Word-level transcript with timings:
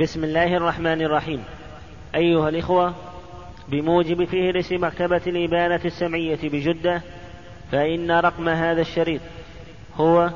بسم 0.00 0.24
الله 0.24 0.56
الرحمن 0.56 1.02
الرحيم. 1.02 1.44
أيها 2.14 2.48
الإخوة 2.48 2.94
بموجب 3.68 4.24
فهرس 4.24 4.72
مكتبة 4.72 5.20
الإبانة 5.26 5.80
السمعية 5.84 6.38
بجدة 6.42 7.02
فإن 7.72 8.10
رقم 8.10 8.48
هذا 8.48 8.80
الشريط 8.80 9.20
هو 9.96 10.30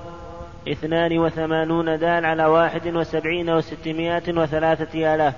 اثنان 0.69 1.19
وثمانون 1.19 1.99
دال 1.99 2.25
على 2.25 2.47
واحد 2.47 2.87
وسبعين 2.87 3.51
وستمائة 3.51 4.23
وثلاثة 4.29 5.15
آلاف 5.15 5.35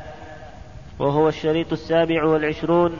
وهو 0.99 1.29
الشريط 1.29 1.73
السابع 1.73 2.25
والعشرون 2.25 2.97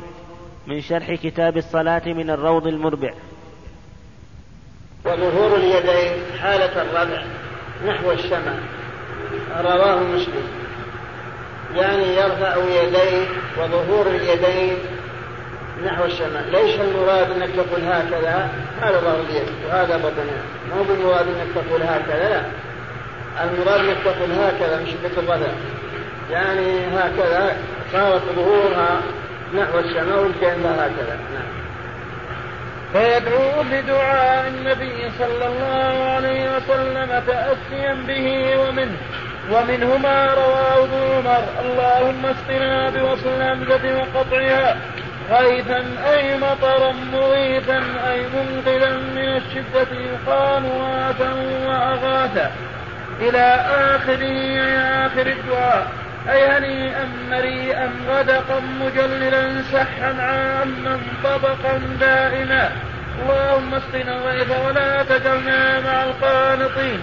من 0.67 0.81
شرح 0.81 1.15
كتاب 1.15 1.57
الصلاة 1.57 2.03
من 2.07 2.31
الروض 2.31 2.67
المربع. 2.67 3.15
وظهور 5.05 5.57
اليدين 5.57 6.39
حالة 6.39 6.83
الرفع 6.83 7.23
نحو 7.87 8.13
السماء 8.13 8.59
رواه 9.57 10.03
مسلم. 10.03 10.60
يعني 11.77 12.17
يرفع 12.17 12.57
يديه 12.57 13.27
وظهور 13.59 14.07
اليدين 14.07 14.79
نحو 15.85 16.05
السماء 16.05 16.45
ليس 16.53 16.81
المراد 16.81 17.31
إنك 17.31 17.49
تقول 17.57 17.85
هكذا؟ 17.85 18.49
هذا 18.83 19.01
ظهر 19.01 19.21
اليد 19.31 19.49
وهذا 19.69 19.97
بطنها 19.97 20.43
مو 20.77 20.83
بالمراد 20.83 21.27
إنك 21.27 21.55
تقول 21.55 21.83
هكذا؟ 21.83 22.29
لا. 22.29 22.43
المراد 23.45 23.81
إنك 23.81 23.97
تقول 24.05 24.33
هكذا 24.33 24.81
مش 24.83 24.89
الرفع 25.19 25.37
يعني 26.31 26.87
هكذا 26.87 27.57
صارت 27.93 28.23
ظهورها 28.37 29.01
نحو 29.55 29.79
السماء 29.79 30.19
والجنب 30.19 30.67
هكذا. 30.67 31.19
نعم. 31.35 31.51
فيدعو 32.93 33.63
بدعاء 33.73 34.49
النبي 34.49 35.11
صلى 35.19 35.47
الله 35.47 36.11
عليه 36.11 36.57
وسلم 36.57 37.23
تأسيا 37.27 37.95
به 38.09 38.59
ومنه. 38.59 38.97
ومنهما 39.51 40.35
رواه 40.35 40.85
ابن 40.85 41.03
عمر. 41.13 41.45
اللهم 41.65 42.27
اسقنا 42.27 42.91
بوصل 42.91 43.29
الهمزة 43.29 43.99
وقطعها 43.99 44.77
غيثا 45.31 45.85
أي 46.15 46.37
مطرا 46.39 46.93
مغيثا 46.93 47.83
أي 48.11 48.21
منقذا 48.35 48.91
من 48.91 49.37
الشدة. 49.37 49.91
يقال 49.93 50.65
وافا 50.65 51.33
وأغاثا 51.67 52.51
إلى 53.21 53.47
آخر 53.69 54.21
آخر 55.07 55.27
الدعاء. 55.27 55.87
أي 56.31 56.47
هنيئا 56.47 57.09
مريئا 57.31 57.91
غدقا 58.09 58.61
مجللا 58.81 59.63
سحا 59.73 60.15
عاما 60.19 61.01
طبقا 61.25 61.81
دائما. 62.01 62.71
اللهم 63.23 63.75
اسقنا 63.75 64.17
الغيث 64.17 64.51
ولا 64.67 65.03
تجعلنا 65.03 65.81
مع 65.81 66.05
القانطين. 66.05 67.01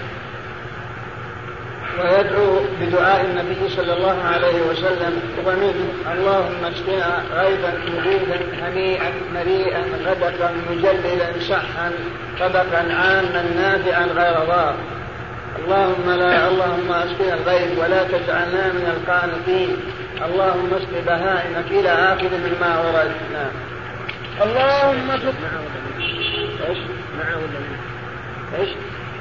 ويدعو 2.00 2.60
بدعاء 2.82 3.26
النبي 3.26 3.70
صلى 3.70 3.94
الله 3.94 4.24
عليه 4.24 4.62
وسلم 4.62 5.22
ومنه 5.46 5.76
اللهم 6.14 6.66
اسقنا 6.66 7.24
غيثا 7.36 7.74
مبيدا 7.88 8.40
هنيئا 8.62 9.12
مريئا 9.34 9.84
غدقا 10.06 10.54
مجللا 10.70 11.30
صحا 11.50 11.92
طبقا 12.40 12.94
عاما 12.94 13.44
نافعا 13.56 14.06
غير 14.06 14.46
ضار 14.48 14.76
اللهم 15.60 16.12
لا 16.12 16.48
اللهم 16.48 16.92
أسقنا 16.92 17.34
الغيث 17.34 17.78
ولا 17.78 18.04
تجعلنا 18.04 18.68
من 18.74 18.86
القانطين 18.96 19.78
اللهم 20.26 20.70
اسق 20.74 21.04
بهائمك 21.08 21.72
إلى 21.72 21.90
آخر 21.90 22.30
مما 22.46 22.80
ورد 22.80 23.12
نعم 23.34 23.54
اللهم 24.42 25.12
إيش؟ 26.70 26.78
مع 27.18 27.36
ولا 27.36 27.60
من؟ 27.60 27.78
إيش؟ 28.60 28.70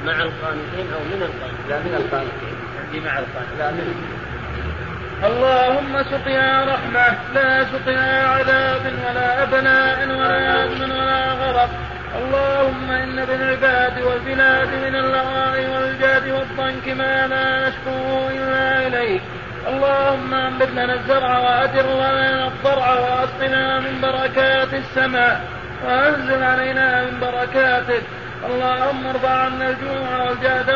مع 0.07 0.13
القانتين 0.13 0.87
أو 0.95 1.01
من 1.01 1.23
القانتين 1.23 1.69
لا 1.69 1.79
من 1.79 1.95
القانتين 1.95 2.66
عندي 2.87 3.01
مع 3.01 3.19
القانتين 3.19 3.59
لا 3.59 5.29
اللهم 5.29 6.03
سقيا 6.03 6.65
رحمة 6.65 7.19
لا 7.35 7.65
سقيا 7.65 8.27
عذاب 8.29 8.93
ولا 9.09 9.43
أبناء 9.43 10.09
ولا 10.09 10.65
أمن 10.65 10.91
ولا 10.91 11.33
غرق 11.33 11.71
اللهم 12.17 12.91
إن 12.91 13.25
بالعباد 13.25 14.03
والبلاد 14.03 14.69
من 14.69 14.95
اللغاء 14.95 15.71
والجاد 15.71 16.29
والضنك 16.29 16.89
ما 16.89 17.27
لا 17.27 17.69
نشكوه 17.69 18.31
إلا 18.31 18.87
إليك. 18.87 19.23
اللهم 19.69 20.35
أنبت 20.35 20.71
لنا 20.71 20.95
الزرع 20.95 21.39
وأدر 21.39 21.87
لنا 21.95 22.47
الضرع 22.49 22.95
وأسقنا 22.95 23.81
من 23.81 24.01
بركات 24.01 24.75
السماء 24.75 25.41
وأنزل 25.85 26.43
علينا 26.43 27.05
من 27.05 27.21
بركاتك. 27.21 28.03
اللهم 28.47 29.07
ارفع 29.07 29.31
عنا 29.31 29.71
الجوع 29.71 30.23
والجهد 30.25 30.71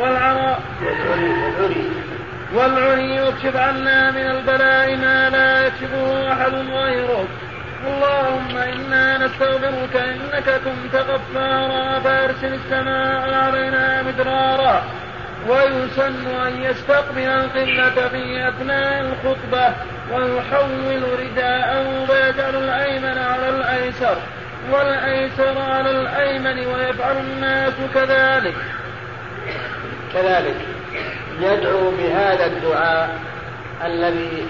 والعراء. 0.00 0.60
والعري 2.54 3.20
واكشف 3.20 3.56
عنا 3.56 4.10
من 4.10 4.26
البلاء 4.30 4.96
ما 4.96 5.30
لا 5.30 5.66
يكشفه 5.66 6.32
أحد 6.32 6.54
غيرك 6.54 7.28
اللهم 7.86 8.56
إنا 8.56 9.18
نستغفرك 9.18 9.96
إنك 9.96 10.60
كنت 10.64 10.94
غفارا 10.94 11.98
فأرسل 11.98 12.54
السماء 12.54 13.34
علينا 13.34 14.02
مدرارا. 14.02 14.82
ويسن 15.48 16.26
أن 16.46 16.62
يستقبل 16.62 17.18
القبلة 17.18 18.08
في 18.08 18.48
أثناء 18.48 19.00
الخطبة 19.00 19.74
ويحول 20.12 21.02
رداءه 21.20 22.06
ويجعل 22.10 22.54
الأيمن 22.54 23.18
على 23.18 23.48
الأيسر. 23.48 24.16
والأيسر 24.72 25.58
على 25.58 25.90
الأيمن 25.90 26.66
ويفعل 26.66 27.16
الناس 27.16 27.74
كذلك. 27.94 28.56
كذلك 30.14 30.56
يدعو 31.40 31.90
بهذا 31.90 32.46
الدعاء 32.46 33.18
الذي 33.86 34.46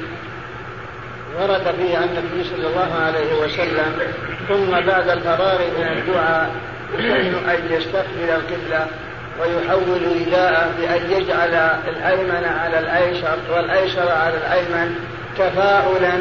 ورد 1.41 1.75
فيه 1.79 1.97
عن 1.97 2.05
النبي 2.05 2.45
صلى 2.45 2.67
الله 2.67 2.95
عليه 2.95 3.35
وسلم 3.43 3.93
ثم 4.49 4.71
بعد 4.71 5.09
الفرار 5.09 5.59
من 5.79 5.99
الدعاء 5.99 6.51
يسن 6.99 7.49
أن 7.49 7.69
يستقبل 7.71 8.31
القبلة 8.31 8.87
ويحول 9.41 10.03
رداءه 10.21 10.71
بأن 10.81 11.11
يجعل 11.11 11.55
الأيمن 11.89 12.45
على 12.45 12.79
الأيسر 12.79 13.39
والأيسر 13.51 14.09
على 14.13 14.37
الأيمن 14.37 14.95
تفاؤلا 15.39 16.13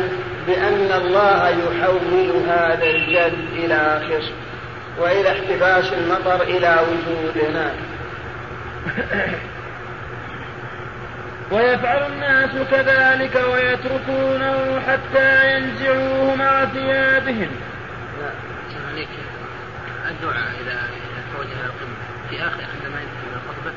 بأن 0.48 0.92
الله 1.02 1.50
يحول 1.50 2.32
هذا 2.48 2.84
الجد 2.84 3.48
إلى 3.56 4.02
خصب 4.10 4.34
وإلى 5.00 5.32
احتباس 5.32 5.94
المطر 5.94 6.42
إلى 6.42 6.80
وجودنا. 6.90 7.72
ويفعل 11.52 12.12
الناس 12.12 12.50
كذلك 12.72 13.36
ويتركونه 13.36 14.80
حتى 14.88 15.56
ينزعوه 15.56 16.36
مع 16.36 16.66
ثيابهم. 16.66 17.50
عليك 18.92 19.10
الدعاء 20.10 20.48
إذا 20.62 20.72
إذا 20.72 21.22
توجه 21.34 21.66
القبلة 21.66 21.98
في 22.30 22.36
آخر 22.36 22.62
عندما 22.74 23.02
ينتهي 23.02 23.28
من 23.28 23.36
الخطبة. 23.36 23.72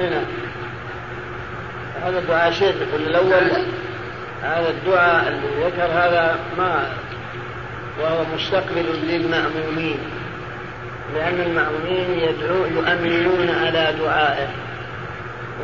هنا 0.00 0.20
هذا 2.04 2.18
الدعاء 2.18 2.52
شيخ 2.52 2.74
يقول 2.76 3.02
الأول 3.02 3.50
هذا 4.42 4.70
الدعاء 4.70 5.28
اللي 5.28 5.66
ذكر 5.66 5.82
هذا 5.82 6.38
ما 6.58 6.88
وهو 8.00 8.24
مستقبل 8.34 8.86
للمأمومين 9.02 9.98
لأن 11.14 11.40
المأمومين 11.40 12.18
يدعو 12.18 12.64
يؤمنون 12.64 13.50
على 13.64 13.94
دعائه. 14.00 14.48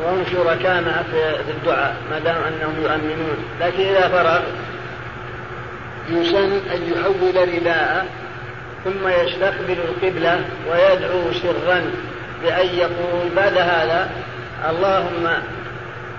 وهم 0.03 0.23
شركاء 0.31 1.03
في 1.11 1.51
الدعاء 1.51 1.95
ما 2.11 2.19
دام 2.19 2.35
أنهم 2.35 2.75
يؤمنون. 2.81 3.37
لكن 3.61 3.83
إذا 3.83 4.07
فرغ 4.07 4.39
يسن 6.09 6.51
أن 6.75 6.91
يحول 6.91 7.55
رداءه 7.55 8.05
ثم 8.85 9.07
يستقبل 9.07 9.77
القبلة 9.89 10.39
ويدعو 10.69 11.33
سرا 11.33 11.81
بأن 12.43 12.65
يقول 12.65 13.29
بعد 13.35 13.57
هذا 13.57 14.09
اللهم 14.69 15.27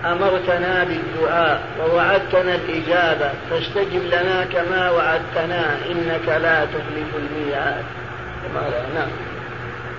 أمرتنا 0.05 0.83
بالدعاء 0.83 1.61
ووعدتنا 1.79 2.55
الإجابة 2.55 3.31
فاستجب 3.49 4.03
لنا 4.05 4.45
كما 4.53 4.89
وعدتنا 4.89 5.77
إنك 5.91 6.27
لا 6.27 6.65
تخلف 6.65 7.07
الميعاد. 7.15 7.83
نعم. 8.95 9.09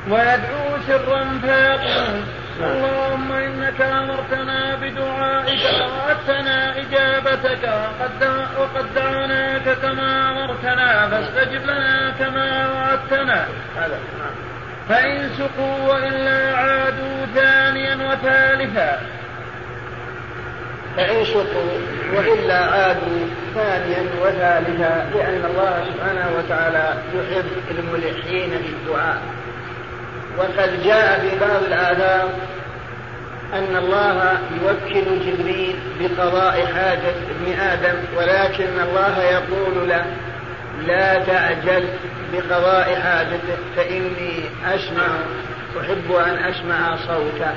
ويدعو 0.09 0.79
سرا 0.87 1.25
فيقول 1.43 2.23
اللهم 2.61 3.33
إنك 3.33 3.81
أمرتنا 3.81 4.75
بدعائك 4.75 5.61
ووعدتنا 5.81 6.79
إجابتك 6.79 7.63
وقد, 7.63 8.47
وقد 8.59 8.95
دعوناك 8.95 9.77
كما 9.83 10.31
أمرتنا 10.31 11.09
فاستجب 11.09 11.63
لنا 11.65 12.11
كما 12.19 12.73
وعدتنا. 12.73 13.47
هذا 13.77 13.99
فإن 14.89 15.31
سقوا 15.39 15.93
وإلا 15.93 16.57
عادوا 16.57 17.27
ثانيا 17.35 17.95
وثالثا. 17.95 19.01
فإن 20.97 21.25
شقوا 21.25 21.79
وإلا 22.17 22.59
عادوا 22.59 23.27
ثانيا 23.55 24.05
وثالثا 24.23 25.11
لأن 25.15 25.45
الله 25.45 25.85
سبحانه 25.95 26.31
وتعالى 26.39 26.95
يحب 27.15 27.79
الملحين 27.79 28.51
بالدعاء. 28.51 29.23
وقد 30.39 30.83
جاء 30.85 31.21
في 31.21 31.39
بعض 31.41 31.63
الآثار 31.63 32.29
أن 33.53 33.77
الله 33.77 34.39
يوكل 34.63 35.27
جبريل 35.27 35.77
بقضاء 36.01 36.67
حاجة 36.67 37.15
ابن 37.31 37.61
آدم 37.61 37.99
ولكن 38.17 38.81
الله 38.81 39.23
يقول 39.23 39.89
له 39.89 40.05
لا 40.87 41.25
تعجل 41.25 41.85
بقضاء 42.33 42.95
حاجته 42.95 43.57
فإني 43.77 44.45
أسمع 44.75 45.07
أحب 45.81 46.13
أن 46.13 46.45
أسمع 46.45 46.97
صوته 46.97 47.55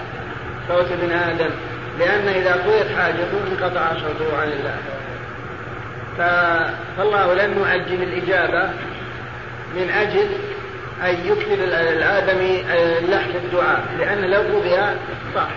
صوت 0.68 0.92
ابن 0.92 1.12
آدم. 1.12 1.50
لأن 2.00 2.28
إذا 2.28 2.54
قضيت 2.54 2.98
حاجته 2.98 3.38
انقطع 3.51 3.90
صوته 3.94 4.38
عن 4.42 4.48
الله. 4.48 4.75
فالله 6.18 7.34
لم 7.34 7.62
يعجل 7.62 8.04
الإجابة 8.04 8.69
من 9.75 9.90
أجل 9.90 10.28
أن 11.04 11.16
يكثر 11.25 11.63
الآدمي 11.63 12.63
لحن 13.10 13.36
الدعاء 13.36 13.84
لأن 14.00 14.22
لو 14.22 14.42
قضي 14.42 14.75
صح. 15.36 15.48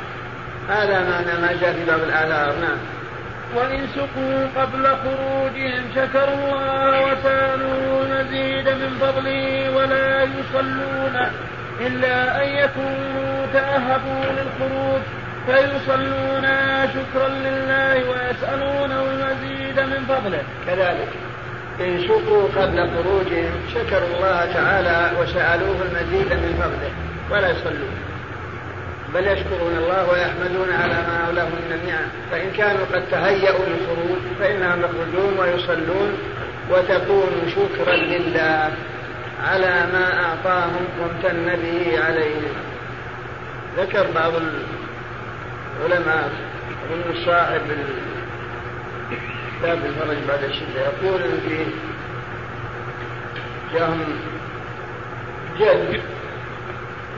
هذا 0.69 1.01
معنى 1.11 1.41
ما 1.41 1.57
جاء 1.61 1.73
في 1.73 1.85
باب 1.85 2.01
الآثار 2.03 2.55
نعم. 2.61 2.79
وإن 3.55 3.87
سقوا 3.95 4.63
قبل 4.63 4.87
خروجهم 4.87 5.85
شكروا 5.95 6.35
الله 6.35 7.03
وسألوا 7.03 8.03
المزيد 8.05 8.69
من 8.69 8.99
فضله 9.01 9.71
ولا 9.77 10.23
يصلون 10.23 11.31
إلا 11.81 12.45
أن 12.45 12.49
يكونوا 12.49 13.47
تأهبوا 13.53 14.25
للخروج. 14.25 15.03
فيصلون 15.47 16.47
شكرا 16.95 17.29
لله 17.29 18.11
ويسألون 18.11 18.91
المزيد 18.93 19.81
من 19.81 20.05
فضله. 20.09 20.43
كذلك. 20.67 21.09
إن 21.81 22.03
شكروا 22.03 22.49
قبل 22.57 22.91
خروجهم 22.91 23.53
شكروا 23.75 24.09
الله 24.17 24.53
تعالى 24.55 25.11
وسألوه 25.21 25.77
المزيد 25.83 26.33
من 26.33 26.55
فضله. 26.63 26.91
ولا 27.31 27.51
يصلون. 27.51 28.07
بل 29.15 29.27
يشكرون 29.27 29.77
الله 29.77 30.11
ويحمدون 30.11 30.73
على 30.73 30.95
ما 30.95 31.33
له 31.33 31.45
من 31.45 31.81
النعم 31.83 32.09
فإن 32.31 32.51
كانوا 32.51 32.87
قد 32.93 33.03
تهيأوا 33.11 33.65
للخروج 33.67 34.23
فإنهم 34.41 34.81
يخرجون 34.81 35.39
ويصلون 35.39 36.13
وتكون 36.71 37.53
شكرا 37.57 37.97
لله 37.97 38.71
على 39.45 39.87
ما 39.93 40.25
أعطاهم 40.25 40.87
وامتن 41.01 41.57
به 41.63 42.05
عليهم. 42.05 42.55
ذكر 43.79 44.07
بعض 44.15 44.33
العلماء 45.81 46.31
من 46.91 47.15
صاحب 47.27 47.61
كتاب 49.61 49.79
الفرج 49.85 50.17
بعد 50.29 50.45
الشدة 50.45 50.81
يقول 50.81 51.23
إن 51.23 51.41
فيه 51.49 51.67
جاهم 53.75 54.01
جد 55.61 56.01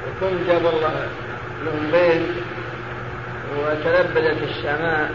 يكون 0.09 0.45
جاب 0.49 0.67
الله 0.67 1.07
لهم 1.65 1.91
بيت 1.93 2.23
وتلبدت 3.57 4.43
السماء 4.43 5.11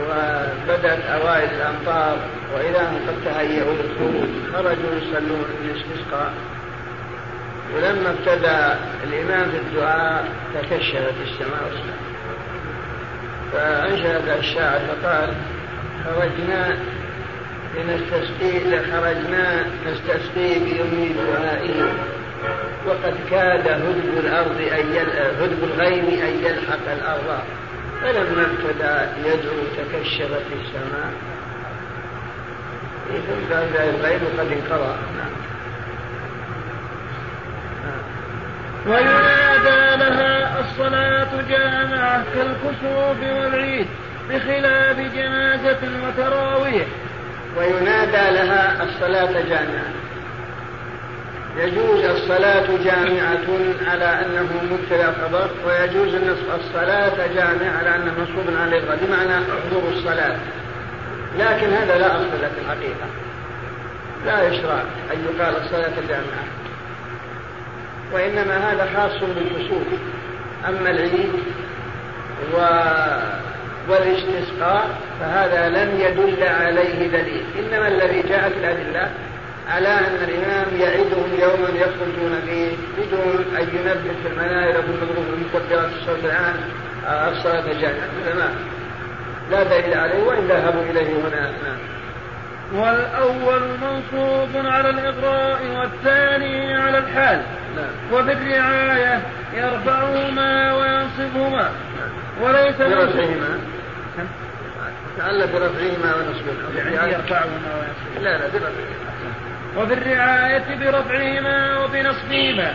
وبدأت 0.00 1.04
أوائل 1.04 1.48
الأمطار 1.50 2.18
وإذا 2.54 2.90
هم 2.90 2.96
قد 3.08 3.14
تهيئوا 3.24 3.74
للخروج 3.74 4.28
خرجوا 4.52 4.94
يصلون 4.94 5.44
الاستسقاء 5.64 6.32
ولما 7.74 8.10
ابتدى 8.10 8.78
الإمام 9.04 9.50
في 9.50 9.56
الدعاء 9.56 10.24
تكشفت 10.54 11.14
السماء 11.22 11.62
والسماء 11.64 12.12
فأنشأ 13.52 14.38
الشاعر 14.38 14.80
فقال 14.80 15.34
خرجنا 16.04 16.76
لنستسقي 17.76 18.78
خرجنا 18.92 19.64
نستسقي 19.86 20.58
بيوم 20.58 21.16
دعائه 21.18 21.92
وقد 22.86 23.14
كاد 23.30 23.68
هدب 23.68 24.18
الأرض 24.24 24.60
أن 24.60 25.06
هدب 25.40 25.64
الغيم 25.64 26.04
أن 26.04 26.44
يلحق 26.44 26.92
الأرض. 26.92 27.38
فلما 28.02 28.42
ابتدى 28.42 29.28
يدعو 29.28 29.58
تكشفت 29.76 30.46
السماء. 30.60 31.12
ثم 33.12 33.54
قال 33.54 33.76
الغيم 33.76 34.20
قد 34.38 34.52
انقضى 34.52 34.96
نعم. 35.16 35.31
وينادى 38.86 39.96
لها 39.96 40.60
الصلاة 40.60 41.42
جامعة 41.48 42.24
كالكسوف 42.34 43.22
والعيد 43.22 43.86
بخلاف 44.30 44.96
جنازة 45.14 45.78
وتراويح 46.06 46.86
وينادى 47.56 48.36
لها 48.36 48.82
الصلاة 48.82 49.32
جامعة. 49.48 49.92
يجوز 51.56 52.04
الصلاة 52.04 52.66
جامعة 52.84 53.46
على 53.90 54.04
أنه 54.04 54.48
مبتدا 54.70 55.12
خبر 55.12 55.50
ويجوز 55.66 56.14
الصلاة 56.54 57.26
جامعة 57.34 57.78
على 57.78 57.96
أنه 57.96 58.12
منصوب 58.18 58.56
على 58.60 58.78
الإبغاء 58.78 58.98
بمعنى 59.02 59.44
حضور 59.44 59.92
الصلاة. 59.92 60.36
لكن 61.38 61.72
هذا 61.72 61.98
لا 61.98 62.16
أصل 62.16 62.30
في 62.30 62.60
الحقيقة. 62.64 63.06
لا 64.26 64.48
يشرع 64.48 64.82
أن 65.12 65.24
يقال 65.24 65.56
الصلاة 65.56 65.92
جامعة. 66.08 66.61
وإنما 68.12 68.72
هذا 68.72 68.88
خاص 68.96 69.20
بالكسوف 69.20 69.86
أما 70.68 70.90
العيد 70.90 71.32
و... 72.54 72.58
والاستسقاء 73.88 74.84
فهذا 75.20 75.68
لم 75.68 76.00
يدل 76.00 76.42
عليه 76.42 77.08
دليل. 77.08 77.44
إنما 77.58 77.88
الذي 77.88 78.22
جاءت 78.22 78.52
الأدلة 78.52 79.10
على 79.68 79.88
أن 79.88 80.28
الإمام 80.28 80.66
يعدهم 80.80 81.30
يوما 81.38 81.68
يخرجون 81.68 82.40
فيه 82.46 82.70
بدون 82.98 83.44
أن 83.56 83.62
ينبه 83.62 84.14
في 84.22 84.28
المناير 84.28 84.74
في 84.74 84.88
المكبرات 85.34 85.90
الصوت 86.00 86.24
الآن 86.24 86.54
الصلاة 87.06 87.80
جامعة 87.80 88.08
هذا 88.24 88.34
ما 88.34 88.54
لا 89.50 89.62
دليل 89.62 89.98
عليه 89.98 90.22
وإن 90.22 90.46
ذهبوا 90.48 90.82
إليه 90.82 91.06
هنا. 91.06 91.50
نعم. 91.50 91.78
والأول 92.74 93.62
منصوب 93.82 94.66
على 94.66 94.90
الإغراء 94.90 95.60
والثاني 95.78 96.74
على 96.74 96.98
الحال. 96.98 97.42
وفي 98.12 98.32
الرعاية 98.32 99.22
يرفعهما 99.54 100.74
وينصبهما. 100.74 101.70
نعم. 101.96 102.42
وليس 102.42 102.76
برفعهما. 102.76 103.58
تعلق 105.18 105.52
برفعهما 105.52 106.14
ونصبهما. 106.16 106.80
يعني 106.80 107.12
يرفعهما 107.12 107.70
وينصبهما. 107.74 108.24
لا 108.24 108.38
لا 108.38 108.46
برفعهما. 108.46 109.12
وفي 109.76 109.94
الرعاية 109.94 110.64
برفعهما 110.80 111.84
وبنصبهما. 111.84 112.74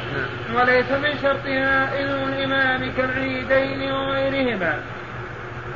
وليس 0.56 0.92
من 0.92 1.14
شرطها 1.22 2.00
إذن 2.00 2.34
الإمام 2.34 2.92
كالعيدين 2.98 3.92
وغيرهما. 3.92 4.80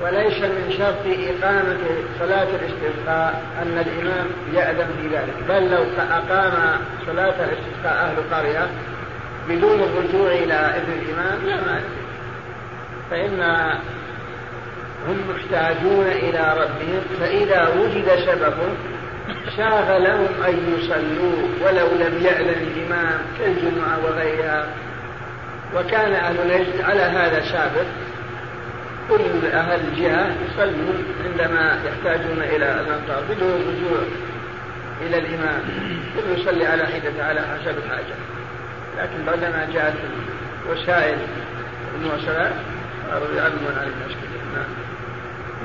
وليس 0.02 0.42
من 0.42 0.74
شرط 0.78 1.06
إقامة 1.06 1.78
صلاة 2.20 2.48
الاستسقاء 2.56 3.44
أن 3.62 3.84
الإمام 3.88 4.28
يأذن 4.54 4.88
في 5.02 5.08
ذلك. 5.08 5.34
بل 5.50 5.72
لو 5.72 5.84
أقام 6.12 6.82
صلاة 7.08 7.36
الاستسقاء 7.46 8.06
أهل 8.06 8.36
قرية 8.36 8.68
بدون 9.56 9.80
الرجوع 9.80 10.32
إلى 10.32 10.54
إذن 10.54 10.94
الإمام؟ 11.02 11.46
لا 11.46 11.56
مانع 11.56 12.02
فإن 13.12 13.42
هم 15.08 15.18
محتاجون 15.30 16.06
إلى 16.06 16.56
ربهم 16.58 17.02
فإذا 17.20 17.68
وجد 17.80 18.10
سبب 18.26 18.54
شاغ 19.58 19.98
لهم 19.98 20.28
أن 20.48 20.76
يصلوا 20.78 21.48
ولو 21.62 21.88
لم 21.88 22.26
يعلم 22.26 22.68
الإمام 22.72 23.20
كالجمعة 23.40 24.06
وغيرها. 24.06 24.68
وكان 25.76 26.12
أهل 26.12 26.36
نجد 26.48 26.82
على 26.82 27.02
هذا 27.02 27.42
سابق 27.52 27.86
كل 29.10 29.48
أهل 29.48 29.80
الجهة 29.88 30.36
يصلون 30.46 31.04
عندما 31.26 31.80
يحتاجون 31.86 32.42
إلى 32.42 32.82
الأمطار 32.82 33.24
بدون 33.30 33.50
الرجوع 33.50 34.02
إلى 35.02 35.18
الإمام. 35.18 35.62
كل 36.16 36.42
يصلي 36.42 36.66
على 36.66 36.86
حدة 36.86 37.26
على 37.26 37.42
حسب 37.42 37.78
الحاجة. 37.86 38.16
لكن 38.98 39.26
بعدما 39.26 39.68
جاءت 39.74 39.94
وسائل 40.70 41.18
المواصلات 41.96 42.54
صاروا 43.12 43.36
يعلمون 43.36 43.78
عن 43.78 43.88
الناس 43.88 44.12
نعم. 44.56 44.82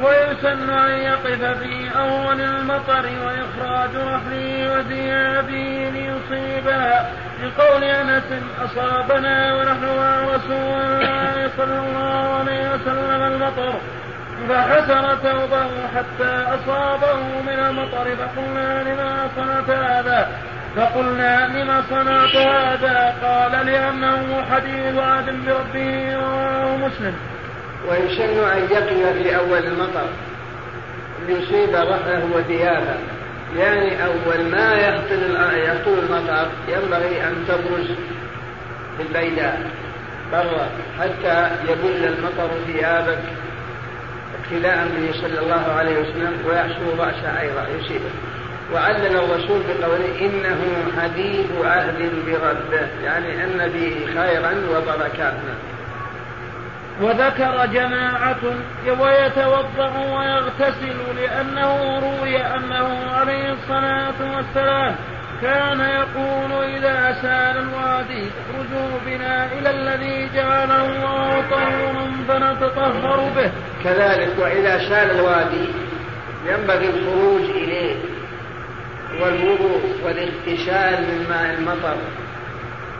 ويسن 0.04 0.70
أن 0.70 0.98
يقف 0.98 1.58
في 1.58 1.98
أول 1.98 2.40
المطر 2.40 3.06
وإخراج 3.24 3.90
رحله 3.96 4.78
وثيابه 4.78 5.90
ليصيبها 5.94 7.10
لقول 7.42 7.84
أنس 7.84 8.42
أصابنا 8.64 9.54
ونحن 9.54 9.84
مع 9.84 10.20
رسول 10.20 10.80
الله 10.80 11.50
صلى 11.56 11.78
الله 11.78 12.34
عليه 12.34 12.74
وسلم 12.74 13.22
المطر. 13.22 13.80
فحسر 14.48 15.16
ثوبه 15.16 15.68
حتى 15.96 16.44
أصابه 16.54 17.16
من 17.46 17.58
المطر 17.68 18.16
فقلنا 18.16 18.82
لما 18.82 19.28
صنعت 19.36 19.70
هذا؟ 19.70 20.28
فقلنا 20.76 21.46
لما 21.46 21.82
صنعت 21.90 22.36
هذا؟ 22.36 23.14
قال 23.22 23.66
لأنه 23.66 24.42
حديث 24.50 24.98
عهد 24.98 25.24
بربه 25.46 26.14
رواه 26.16 26.76
مسلم 26.76 27.14
ويسن 27.88 28.50
أن 28.50 28.62
يقف 28.70 29.22
في 29.22 29.36
أول 29.36 29.66
المطر 29.66 30.08
ليصيب 31.26 31.74
رحله 31.74 32.28
وثيابه 32.34 32.96
يعني 33.56 34.04
أول 34.04 34.44
ما 34.50 34.74
يهطل 34.74 35.36
يهطل 35.54 35.98
المطر 35.98 36.48
ينبغي 36.68 37.24
أن 37.24 37.44
تبرز 37.48 37.90
بالبيداء. 38.98 39.70
قال 40.32 40.46
حتى 41.00 41.50
يبل 41.68 42.04
المطر 42.04 42.50
ثيابك 42.66 43.22
ابتلاء 44.38 44.88
به 44.96 45.12
صلى 45.12 45.38
الله 45.40 45.74
عليه 45.78 46.00
وسلم 46.00 46.32
ويحشو 46.48 46.90
رأسه 46.98 47.40
أيضا 47.40 47.66
يصيبه. 47.78 48.10
وعلل 48.72 49.16
الرسول 49.16 49.60
بقوله 49.68 50.20
إنه 50.20 50.58
حديث 51.02 51.46
عهد 51.64 52.12
بربه 52.26 52.86
يعني 53.04 53.44
أن 53.44 53.68
به 53.68 54.06
خيرا 54.14 54.54
وبركات 54.70 55.34
وذكر 57.00 57.66
جماعة 57.66 58.42
ويتوضأ 59.00 59.92
ويغتسل 60.12 60.96
لأنه 61.16 61.98
روي 61.98 62.36
أنه 62.36 63.10
عليه 63.10 63.52
الصلاة 63.52 64.36
والسلام 64.36 64.94
كان 65.42 65.80
يقول 65.80 66.64
إذا 66.64 67.16
سال 67.22 67.56
الوادي 67.56 68.26
اخرجوا 68.28 68.98
بنا 69.06 69.46
إلى 69.52 69.70
الذي 69.70 70.28
جعله 70.34 70.86
الله 70.86 71.44
طهورا 71.50 72.12
فنتطهر 72.28 73.30
به. 73.36 73.50
كذلك 73.84 74.28
وإذا 74.38 74.78
سال 74.78 75.10
الوادي 75.10 75.68
ينبغي 76.46 76.88
الخروج 76.88 77.40
إليه. 77.40 77.94
والوضوء 79.20 79.80
والاغتسال 80.04 81.02
من 81.02 81.26
ماء 81.28 81.54
المطر 81.58 81.96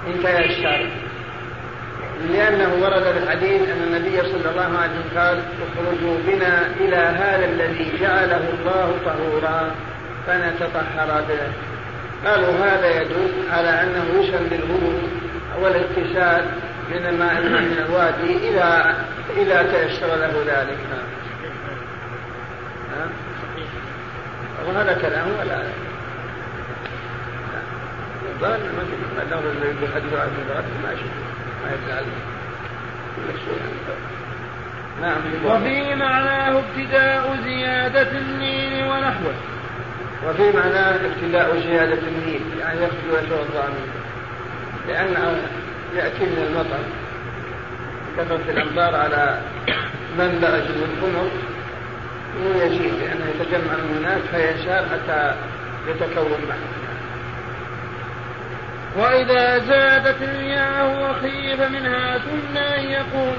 إن 0.07 0.23
تيسر 0.23 0.87
لأنه 2.33 2.75
ورد 2.83 3.03
في 3.03 3.19
الحديث 3.19 3.63
أن 3.63 3.83
النبي 3.87 4.17
صلى 4.23 4.51
الله 4.51 4.63
عليه 4.63 4.91
وسلم 4.91 5.19
قال 5.19 5.43
اخرجوا 5.63 6.19
بنا 6.27 6.67
إلى 6.81 6.97
هذا 6.97 7.45
الذي 7.45 7.93
جعله 8.01 8.43
الله 8.61 8.95
طهورا 9.05 9.71
فنتطهر 10.27 11.25
به. 11.29 11.53
قالوا 12.31 12.55
هذا 12.55 13.03
يدل 13.03 13.33
على 13.51 13.69
أنه 13.69 14.05
يسن 14.21 14.49
بالوضوء 14.51 15.09
والاغتسال 15.63 16.45
من 16.91 17.07
الماء 17.07 17.43
من 17.43 17.85
الوادي 17.89 18.49
إذا 18.49 18.95
إذا 19.37 19.63
تيسر 19.63 20.07
له 20.07 20.45
ذلك. 20.47 20.79
وهذا 24.67 24.93
كلام 24.93 25.29
ولا؟ 25.41 25.63
ظن 28.41 28.61
ما 29.17 29.25
دام 29.31 29.43
الحديث 29.83 30.13
عن 30.13 30.31
ما 30.83 30.93
يفعل 31.73 32.05
نعم 35.03 35.21
وفي 35.45 35.95
معناه 35.95 36.59
ابتداء 36.59 37.37
زيادة 37.45 38.19
النيل 38.19 38.85
ونحوه. 38.85 39.35
وفي 40.27 40.57
معناه 40.57 40.97
ابتداء 41.07 41.61
زيادة 41.61 41.99
النيل 42.09 42.41
يعني 42.61 42.79
يخرج 42.79 43.13
ويتوضأ 43.13 43.69
منه 43.69 43.93
لأنه 44.89 45.37
يأتي 45.97 46.25
من 46.25 46.47
المطر 46.49 46.83
كثرة 48.17 48.51
الأمطار 48.51 48.95
على 48.95 49.41
منبع 50.19 50.49
القمر 50.49 51.31
ويزيد 52.45 52.93
لأنه 53.01 53.25
يتجمع 53.35 53.73
من 53.77 54.05
هناك 54.05 54.21
فينشار 54.31 54.85
حتى 54.89 55.35
يتكون 55.89 56.39
معه. 56.49 56.59
وإذا 58.97 59.59
زادت 59.59 60.23
المياه 60.23 61.11
وخيف 61.11 61.61
منها 61.61 62.19
ثم 62.19 62.57
أن 62.57 62.85
يقول 62.85 63.37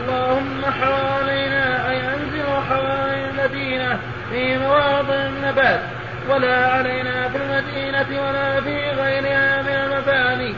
اللهم 0.00 0.64
حوالينا 0.80 1.90
أي 1.90 2.00
أنزل 2.00 2.44
حوالي 2.68 3.30
المدينة 3.30 3.98
في 4.30 4.58
مواضع 4.58 5.14
النبات 5.14 5.80
ولا 6.28 6.66
علينا 6.66 7.28
في 7.28 7.36
المدينة 7.36 8.22
ولا 8.22 8.60
في 8.60 8.90
غيرها 8.90 9.62
من 9.62 9.68
المباني. 9.68 10.54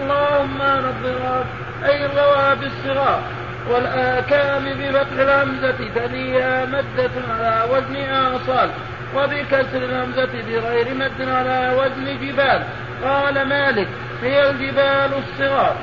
اللهم 0.00 0.62
الضراب 0.62 1.46
أي 1.84 2.06
الرواب 2.06 2.62
الصغار 2.62 3.22
والآكام 3.70 4.64
بفتح 4.64 5.18
الهمزة 5.18 5.76
تليها 5.94 6.64
مدة 6.64 7.10
على 7.30 7.64
وزن 7.70 7.96
آصال 8.12 8.70
وبكسر 9.16 9.84
الهمزة 9.84 10.28
بغير 10.48 10.94
مد 10.94 11.28
على 11.28 11.74
وزن 11.78 12.18
جبال. 12.26 12.62
قال 13.04 13.48
مالك 13.48 13.88
هي 14.22 14.50
الجبال 14.50 15.10
الصغار 15.18 15.76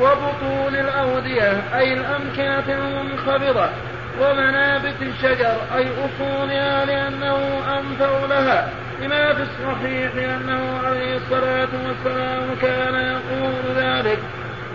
وبطون 0.00 0.74
الأودية 0.74 1.62
أي 1.78 1.92
الأمكنة 1.92 2.64
المنخفضة 2.68 3.68
ومنابت 4.20 5.02
الشجر 5.02 5.56
أي 5.76 5.86
أصولها 6.04 6.84
لأنه 6.84 7.38
أنفع 7.78 8.26
لها. 8.26 8.68
لما 9.02 9.34
في 9.34 9.42
الصحيح 9.42 10.12
أنه 10.14 10.80
عليه 10.84 11.16
الصلاة 11.16 11.68
والسلام 11.86 12.54
كان 12.62 12.94
يقول 12.94 13.76
ذلك 13.76 14.18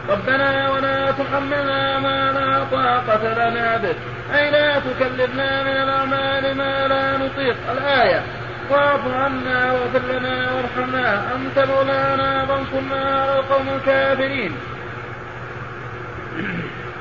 ربنا 0.09 0.69
ولا 0.71 1.11
تحملنا 1.11 1.99
ما 1.99 2.31
لا 2.31 2.63
طاقة 2.71 3.33
لنا 3.33 3.77
به 3.77 3.95
أي 4.37 4.51
لا 4.51 4.79
تكلفنا 4.79 5.63
من 5.63 5.77
الأعمال 5.77 6.57
ما 6.57 6.87
لا 6.87 7.17
نطيق. 7.17 7.55
الآية 7.71 8.21
واعف 8.69 9.07
عنا 9.13 9.71
واغفر 9.71 10.19
لنا 10.19 10.51
وارحمنا. 10.53 11.35
أنت 11.35 11.67
مولانا 11.67 12.45
فانصرنا 12.45 13.21
على 13.21 13.39
القوم 13.39 13.67
الكافرين. 13.75 14.51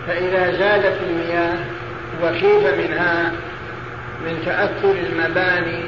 فإذا 0.06 0.52
زادت 0.52 1.00
المياه 1.10 1.58
وخيف 2.22 2.74
منها 2.78 3.32
من 4.24 4.42
تأثر 4.46 4.94
المباني 5.06 5.82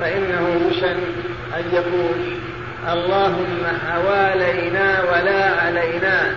فإنه 0.00 0.60
يسن 0.70 0.98
أن 1.56 1.64
يقول 1.72 2.20
اللهم 2.92 3.62
حوالينا 3.88 5.02
ولا 5.02 5.60
علينا. 5.60 6.36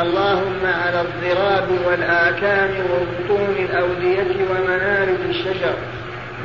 اللهم 0.00 0.60
على 0.64 1.00
الضراب 1.00 1.68
والآكام 1.86 2.70
وبطون 2.90 3.56
الأودية 3.58 4.36
ومنارد 4.50 5.20
الشجر. 5.28 5.74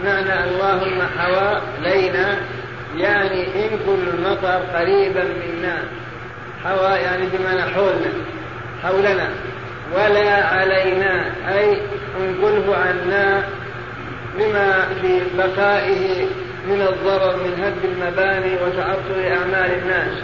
معنى 0.05 0.43
اللهم 0.43 1.01
حوالينا 1.17 2.37
يعني 2.97 3.43
انقل 3.43 4.07
المطر 4.13 4.61
قريبا 4.77 5.23
منا. 5.23 5.77
حوا 6.63 6.95
يعني 6.95 7.25
بمعنى 7.33 7.61
حولنا 7.61 8.11
حولنا. 8.83 9.29
ولا 9.95 10.45
علينا 10.45 11.25
أي 11.53 11.77
انقله 12.19 12.75
عنا 12.75 13.43
بما 14.37 14.87
في 15.01 15.21
بقائه 15.37 16.27
من 16.67 16.81
الضرر 16.81 17.35
من 17.35 17.63
هد 17.63 17.85
المباني 17.91 18.53
وتعطل 18.53 19.19
أعمال 19.19 19.71
الناس. 19.81 20.23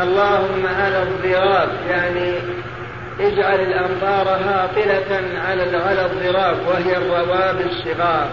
اللهم 0.00 0.66
على 0.66 1.02
الضراب 1.02 1.68
يعني 1.90 2.34
اجعل 3.20 3.60
الأمطار 3.60 4.28
هاطلة 4.28 5.20
على 5.48 5.76
على 5.76 6.06
الضراب 6.06 6.56
وهي 6.66 6.96
الرواب 6.96 7.60
الصغار. 7.60 8.28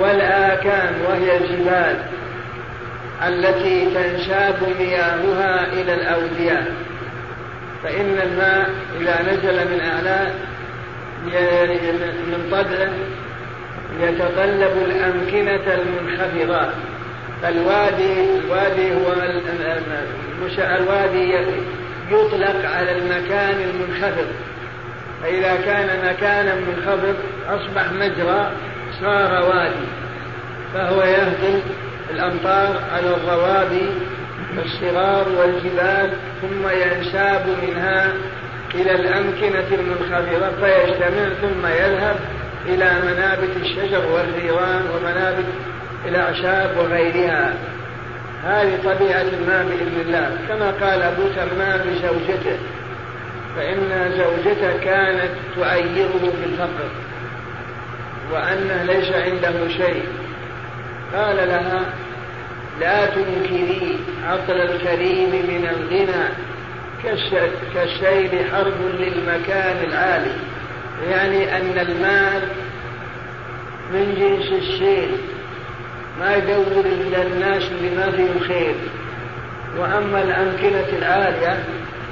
والآكام 0.00 0.94
وهي 1.08 1.36
الجبال 1.36 1.96
التي 3.26 3.88
تنشاب 3.94 4.56
مياهها 4.78 5.66
إلى 5.72 5.94
الأودية. 5.94 6.64
فإن 7.82 8.18
الماء 8.22 8.70
إذا 9.00 9.22
نزل 9.22 9.72
من 9.72 9.80
أعلاه 9.80 10.30
من 12.26 12.48
طبعه 12.50 12.90
يتطلب 14.00 14.84
الأمكنة 14.86 15.74
المنخفضة. 15.74 16.70
فالوادي 17.42 18.38
الوادي 18.38 18.94
هو 18.94 19.12
الوادي 20.58 21.34
يطلق 22.10 22.70
على 22.70 22.98
المكان 22.98 23.56
المنخفض. 23.70 24.26
فإذا 25.22 25.56
كان 25.64 25.88
مكانا 26.08 26.54
منخفض 26.54 27.16
أصبح 27.48 27.92
مجرى 27.92 28.52
صار 29.00 29.48
وادي 29.48 29.86
فهو 30.74 31.02
يهدم 31.02 31.60
الأمطار 32.10 32.82
على 32.92 33.08
الروابي 33.08 33.88
والصغار 34.56 35.28
والجبال 35.28 36.10
ثم 36.42 36.68
ينساب 36.68 37.46
منها 37.62 38.12
إلى 38.74 38.94
الأمكنة 38.94 39.66
المنخفضة 39.72 40.50
فيجتمع 40.50 41.28
ثم 41.42 41.66
يذهب 41.66 42.16
إلى 42.66 42.92
منابت 43.04 43.56
الشجر 43.62 44.06
والريوان 44.12 44.82
ومنابت 44.94 45.44
الأعشاب 46.08 46.76
وغيرها. 46.78 47.54
هذه 48.44 48.78
طبيعة 48.84 49.22
الماء 49.22 49.64
بإذن 49.64 50.00
الله 50.06 50.30
كما 50.48 50.70
قال 50.70 51.02
أبو 51.02 51.22
تمام 51.36 51.80
لزوجته 51.80 52.58
فإن 53.56 54.12
زوجته 54.18 54.78
كانت 54.84 55.30
تعيره 55.56 56.32
بالفقر. 56.42 56.90
وأنه 58.32 58.82
ليس 58.82 59.12
عنده 59.14 59.68
شيء. 59.68 60.04
قال 61.14 61.36
لها 61.36 61.84
لا 62.80 63.06
تنكري 63.06 63.98
عطل 64.26 64.60
الكريم 64.60 65.30
من 65.30 65.68
الغنى 65.70 66.28
كالسيل 67.74 68.44
حرب 68.52 68.80
للمكان 68.98 69.76
العالي. 69.84 70.32
يعني 71.10 71.56
أن 71.56 71.78
المال 71.78 72.42
من 73.92 74.14
جنس 74.18 74.62
السيل 74.62 75.10
ما 76.20 76.36
يدور 76.36 76.84
إلا 76.84 77.22
الناس 77.22 77.62
اللي 77.62 77.96
ما 77.96 78.10
فيهم 78.10 78.40
خير. 78.48 78.74
وأما 79.78 80.22
الأمكنة 80.22 80.98
العالية 80.98 81.64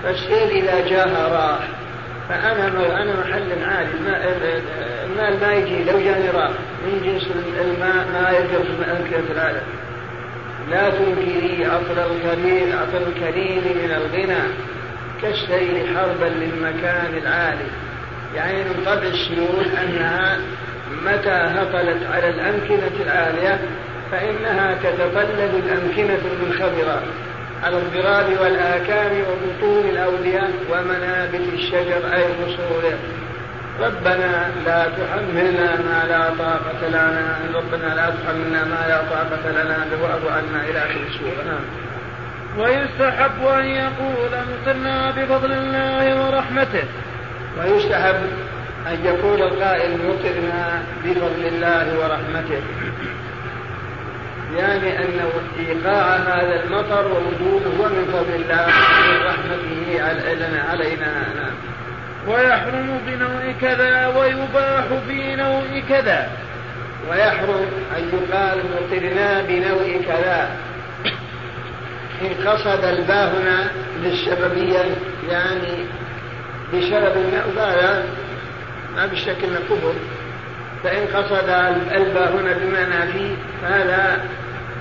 فالسيل 0.03 0.51
إذا 0.51 0.89
جاء 0.89 1.09
راح. 1.33 1.69
فأنا 2.29 2.69
أنا 3.03 3.13
محل 3.21 3.65
عالي 3.65 3.91
الماء 5.15 5.41
ما 5.41 5.55
يجي 5.55 5.85
لو 5.85 5.99
جاني 5.99 6.31
راح 6.31 6.51
من 6.87 7.03
جنس 7.05 7.27
الماء 7.61 8.07
ما 8.13 8.31
يجري 8.31 8.65
في 8.65 8.91
أمكنة 8.91 9.33
العالم. 9.33 9.63
لا 10.71 10.91
تنكري 10.91 11.65
عطر 11.65 12.07
الكريم 12.11 12.73
عطر 12.73 13.07
الكريم 13.07 13.59
من 13.59 13.91
الغنى 13.97 14.43
كالسيل 15.23 15.97
حربا 15.97 16.25
للمكان 16.25 17.19
العالي. 17.23 17.67
يعني 18.35 18.59
من 18.59 18.83
طبع 18.87 19.03
السيول 19.03 19.67
أنها 19.83 20.39
متى 21.05 21.31
هطلت 21.31 22.07
على 22.13 22.29
الأمكنة 22.29 23.05
العالية 23.07 23.59
فإنها 24.13 24.79
تتطلب 24.83 25.63
الأمكنة 25.65 26.19
المنخفضة 26.33 27.01
على 27.63 27.77
الضراب 27.77 28.27
والآكام 28.41 29.11
وبطون 29.17 29.91
الأودية 29.91 30.49
ومنابت 30.71 31.43
الشجر 31.53 32.15
أي 32.15 32.25
بصوره 32.47 32.99
ربنا 33.81 34.51
لا 34.67 34.87
تحملنا 34.89 35.77
ما 35.77 36.05
لا 36.09 36.31
طاقة 36.39 36.89
لنا. 36.89 37.39
ربنا 37.55 37.95
لا 37.95 38.11
تحملنا 38.11 38.65
ما 38.65 38.89
لا 38.89 38.99
طاقة 39.11 39.51
لنا. 39.51 39.87
واعف 40.03 40.27
عنا 40.27 40.65
إلى 40.71 40.79
آخر 40.79 41.01
السورة. 41.09 41.45
نعم. 41.47 41.65
ويستحب 42.59 43.47
أن 43.47 43.65
يقول 43.65 44.31
مطرنا 44.53 45.11
بفضل 45.11 45.53
الله 45.53 46.27
ورحمته. 46.27 46.85
ويستحب 47.59 48.17
أن 48.87 49.05
يقول 49.05 49.43
القائل 49.43 49.91
مطرنا 50.09 50.83
بفضل 51.05 51.47
الله 51.47 51.99
ورحمته. 51.99 52.63
يعني 54.57 54.99
أن 54.99 55.21
إيقاع 55.59 56.17
هذا 56.17 56.63
المطر 56.65 57.07
ووجوده 57.07 57.67
هو 57.67 57.89
من 57.89 58.05
فضل 58.13 58.35
الله 58.35 58.67
ومن 58.67 59.27
رحمته 59.27 59.85
علينا. 60.71 61.13
نعم. 61.37 61.54
ويحرم 62.29 63.01
بنوع 63.07 63.53
كذا 63.61 64.07
ويباح 64.07 64.85
في 65.09 65.37
نوع 65.37 65.63
كذا. 65.89 66.29
ويحرم 67.11 67.67
أن 67.97 68.11
يقال 68.13 68.59
مطرنا 68.59 69.43
بنوع 69.43 70.01
كذا. 70.07 70.51
إن 72.23 72.49
قصد 72.49 72.85
الباء 72.85 73.29
هنا 73.29 73.71
للسببية 74.03 74.85
يعني 75.31 75.87
بسبب 76.75 77.13
الماء 77.17 77.49
هذا 77.57 78.05
ما 78.97 79.07
بالشك 79.07 79.45
انه 79.45 79.61
كفر 79.71 79.95
فإن 80.85 81.07
قصد 81.15 81.49
الباء 81.95 82.33
هنا 82.33 82.53
بمعنى 82.53 83.13
في 83.13 83.37
فهذا 83.63 84.25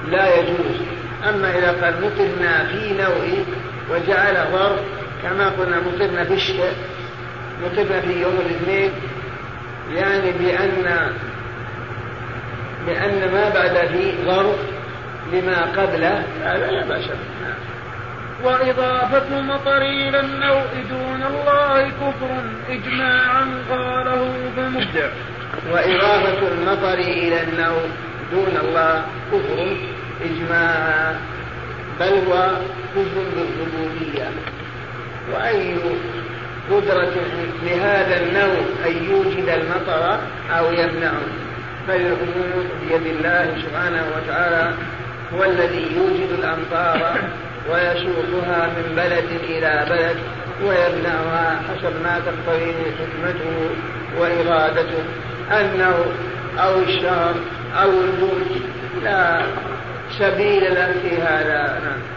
لا 0.07 0.35
يجوز. 0.35 0.81
أما 1.29 1.57
إذا 1.57 1.71
قال 1.71 1.93
مطرنا 2.01 2.65
في 2.65 2.93
نوع 2.93 3.43
وجعل 3.91 4.35
ظرف 4.51 4.79
كما 5.23 5.50
قلنا 5.50 5.79
مطرنا 5.79 6.23
في 6.23 6.33
الشتاء 6.33 6.73
مطرنا 7.65 8.01
في 8.01 8.22
يوم 8.22 8.39
الاثنين 8.46 8.91
يعني 9.96 10.32
بأن 10.32 11.13
بأن 12.88 13.32
ما 13.34 13.50
بعد 13.50 13.88
في 13.88 14.13
ظرف 14.25 14.55
لما 15.34 15.62
قبله 15.62 16.24
هذا 16.43 16.72
لا 16.72 16.86
بأس 16.86 17.05
به. 17.05 17.53
وإضافة 18.43 19.39
المطر 19.39 19.82
إلى 19.82 20.20
النوء 20.20 20.67
دون 20.89 21.24
الله 21.24 21.89
كفر 21.89 22.43
إجماعا 22.70 23.46
قاله 23.70 24.34
فمبدع 24.58 25.10
وإضافة 25.72 26.48
المطر 26.48 27.00
إلى 27.00 27.43
النوء 27.43 27.89
دون 28.32 28.58
الله 28.63 29.03
كفر 29.32 29.77
إجماعا 30.22 31.15
بل 32.00 32.13
هو 32.27 32.51
كفر 32.96 33.24
بالربوبية. 33.36 34.29
وأي 35.34 35.75
قدرة 36.72 37.13
لهذا 37.63 38.22
النوع 38.24 38.65
أن 38.86 39.03
يوجد 39.10 39.50
المطر 39.50 40.20
أو 40.58 40.72
يمنعه. 40.72 41.27
فالأمور 41.88 42.65
بيد 42.82 43.05
الله 43.05 43.57
سبحانه 43.64 44.05
وتعالى 44.16 44.74
هو 45.33 45.44
الذي 45.44 45.96
يوجد 45.96 46.29
الأمطار 46.40 47.18
ويسوقها 47.70 48.68
من 48.68 48.94
بلد 48.96 49.42
إلى 49.50 49.85
بلد 49.90 50.18
ويمنعها 50.64 51.61
حسب 51.70 51.94
ما 52.03 52.20
تقتضيه 52.20 52.74
حكمته 53.00 53.70
وإرادته. 54.18 55.03
النوع 55.51 56.05
أو 56.59 56.79
الشهر 56.79 57.35
أو 57.75 57.90
الموت 57.90 58.51
لا 59.03 59.42
سبيل 60.20 60.64
له 60.64 60.94
في 61.01 61.22
هذا. 61.22 61.79
نعم. 61.83 62.14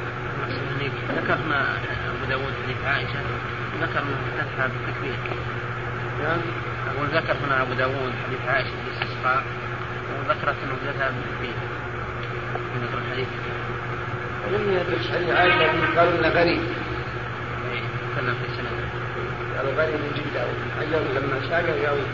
ذكرنا 1.17 1.61
أبو 2.09 2.25
داود 2.31 2.53
حديث 2.65 2.77
عائشة 2.87 3.21
ذكر 3.83 3.99
افتتح 3.99 4.67
بالتكبير 4.67 5.17
نعم. 6.23 6.41
وذكر 7.01 7.37
هنا 7.47 7.63
أبو 7.63 7.73
داود 7.73 8.13
حديث 8.27 8.41
عائشة 8.49 8.69
في 8.69 8.89
الاستسقاء 8.89 9.43
وذكرت 10.19 10.57
افتتح 10.73 11.09
بالتكبير 11.09 11.57
في 12.73 12.79
ذكر 12.87 12.99
الحديث. 12.99 13.29
لم 14.53 14.65
يدرس 14.73 15.11
حديث 15.11 15.31
عائشة 15.31 15.97
قالوا 15.97 16.19
إنه 16.19 16.29
غريب. 16.29 16.61
تكلم 18.15 18.35
في 18.35 18.47
السنة. 18.53 18.71
قالوا 19.57 19.73
غريب 19.73 20.01
جدا 20.17 20.43
حجر 20.81 21.03
لما 21.17 21.41
ساقه 21.49 21.87
قالوا 21.87 22.07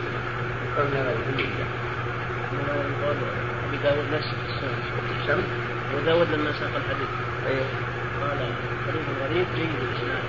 قالوا 0.77 0.90
غريب 0.94 1.37
جدا 1.38 1.66
أبي 3.68 3.77
داود 3.85 4.05
نفس 4.12 4.29
السنة. 5.22 5.44
أبو 5.92 6.01
داود 6.07 6.29
لما 6.33 6.53
ساق 6.53 6.75
الحديث. 6.77 7.09
أيوه 7.46 7.66
قال 8.20 8.38
حديث 8.87 9.07
غريب 9.22 9.46
جيد 9.57 9.70
الإسناد. 9.83 10.22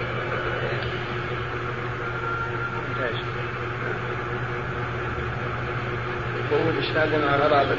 يقول 6.54 6.84
إسنادا 6.84 7.32
على 7.32 7.44
غرابة 7.44 7.76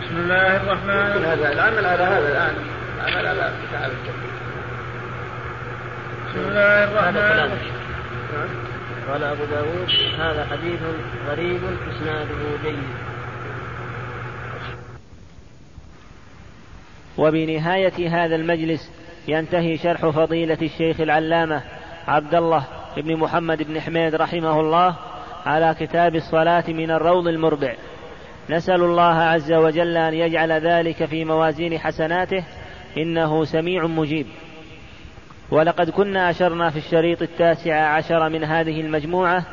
بسم 0.00 0.16
الله 0.16 0.56
الرحمن 0.56 0.90
الرحيم 0.90 1.24
هذا 1.24 1.52
العمل 1.52 1.86
على 1.86 2.02
هذا 2.02 2.28
الآن. 2.28 2.54
العمل 2.96 3.26
على 3.26 3.52
كتاب 3.68 3.90
بسم 6.28 6.40
الله 6.48 6.84
الرحمن 6.84 7.16
الرحيم. 7.16 7.72
قال 9.08 9.24
أبو 9.24 9.44
داود 9.44 9.90
هذا 10.18 10.46
حديث 10.50 10.80
غريب 11.28 11.60
إسناده 11.64 12.34
جيد. 12.64 12.78
وبنهاية 17.18 18.24
هذا 18.24 18.34
المجلس 18.36 18.90
ينتهي 19.28 19.78
شرح 19.78 20.06
فضيلة 20.06 20.58
الشيخ 20.62 21.00
العلامة 21.00 21.62
عبد 22.08 22.34
الله 22.34 22.64
بن 22.96 23.16
محمد 23.16 23.62
بن 23.62 23.80
حميد 23.80 24.14
رحمه 24.14 24.60
الله 24.60 24.96
على 25.46 25.74
كتاب 25.80 26.14
الصلاة 26.14 26.64
من 26.68 26.90
الروض 26.90 27.28
المربع. 27.28 27.74
نسأل 28.50 28.82
الله 28.82 29.14
عز 29.14 29.52
وجل 29.52 29.96
أن 29.96 30.14
يجعل 30.14 30.52
ذلك 30.52 31.04
في 31.04 31.24
موازين 31.24 31.78
حسناته 31.78 32.44
إنه 32.96 33.44
سميع 33.44 33.86
مجيب. 33.86 34.26
ولقد 35.50 35.90
كنا 35.90 36.30
أشرنا 36.30 36.70
في 36.70 36.76
الشريط 36.76 37.22
التاسع 37.22 37.74
عشر 37.74 38.28
من 38.28 38.44
هذه 38.44 38.80
المجموعة 38.80 39.46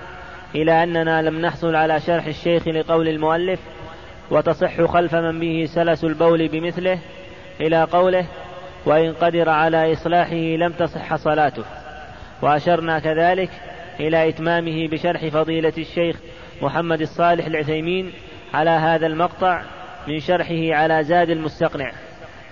إلى 0.56 0.84
أننا 0.84 1.22
لم 1.22 1.42
نحصل 1.42 1.76
على 1.76 2.00
شرح 2.00 2.26
الشيخ 2.26 2.68
لقول 2.68 3.08
المؤلف 3.08 3.60
وتصح 4.32 4.82
خلف 4.82 5.16
من 5.16 5.40
به 5.40 5.66
سلس 5.66 6.04
البول 6.04 6.48
بمثله 6.48 7.00
إلى 7.62 7.84
قوله 7.84 8.26
وإن 8.86 9.14
قدر 9.14 9.50
على 9.50 9.94
إصلاحه 9.94 10.36
لم 10.36 10.72
تصح 10.72 11.16
صلاته. 11.16 11.81
وأشرنا 12.42 13.00
كذلك 13.00 13.50
إلى 14.00 14.30
إتمامه 14.30 14.88
بشرح 14.88 15.26
فضيلة 15.26 15.74
الشيخ 15.78 16.18
محمد 16.62 17.02
الصالح 17.02 17.46
العثيمين 17.46 18.12
على 18.54 18.70
هذا 18.70 19.08
المقطع 19.08 19.62
من 20.08 20.20
شرحه 20.20 20.76
على 20.76 21.04
زاد 21.04 21.30
المستقنع. 21.30 21.92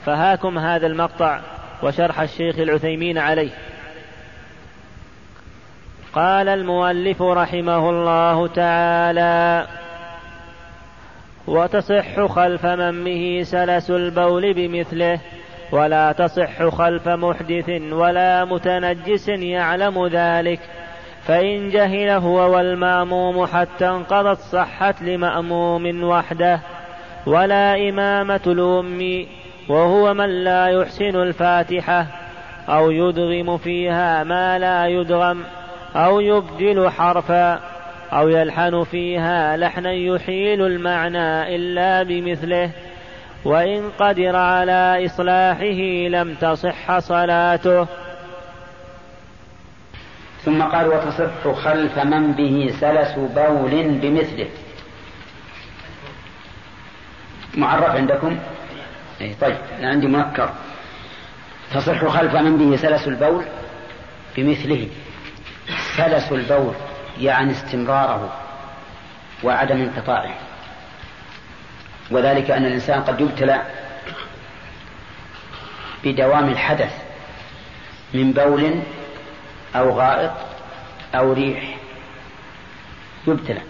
فهاكم 0.06 0.58
هذا 0.58 0.88
المقطع 0.88 1.42
وشرح 1.84 2.20
الشيخ 2.20 2.60
العثيمين 2.60 3.18
عليه. 3.18 3.52
قال 6.14 6.50
المؤلف 6.50 7.22
رحمه 7.22 7.90
الله 7.90 8.48
تعالى 8.48 9.68
وتصح 11.48 12.26
خلف 12.26 12.66
من 12.66 13.04
به 13.04 13.42
سلس 13.44 13.90
البول 13.90 14.54
بمثله 14.54 15.20
ولا 15.72 16.12
تصح 16.12 16.64
خلف 16.64 17.08
محدث 17.08 17.70
ولا 17.92 18.46
متنجس 18.46 19.30
يعلم 19.30 20.08
ذلك. 20.08 20.60
فإن 21.24 21.70
جهل 21.70 22.10
هو 22.10 22.56
والمأموم 22.56 23.46
حتى 23.46 23.88
انقضت 23.88 24.38
صحت 24.38 25.02
لمأموم 25.02 26.04
وحده. 26.04 26.60
ولا 27.28 27.90
إمامة 27.90 28.42
الأم 28.48 29.26
وهو 29.70 30.14
من 30.14 30.44
لا 30.44 30.68
يحسن 30.68 31.16
الفاتحة. 31.16 32.06
أو 32.70 32.92
يدغم 32.92 33.58
فيها 33.58 34.24
ما 34.24 34.60
لا 34.60 34.88
يدغم. 34.88 35.44
أو 35.96 36.20
يبدل 36.20 36.90
حرفا. 36.90 37.60
أو 38.14 38.28
يلحن 38.28 38.84
فيها 38.84 39.58
لحنا 39.58 39.92
يحيل 39.92 40.66
المعنى 40.66 41.56
إلا 41.56 42.04
بمثله. 42.04 42.72
وإن 43.46 43.92
قدر 44.00 44.36
على 44.36 45.06
إصلاحه 45.06 45.82
لم 46.10 46.36
تصح 46.36 47.00
صلاته. 47.00 47.88
ثم 50.46 50.62
قال 50.64 50.88
وتصح 50.88 51.62
خلف 51.64 52.00
من 52.00 52.32
به 52.32 52.74
سلس 52.80 53.16
بول 53.16 54.00
بمثله. 54.02 54.50
معرف 57.58 57.96
عندكم؟ 57.96 58.40
أي 59.22 59.34
طيب 59.42 59.58
أنا 59.80 59.90
عندي 59.90 60.08
منكر 60.08 60.50
تصح 61.74 62.06
خلف 62.06 62.36
من 62.36 62.58
به 62.58 62.78
سلس 62.78 63.08
البول 63.08 63.46
بمثله. 64.38 64.88
سلس 65.98 66.32
البول 66.32 66.74
يعني 67.20 67.52
استمراره 67.52 68.34
وعدم 69.44 69.78
انقطاعه. 69.82 70.49
وذلك 72.12 72.52
أن 72.52 72.66
الإنسان 72.66 73.02
قد 73.02 73.22
يبتلى 73.22 73.62
بدوام 76.04 76.50
الحدث 76.50 76.94
من 78.14 78.32
بول 78.32 78.80
أو 79.76 80.00
غائط 80.00 80.32
أو 81.16 81.34
ريح 81.34 81.78
يبتلى. 83.28 83.62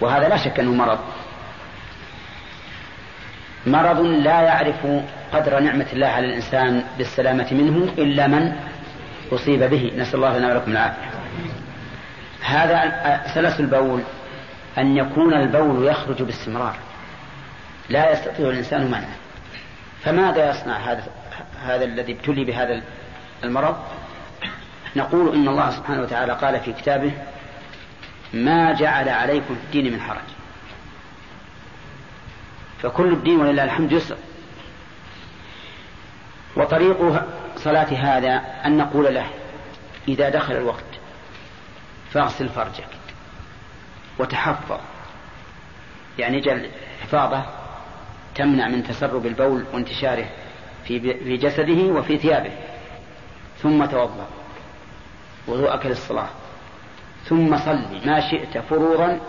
وهذا 0.00 0.28
لا 0.28 0.36
شك 0.36 0.60
أنه 0.60 0.74
مرض. 0.74 0.98
مرض 3.66 4.00
لا 4.00 4.40
يعرف 4.40 4.86
قدر 5.32 5.60
نعمة 5.60 5.86
الله 5.92 6.06
على 6.06 6.26
الإنسان 6.26 6.84
بالسلامة 6.98 7.48
منه 7.50 7.92
إلا 7.98 8.26
من 8.26 8.52
أصيب 9.32 9.62
به. 9.62 9.92
نسأل 9.96 10.14
الله 10.14 10.38
لنا 10.38 10.52
ولكم 10.52 10.70
العافية. 10.70 11.10
هذا 12.40 13.22
سلس 13.34 13.60
البول. 13.60 14.02
أن 14.78 14.96
يكون 14.96 15.34
البول 15.34 15.86
يخرج 15.86 16.22
باستمرار. 16.22 16.76
لا 17.88 18.12
يستطيع 18.12 18.48
الإنسان 18.48 18.86
منعه. 18.86 19.16
فماذا 20.02 20.50
يصنع 20.50 20.76
هذا 20.76 21.04
هذا 21.62 21.84
الذي 21.84 22.12
ابتلي 22.12 22.44
بهذا 22.44 22.82
المرض؟ 23.44 23.76
نقول 24.96 25.34
إن 25.34 25.48
الله 25.48 25.70
سبحانه 25.70 26.02
وتعالى 26.02 26.32
قال 26.32 26.60
في 26.60 26.72
كتابه 26.72 27.12
ما 28.32 28.72
جعل 28.72 29.08
عليكم 29.08 29.54
في 29.54 29.60
الدين 29.64 29.92
من 29.92 30.00
حرج. 30.00 30.18
فكل 32.82 33.12
الدين 33.12 33.40
ولله 33.40 33.64
الحمد 33.64 33.92
يسر. 33.92 34.16
وطريق 36.56 37.24
صلاة 37.56 37.88
هذا 37.92 38.42
أن 38.64 38.76
نقول 38.76 39.14
له 39.14 39.26
إذا 40.08 40.28
دخل 40.28 40.54
الوقت 40.54 40.84
فاغسل 42.12 42.48
فرجك 42.48 42.88
وتحفظ. 44.18 44.80
يعني 46.18 46.40
جل 46.40 46.70
حفاظة 47.02 47.63
تمنع 48.34 48.68
من 48.68 48.84
تسرب 48.84 49.26
البول 49.26 49.64
وانتشاره 49.72 50.26
في 50.84 51.36
جسده 51.36 51.82
وفي 51.82 52.18
ثيابه. 52.18 52.52
ثم 53.62 53.84
توضأ. 53.84 54.26
وضوءك 55.48 55.86
للصلاة. 55.86 56.28
ثم 57.24 57.56
صل 57.56 58.06
ما 58.06 58.30
شئت 58.30 58.58
فروضا 58.58 59.20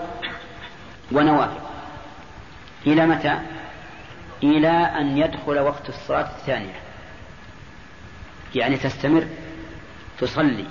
ونوافل. 1.12 1.60
إلى 2.88 3.06
متى؟ 3.06 3.39
إلى 4.44 4.70
أن 4.70 5.18
يدخل 5.18 5.60
وقت 5.60 5.89
الصلاة 5.89 6.30
الثانية. 6.39 6.80
يعني 8.56 8.78
تستمر 8.78 9.28
تصلي 10.20 10.65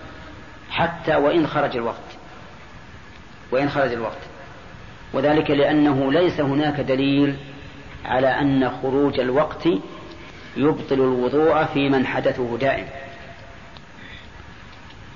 حتى 0.70 1.14
وإن 1.14 1.46
خرج 1.46 1.76
الوقت. 1.76 2.18
وإن 3.52 3.70
خرج 3.70 3.92
الوقت. 3.92 4.20
وذلك 5.12 5.50
لأنه 5.50 6.12
ليس 6.12 6.40
هناك 6.40 6.80
دليل 6.80 7.36
على 8.04 8.40
أن 8.40 8.70
خروج 8.82 9.20
الوقت 9.20 9.68
يبطل 10.56 10.94
الوضوء 10.94 11.64
في 11.64 11.88
من 11.88 12.06
حدثه 12.06 12.58
دائم. 12.58 12.86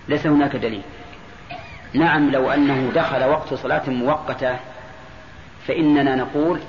ليس 0.09 0.27
هناك 0.27 0.57
دليل. 0.57 0.83
نعم 1.95 2.31
لو 2.31 2.51
أنه 2.51 2.91
دخل 2.95 3.25
وقت 3.25 3.55
صلاة 3.55 3.91
مؤقتة 3.91 4.57
فإننا 5.67 6.17
نقول 6.17 6.61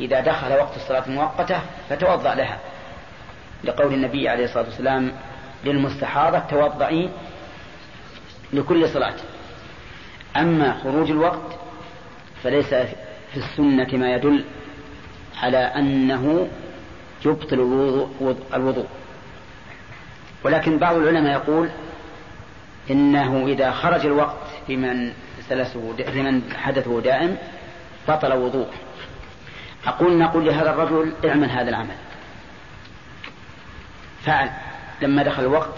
إذا 0.00 0.20
دخل 0.20 0.52
وقت 0.52 0.76
الصلاة 0.76 1.06
المؤقتة 1.06 1.60
فتوضأ 1.88 2.34
لها. 2.34 2.58
لقول 3.64 3.94
النبي 3.94 4.28
عليه 4.28 4.44
الصلاة 4.44 4.64
والسلام 4.64 5.12
للمستحاضة 5.64 6.38
توضئي 6.38 7.10
لكل 8.52 8.88
صلاة. 8.88 9.14
أما 10.36 10.78
خروج 10.82 11.10
الوقت 11.10 11.58
فليس 12.42 12.74
في 13.32 13.36
السنة 13.36 13.88
ما 13.92 14.14
يدل 14.14 14.44
على 15.42 15.58
أنه 15.58 16.48
يبطل 17.24 17.60
الوضوء 18.54 18.86
ولكن 20.44 20.78
بعض 20.78 20.96
العلماء 20.96 21.32
يقول 21.32 21.68
إنه 22.90 23.46
إذا 23.46 23.70
خرج 23.70 24.06
الوقت 24.06 24.46
في 24.66 24.76
من 24.76 25.12
سلسه 25.48 25.94
من 26.14 26.42
حدثه 26.56 27.00
دائم 27.00 27.36
بطل 28.08 28.32
وضوءه 28.32 28.72
أقول 29.86 30.18
نقول 30.18 30.46
لهذا 30.46 30.70
الرجل 30.70 31.12
اعمل 31.24 31.50
هذا 31.50 31.68
العمل. 31.68 31.96
فعل. 34.24 34.50
لما 35.02 35.22
دخل 35.22 35.42
الوقت 35.42 35.74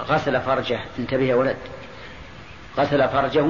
غسل 0.00 0.40
فرجه. 0.40 0.80
انتبه 0.98 1.22
يا 1.22 1.34
ولد. 1.34 1.56
غسل 2.78 3.08
فرجه 3.08 3.46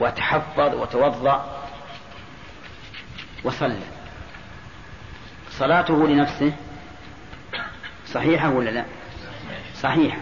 وتحفظ 0.00 0.74
وتوضأ 0.74 1.62
وصلى. 3.44 3.93
صلاته 5.58 6.08
لنفسه 6.08 6.52
صحيحة 8.06 8.50
ولا 8.50 8.70
لا؟ 8.70 8.84
صحيحة. 9.74 10.18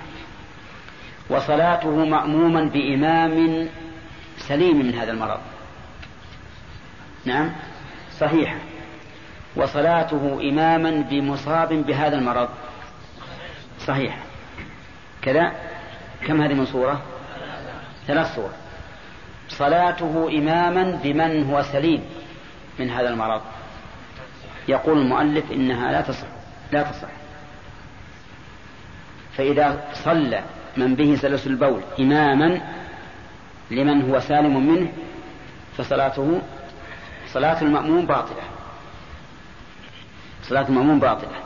وصلاته 1.31 2.05
مأموما 2.05 2.65
بإمام 2.65 3.69
سليم 4.39 4.87
من 4.87 4.95
هذا 4.95 5.13
المرض. 5.13 5.41
نعم 7.25 7.53
صحيحة. 8.19 8.57
وصلاته 9.57 10.41
إماما 10.51 10.91
بمصاب 11.11 11.73
بهذا 11.73 12.19
المرض. 12.19 12.49
صحيحة. 13.81 14.19
كذا؟ 15.23 15.53
كم 16.27 16.43
هذه 16.43 16.55
من 16.55 16.67
صورة؟ 16.67 17.03
ثلاث 18.07 18.35
صور. 18.35 18.51
صلاته 19.49 20.29
إماما 20.39 21.01
بمن 21.05 21.51
هو 21.51 21.63
سليم 21.63 22.05
من 22.79 22.91
هذا 22.91 23.09
المرض. 23.09 23.41
يقول 24.69 24.99
المؤلف 24.99 25.53
إنها 25.53 25.93
لا 25.93 26.01
تصح 26.01 26.27
لا 26.73 26.83
تصح. 26.83 27.09
فإذا 29.37 29.85
صلى 29.93 30.43
من 30.77 30.95
به 30.95 31.17
سلس 31.17 31.47
البول 31.47 31.81
إماما 32.01 32.61
لمن 33.71 34.11
هو 34.11 34.21
سالم 34.21 34.67
منه 34.67 34.93
فصلاته 35.77 36.41
صلاة 37.27 37.63
المأموم 37.63 38.07
باطلة. 38.07 38.43
صلاة 40.43 40.69
المأموم 40.69 40.99
باطلة. 40.99 41.37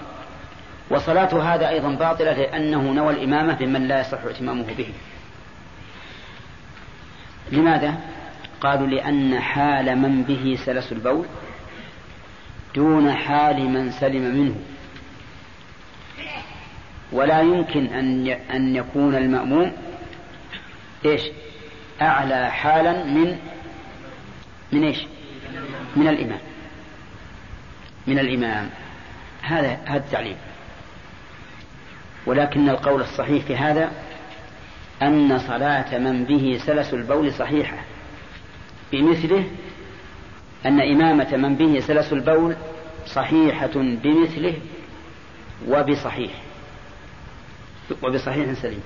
وصلاة 0.91 1.55
هذا 1.55 1.69
أيضا 1.69 1.95
باطلة 1.95 2.33
لأنه 2.33 2.93
نوى 2.93 3.13
الإمامة 3.15 3.55
بمن 3.55 3.89
لا 3.89 4.01
يصح 4.01 4.25
إتمامه 4.25 4.75
به. 4.79 4.93
لماذا؟ 7.53 7.95
قالوا 8.61 8.87
لأن 8.87 9.41
حال 9.41 9.99
من 9.99 10.23
به 10.23 10.59
سلس 10.65 10.93
البول 10.93 11.27
دون 12.77 13.13
حال 13.13 13.69
من 13.69 13.91
سلم 13.91 14.23
منه. 14.23 14.55
ولا 17.13 17.41
يمكن 17.41 17.87
أن 17.87 18.27
أن 18.29 18.77
يكون 18.77 19.15
المأموم 19.15 19.73
إيش؟ 21.05 21.23
أعلى 22.03 22.51
حالا 22.51 23.05
من 23.05 23.39
من 24.73 24.85
إيش؟ 24.85 25.07
من 25.97 26.09
الإمام. 26.09 26.41
من 28.07 28.19
الإمام. 28.19 28.71
هذا 29.43 29.79
هذا 29.85 29.97
التعليم 29.97 30.37
ولكن 32.27 32.69
القول 32.69 33.01
الصحيح 33.01 33.45
في 33.45 33.57
هذا 33.57 33.91
أن 35.03 35.39
صلاة 35.39 35.99
من 35.99 36.25
به 36.25 36.61
سلس 36.67 36.95
البول 36.95 37.33
صحيحة. 37.33 37.77
بمثله 38.93 39.45
أن 40.67 40.81
إمامة 40.81 41.37
من 41.37 41.55
به 41.55 41.81
سلس 41.81 42.13
البول 42.13 42.57
صحيحة 43.07 43.71
بمثله 43.75 44.55
وبصحيح. 45.69 46.31
وبصحيح 48.03 48.53
سليم. 48.53 48.83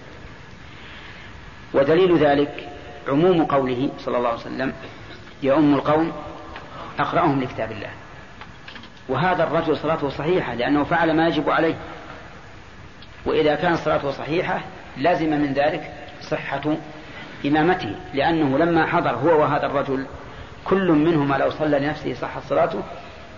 ودليل 1.75 2.19
ذلك 2.19 2.69
عموم 3.09 3.45
قوله 3.45 3.91
صلى 3.99 4.17
الله 4.17 4.29
عليه 4.29 4.41
وسلم 4.41 4.73
يؤم 5.43 5.75
القوم 5.75 6.13
أقرأهم 6.99 7.41
لكتاب 7.41 7.73
الله. 7.73 7.91
وهذا 9.09 9.45
الرجل 9.45 9.77
صلاته 9.77 10.09
صحيحة 10.09 10.55
لأنه 10.55 10.85
فعل 10.85 11.17
ما 11.17 11.29
يجب 11.29 11.51
عليه. 11.51 11.75
وإذا 13.27 13.55
كانت 13.55 13.79
صلاته 13.79 14.11
صحيحة 14.11 14.61
لازم 14.97 15.31
من 15.31 15.53
ذلك 15.53 15.93
صحة 16.23 16.77
إمامته 17.47 17.97
لأنه 18.15 18.59
لما 18.59 18.87
حضر 18.87 19.11
هو 19.11 19.41
وهذا 19.41 19.67
الرجل 19.67 20.07
كل 20.65 20.93
منهما 20.93 21.35
لو 21.35 21.51
صلى 21.51 21.79
لنفسه 21.79 22.15
صحت 22.15 22.43
صلاته 22.49 22.83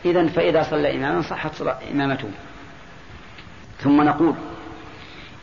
إذا 0.05 0.27
فإذا 0.27 0.63
صلى 0.63 0.97
إماما 0.97 1.23
صحت 1.23 1.55
صلاة 1.55 1.79
إمامته. 1.93 2.29
ثم 3.79 4.03
نقول 4.03 4.35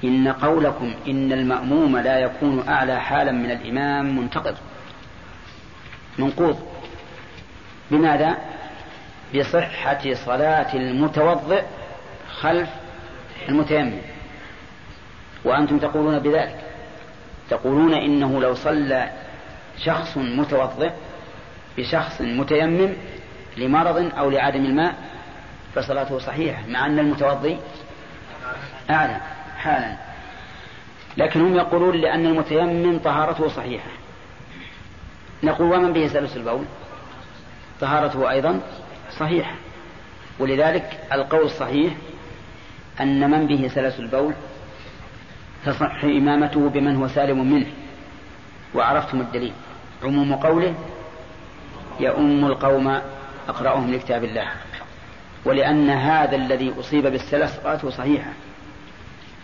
إن 0.04 0.28
قولكم 0.28 0.94
إن 1.08 1.32
المأموم 1.32 1.98
لا 1.98 2.20
يكون 2.20 2.70
أعلى 2.70 3.02
حالا 3.02 3.32
من 3.32 3.52
الإمام 3.52 4.18
منتقض. 4.18 4.56
منقوض. 6.18 6.60
بماذا؟ 7.92 8.38
بصحة 9.36 10.14
صلاة 10.14 10.74
المتوضئ 10.74 11.64
خلف 12.40 12.70
المتيمم. 13.50 14.02
وأنتم 15.46 15.80
تقولون 15.80 16.20
بذلك. 16.20 16.60
تقولون 17.50 17.94
إنه 17.94 18.42
لو 18.42 18.54
صلى 18.54 19.12
شخص 19.78 20.18
متوضئ 20.18 20.92
بشخص 21.80 22.22
متيمم 22.22 22.94
لمرض 23.58 24.12
أو 24.18 24.30
لعدم 24.30 24.66
الماء 24.66 24.96
فصلاته 25.76 26.20
صحيحة 26.20 26.68
مع 26.68 26.86
أن 26.86 27.00
المتوضي 27.00 27.58
أعلى 28.90 29.22
حالا. 29.58 29.98
لكن 31.18 31.42
هم 31.42 31.56
يقولون 31.56 31.96
لأن 31.96 32.26
المتيمم 32.26 33.00
طهارته 33.00 33.48
صحيحة. 33.48 33.90
نقول 35.44 35.72
ومن 35.72 35.94
به 35.94 36.08
سلس 36.08 36.38
البول؟ 36.38 36.66
طهارته 37.82 38.32
أيضا 38.32 38.60
صحيحة. 39.18 39.56
ولذلك 40.40 41.00
القول 41.14 41.46
الصحيح 41.46 41.94
أن 43.02 43.32
من 43.32 43.48
به 43.48 43.68
سلس 43.68 44.00
البول؟ 44.00 44.34
تصح 45.66 46.04
إمامته 46.04 46.70
بمن 46.70 46.96
هو 46.96 47.08
سالم 47.08 47.52
منه. 47.54 47.68
وعرفتم 48.76 49.22
الدليل. 49.22 49.54
عموم 50.04 50.36
قوله 50.36 50.76
يؤم 52.00 52.46
القوم 52.46 53.02
أقرأهم 53.48 53.94
لكتاب 53.94 54.24
الله. 54.24 54.52
ولأن 55.46 55.90
هذا 55.90 56.36
الذي 56.36 56.74
أصيب 56.80 57.08
بالسلس 57.08 57.60
صلاته 57.64 57.90
صحيحة. 57.90 58.32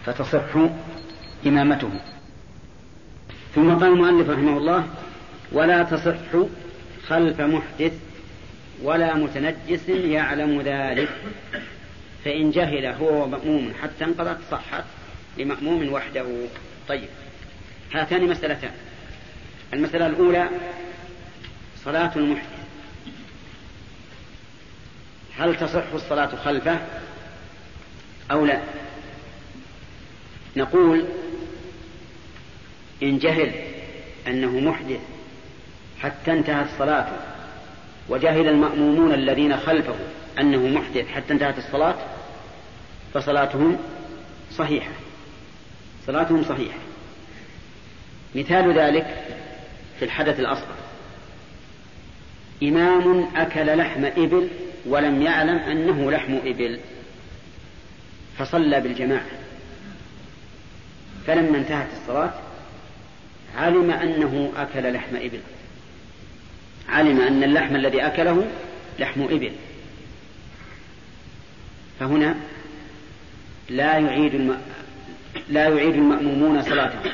فتصح 0.06 0.70
إمامته. 1.46 1.90
ثم 3.56 3.74
قال 3.74 3.92
المؤلف 3.92 4.30
رحمه 4.30 4.58
الله 4.58 4.84
ولا 5.52 5.84
تصح 5.84 6.48
خلف 7.08 7.42
محدث 7.42 7.94
ولا 8.84 9.16
متنجس 9.16 9.90
يعلم 9.90 10.62
ذلك. 10.62 11.10
فإن 12.26 12.52
جهل 12.52 12.86
هو 12.86 13.28
مأموم 13.28 13.74
حتى 13.84 14.06
انقضت 14.06 14.38
صحت 14.52 14.84
لمأموم 15.38 15.94
وحده. 15.94 16.26
طيب 16.88 17.10
هاتان 17.94 18.28
مسألتان. 18.28 18.72
المسألة 19.74 20.08
الأولى 20.08 20.50
صلاة 21.86 22.12
المحدث. 22.16 22.66
هل 25.38 25.56
تصح 25.56 25.94
الصلاة 25.94 26.36
خلفه 26.36 26.80
أو 28.32 28.46
لا؟ 28.46 28.62
نقول 30.56 31.06
إن 33.04 33.18
جهل 33.18 33.52
أنه 34.28 34.60
محدث 34.60 35.00
حتى 36.00 36.32
انتهت 36.32 36.68
الصلاة 36.74 37.08
وجهل 38.10 38.48
المأمومون 38.48 39.14
الذين 39.14 39.58
خلفه 39.58 39.96
أنه 40.40 40.80
محدث 40.80 41.08
حتى 41.08 41.34
انتهت 41.34 41.58
الصلاة 41.58 41.96
فصلاتهم 43.14 43.78
صحيحة. 44.58 44.92
صلاتهم 46.08 46.44
صحيحة. 46.44 46.78
مثال 48.36 48.80
ذلك 48.80 49.24
في 50.00 50.06
الحدث 50.06 50.40
الأصغر. 50.40 50.85
إمام 52.64 53.28
أكل 53.36 53.78
لحم 53.78 54.06
إبل 54.06 54.48
ولم 54.86 55.22
يعلم 55.22 55.58
أنه 55.58 56.12
لحم 56.12 56.34
إبل. 56.46 56.80
فصلى 58.38 58.82
بالجماعة. 58.82 59.26
فلما 61.28 61.58
انتهت 61.58 61.88
الصلاة 62.02 62.34
علم 63.58 63.92
أنه 63.92 64.52
أكل 64.58 64.94
لحم 64.94 65.16
إبل. 65.16 65.40
علم 66.90 67.22
أن 67.22 67.44
اللحم 67.44 67.76
الذي 67.76 68.02
أكله 68.02 68.48
لحم 69.00 69.22
إبل. 69.22 69.52
فهنا 72.00 72.36
لا 73.70 73.98
يعيد 73.98 74.36
الم... 74.36 74.62
لا 75.50 75.68
يعيد 75.68 75.96
المأمومون 75.96 76.62
صلاتهم. 76.62 77.12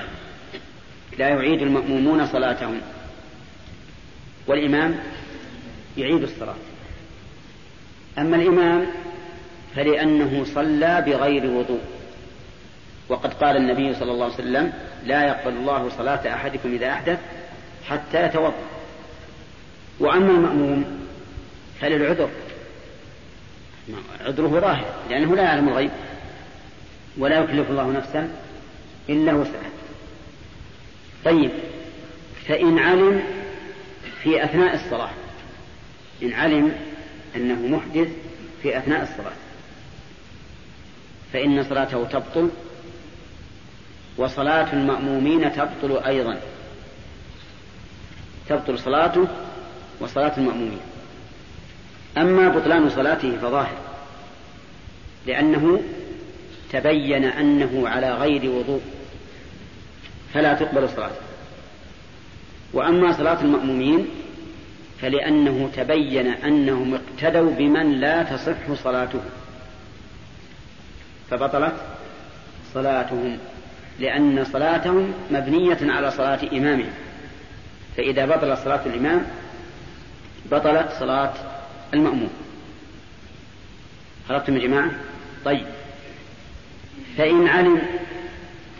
لا 1.18 1.30
يعيد 1.30 1.62
المأمومون 1.62 2.28
صلاتهم. 2.28 2.82
والإمام 4.48 5.00
يعيد 5.98 6.24
الصلاة 6.24 6.56
أما 8.18 8.36
الإمام 8.36 8.86
فلأنه 9.76 10.46
صلى 10.56 11.04
بغير 11.08 11.46
وضوء. 11.46 11.82
وقد 13.10 13.34
قال 13.34 13.58
النبي 13.58 13.94
صلى 13.94 14.12
الله 14.12 14.26
عليه 14.26 14.34
وسلم 14.34 14.74
لا 15.06 15.28
يقبل 15.28 15.54
الله 15.54 15.90
صلاة 15.98 16.36
أحدكم 16.36 16.74
إذا 16.74 16.90
أحدث 16.90 17.20
حتى 17.90 18.26
يتوضأ. 18.26 18.54
وأما 20.00 20.32
المأموم 20.32 21.08
فللعذر. 21.82 22.30
عذره 24.26 24.48
ظاهر 24.48 24.86
لأنه 25.10 25.36
لا 25.36 25.44
يعلم 25.44 25.70
الغيب 25.70 25.92
ولا 27.18 27.40
يكلف 27.40 27.70
الله 27.70 27.92
نفسا 27.92 28.30
إلا 29.10 29.34
وسعها. 29.34 29.72
طيب 31.26 31.52
فإن 32.48 32.80
علم 32.80 33.24
في 34.24 34.44
أثناء 34.44 34.76
الصلاة 34.76 35.10
إن 36.24 36.34
علم 36.34 36.76
أنه 37.36 37.78
محدث 37.78 38.08
في 38.64 38.78
أثناء 38.78 39.04
الصلاة. 39.04 39.34
فإن 41.34 41.64
صلاته 41.64 42.04
تبطل 42.04 42.50
وصلاة 44.18 44.74
المأمومين 44.74 45.54
تبطل 45.54 45.98
أيضا. 46.06 46.40
تبطل 48.50 48.80
صلاته 48.80 49.28
وصلاة 50.00 50.38
المأمومين. 50.38 50.80
أما 52.18 52.50
بطلان 52.50 52.90
صلاته 52.90 53.38
فظاهر 53.38 53.78
لأنه 55.28 55.84
تبين 56.72 57.26
أنه 57.26 57.90
على 57.90 58.14
غير 58.14 58.52
وضوء 58.52 58.82
فلا 60.34 60.54
تقبل 60.54 60.90
صلاته. 60.90 61.22
وأما 62.74 63.14
صلاة 63.18 63.42
المأمومين 63.42 64.08
فلأنه 65.02 65.70
تبين 65.76 66.28
أنهم 66.28 66.94
اقتدوا 66.94 67.52
بمن 67.52 67.92
لا 67.92 68.24
تصح 68.24 68.74
صلاته. 68.84 69.22
فبطلت 71.30 71.74
صلاتهم 72.74 73.38
لأن 74.00 74.46
صلاتهم 74.54 75.14
مبنية 75.32 75.78
على 75.82 76.12
صلاة 76.12 76.40
إمامهم. 76.54 76.92
فإذا 77.98 78.26
بطلت 78.26 78.60
صلاة 78.60 78.86
الإمام 78.86 79.26
بطلت 80.52 80.90
صلاة 81.00 81.34
المأموم. 81.94 82.30
خرجتم 84.30 84.58
يا 84.58 84.68
جماعة؟ 84.68 84.92
طيب. 85.46 85.66
فإن 87.18 87.48
علم 87.48 87.82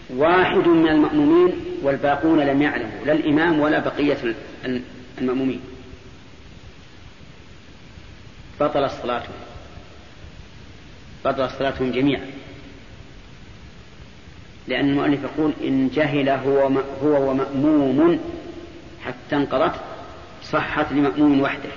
واحد 0.10 0.68
من 0.68 0.88
المأمومين 0.88 1.54
والباقون 1.82 2.40
لم 2.40 2.62
يعلموا 2.62 3.06
لا 3.06 3.14
الإمام 3.14 3.60
ولا 3.60 3.80
بقية 3.80 4.18
المأمومين. 5.18 5.62
بطلت 8.62 8.92
صلاتهم. 9.04 9.36
بطلت 11.26 11.52
صلاتهم 11.60 11.92
جميعا. 11.92 12.26
لأن 14.68 14.90
المؤلف 14.90 15.20
يقول 15.24 15.54
إن 15.64 15.90
جهل 15.94 16.30
هو 16.30 16.70
هو 17.04 17.30
ومأموم 17.30 18.20
حتى 19.06 19.36
انقضت 19.36 19.76
صحت 20.44 20.92
لمأموم 20.92 21.42
وحده. 21.42 21.70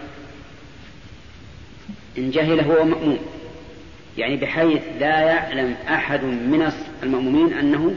إن 2.19 2.31
جهل 2.31 2.61
هو 2.61 2.85
مأموم 2.85 3.19
يعني 4.19 4.37
بحيث 4.37 4.83
لا 5.01 5.21
يعلم 5.21 5.77
أحد 5.89 6.25
من 6.25 6.73
المأمومين 7.03 7.53
أنه 7.53 7.95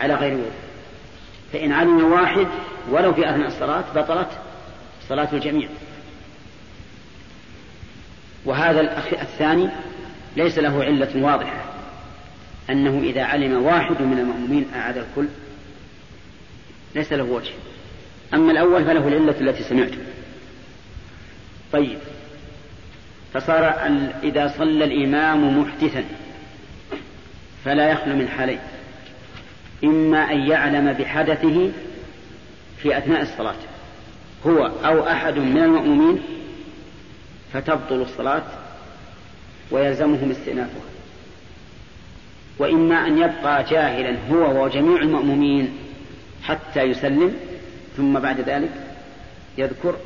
على 0.00 0.14
غير 0.14 0.32
وضوء 0.32 0.50
فإن 1.52 1.72
علم 1.72 2.12
واحد 2.12 2.46
ولو 2.90 3.14
في 3.14 3.30
أثناء 3.30 3.46
الصلاة 3.46 3.84
بطلت 3.94 4.28
صلاة 5.08 5.28
الجميع. 5.32 5.68
وهذا 8.44 8.80
الأخ 8.80 9.12
الثاني 9.12 9.68
ليس 10.36 10.58
له 10.58 10.84
علة 10.84 11.24
واضحة 11.24 11.64
أنه 12.70 13.00
إذا 13.02 13.22
علم 13.22 13.62
واحد 13.62 14.02
من 14.02 14.18
المأمومين 14.18 14.66
أعاد 14.74 14.96
الكل 14.96 15.28
ليس 16.94 17.12
له 17.12 17.24
وجه. 17.24 17.52
أما 18.34 18.52
الأول 18.52 18.84
فله 18.84 19.08
العلة 19.08 19.40
التي 19.40 19.62
سمعت. 19.62 19.92
طيب 21.72 21.98
فصار 23.34 23.64
إذا 24.22 24.52
صلى 24.58 24.84
الإمام 24.84 25.60
محدثا 25.60 26.04
فلا 27.64 27.90
يخلو 27.90 28.16
من 28.16 28.28
حالين. 28.28 28.58
إما 29.84 30.32
أن 30.32 30.50
يعلم 30.50 30.92
بحدثه 30.92 31.70
في 32.82 32.98
أثناء 32.98 33.22
الصلاة 33.22 33.56
هو 34.46 34.66
أو 34.84 35.06
أحد 35.06 35.38
من 35.38 35.62
المأمومين 35.62 36.22
فتبطل 37.52 38.02
الصلاة 38.02 38.42
ويلزمهم 39.70 40.30
استئنافها. 40.30 40.82
وإما 42.58 43.06
أن 43.06 43.18
يبقى 43.18 43.64
جاهلا 43.64 44.16
هو 44.30 44.64
وجميع 44.64 45.02
المأمومين 45.02 45.78
حتى 46.42 46.82
يسلم 46.82 47.34
ثم 47.96 48.18
بعد 48.18 48.40
ذلك 48.40 48.70
يذكر 49.58 49.96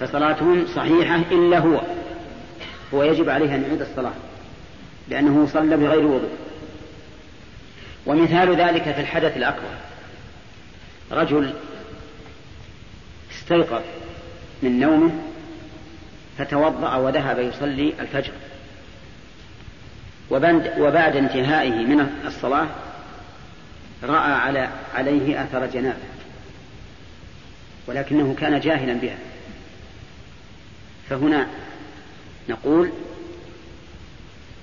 فصلاتهم 0.00 0.66
صحيحة 0.66 1.16
إلا 1.16 1.58
هو 1.58 1.80
هو 2.94 3.02
يجب 3.02 3.28
عليه 3.28 3.54
أن 3.54 3.62
يعيد 3.62 3.80
الصلاة 3.80 4.12
لأنه 5.08 5.46
صلى 5.52 5.76
بغير 5.76 6.06
وضوء. 6.06 6.30
ومثال 8.06 8.56
ذلك 8.56 8.82
في 8.82 9.00
الحدث 9.00 9.36
الأكبر 9.36 9.74
رجل 11.12 11.54
استيقظ 13.32 13.82
من 14.62 14.80
نومه 14.80 15.12
فتوضأ 16.38 16.96
وذهب 16.96 17.38
يصلي 17.38 17.94
الفجر. 18.00 18.32
وبعد 20.78 21.16
انتهائه 21.16 21.86
من 21.86 22.10
الصلاة 22.26 22.68
رأى 24.02 24.32
على 24.32 24.68
عليه 24.94 25.44
أثر 25.44 25.66
جنابه 25.66 25.96
ولكنه 27.86 28.34
كان 28.38 28.60
جاهلا 28.60 28.94
بها. 28.94 29.18
فهنا 31.10 31.46
نقول 32.48 32.90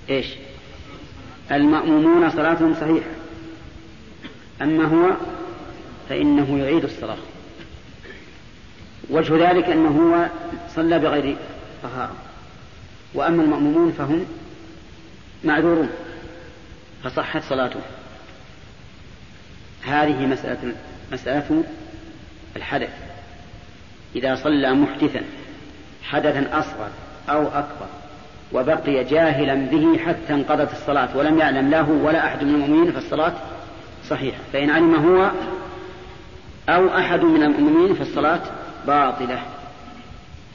إيش؟ 0.10 0.28
المأمومون 1.52 2.30
صلاتهم 2.30 2.76
صحيحة 2.76 3.10
أما 4.62 4.86
هو 4.86 5.16
فإنه 6.10 6.60
يعيد 6.60 6.84
الصلاة. 6.84 7.18
وجه 9.10 9.50
ذلك 9.50 9.65
أنه 9.65 9.89
هو 9.89 10.28
صلى 10.76 11.00
بغير 11.00 11.38
طهارة. 11.84 12.15
وأما 13.13 13.43
المأمومون 13.43 13.91
فهم 13.91 14.26
معذورون 15.43 15.89
فصحت 17.04 17.43
صلاته. 17.43 17.80
هذه 19.84 20.26
مسألة 20.26 20.76
مسألة 21.12 21.63
الحدث. 22.56 22.89
إذا 24.15 24.36
صلى 24.36 24.74
محدثا 24.74 25.22
حدثا 26.04 26.60
أصغر 26.60 26.89
أو 27.30 27.48
أكبر 27.48 27.88
وبقي 28.52 29.04
جاهلا 29.04 29.56
به 29.56 29.98
حتى 29.98 30.34
انقضت 30.34 30.72
الصلاة 30.72 31.17
ولم 31.17 31.39
يعلم 31.39 31.69
له 31.69 31.89
ولا 31.89 32.26
أحد 32.26 32.43
من 32.43 32.56
المؤمنين 32.56 32.91
فالصلاة 32.91 33.34
صحيحة. 34.10 34.38
فإن 34.54 34.69
علم 34.69 34.95
هو 34.95 35.32
أو 36.69 36.98
أحد 36.98 37.24
من 37.24 37.43
المؤمنين 37.43 37.95
فالصلاة 37.95 38.41
باطلة 38.88 39.46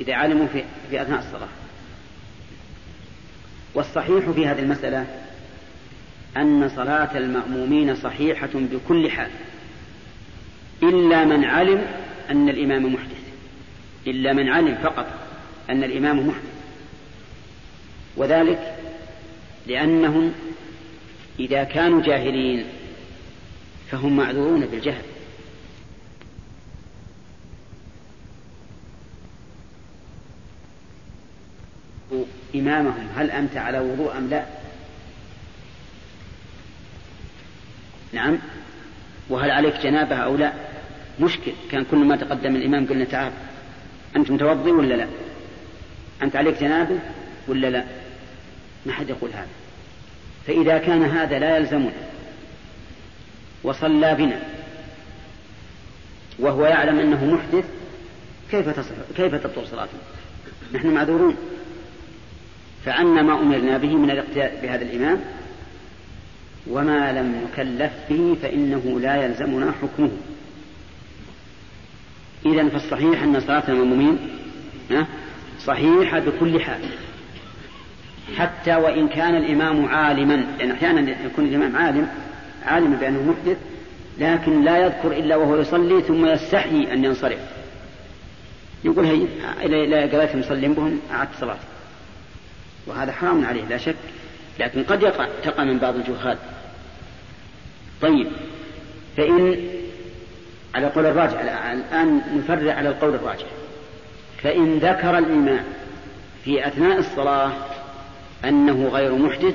إذا 0.01 0.15
علموا 0.15 0.47
في, 0.47 0.65
في 0.91 1.03
أثناء 1.03 1.19
الصلاة. 1.19 1.49
والصحيح 3.75 4.31
في 4.31 4.47
هذه 4.47 4.59
المسألة 4.59 5.07
أن 6.37 6.71
صلاة 6.77 7.19
المأمومين 7.19 7.97
صحيحة 7.97 8.51
بكل 8.55 9.11
حال 9.11 9.31
إلا 10.83 11.25
من 11.25 11.45
علم 11.45 11.87
أن 12.31 12.49
الإمام 12.49 12.95
محدث 12.95 13.25
إلا 14.07 14.33
من 14.33 14.49
علم 14.49 14.79
فقط 14.83 15.07
أن 15.71 15.85
الإمام 15.85 16.29
محدث. 16.29 16.55
وذلك 18.17 18.77
لأنهم 19.67 20.33
إذا 21.41 21.65
كانوا 21.65 22.03
جاهلين 22.03 22.65
فهم 23.91 24.17
معذورون 24.17 24.67
بالجهل. 24.67 25.03
إمامهم 32.55 33.09
هل 33.17 33.31
أنت 33.31 33.57
على 33.57 33.79
وضوء 33.79 34.19
أم 34.19 34.29
لا؟ 34.31 34.45
نعم. 38.13 38.39
وهل 39.29 39.51
عليك 39.51 39.75
جنابة 39.83 40.17
أو 40.17 40.37
لا؟ 40.37 40.53
مشكل 41.21 41.53
كان 41.71 41.85
كل 41.85 41.97
ما 41.97 42.17
تقدم 42.17 42.57
الإمام 42.57 42.87
قلنا 42.87 43.05
تعال 43.05 43.33
أنت 44.17 44.31
متوضي 44.31 44.71
ولا 44.71 44.95
لا؟ 44.95 45.07
أنت 46.23 46.37
عليك 46.37 46.61
جنابة 46.61 46.99
ولا 47.49 47.67
لا؟ 47.67 47.85
ما 48.87 48.93
حد 48.93 49.11
يقول 49.11 49.31
هذا. 49.31 49.49
فإذا 50.47 50.79
كان 50.79 51.03
هذا 51.03 51.39
لا 51.39 51.57
يلزمنا 51.57 51.93
وصلى 53.63 54.15
بنا 54.15 54.43
وهو 56.39 56.67
يعلم 56.67 56.99
أنه 56.99 57.25
محدث 57.25 57.65
كيف 58.51 58.69
تصح 58.69 58.95
كيف 59.17 59.35
تبطل 59.35 59.67
صلاته؟ 59.67 59.99
نحن 60.73 60.87
معذورون. 60.87 61.37
فعنا 62.85 63.23
ما 63.23 63.41
أمرنا 63.41 63.79
به 63.79 63.97
من 63.97 64.11
الاقتداء 64.11 64.59
بهذا 64.63 64.83
الإمام 64.83 65.21
وما 66.67 67.13
لم 67.13 67.45
نكلف 67.45 67.93
به 68.11 68.37
فإنه 68.43 69.01
لا 69.01 69.25
يلزمنا 69.25 69.73
حكمه 69.83 70.11
إذا 72.47 72.69
فالصحيح 72.69 73.23
أن 73.23 73.41
صلاة 73.41 73.63
المأمومين 73.69 74.19
صحيحة 75.61 76.19
بكل 76.19 76.61
حال 76.61 76.81
حتى 78.37 78.75
وإن 78.75 79.09
كان 79.09 79.35
الإمام 79.35 79.87
عالما 79.87 80.35
لأن 80.35 80.59
يعني 80.61 80.73
أحيانا 80.73 81.25
يكون 81.25 81.45
الإمام 81.45 81.77
عالم 81.77 82.09
عالما 82.65 82.97
بأنه 82.97 83.23
محدث 83.23 83.57
لكن 84.19 84.65
لا 84.65 84.79
يذكر 84.79 85.13
إلا 85.13 85.37
وهو 85.37 85.57
يصلي 85.57 86.03
ثم 86.03 86.27
يستحي 86.27 86.93
أن 86.93 87.05
ينصرف 87.05 87.39
يقول 88.85 89.05
هي 89.05 89.27
إلى 89.63 90.05
قريت 90.05 90.37
مسلم 90.37 90.73
بهم 90.73 91.01
أعدت 91.13 91.31
صلاة 91.41 91.59
وهذا 92.87 93.13
حرام 93.13 93.45
عليه 93.45 93.65
لا 93.65 93.79
شك. 93.79 93.97
لكن 94.61 94.85
قد 94.85 95.03
يقع 95.03 95.29
تقع 95.45 95.65
من 95.65 95.79
بعض 95.79 95.95
الجهال. 95.95 96.39
طيب 98.03 98.27
فإن 99.17 99.57
على 100.75 100.87
قول 100.87 101.07
الراجح 101.07 101.41
الآن 101.41 102.23
نفرع 102.37 102.73
على 102.73 102.89
القول 102.89 103.15
الراجح. 103.15 103.47
فإن 104.43 104.79
ذكر 104.79 105.19
الإمام 105.19 105.65
في 106.45 106.67
أثناء 106.67 106.99
الصلاة 106.99 107.53
أنه 108.45 108.89
غير 108.89 109.15
محدث 109.15 109.55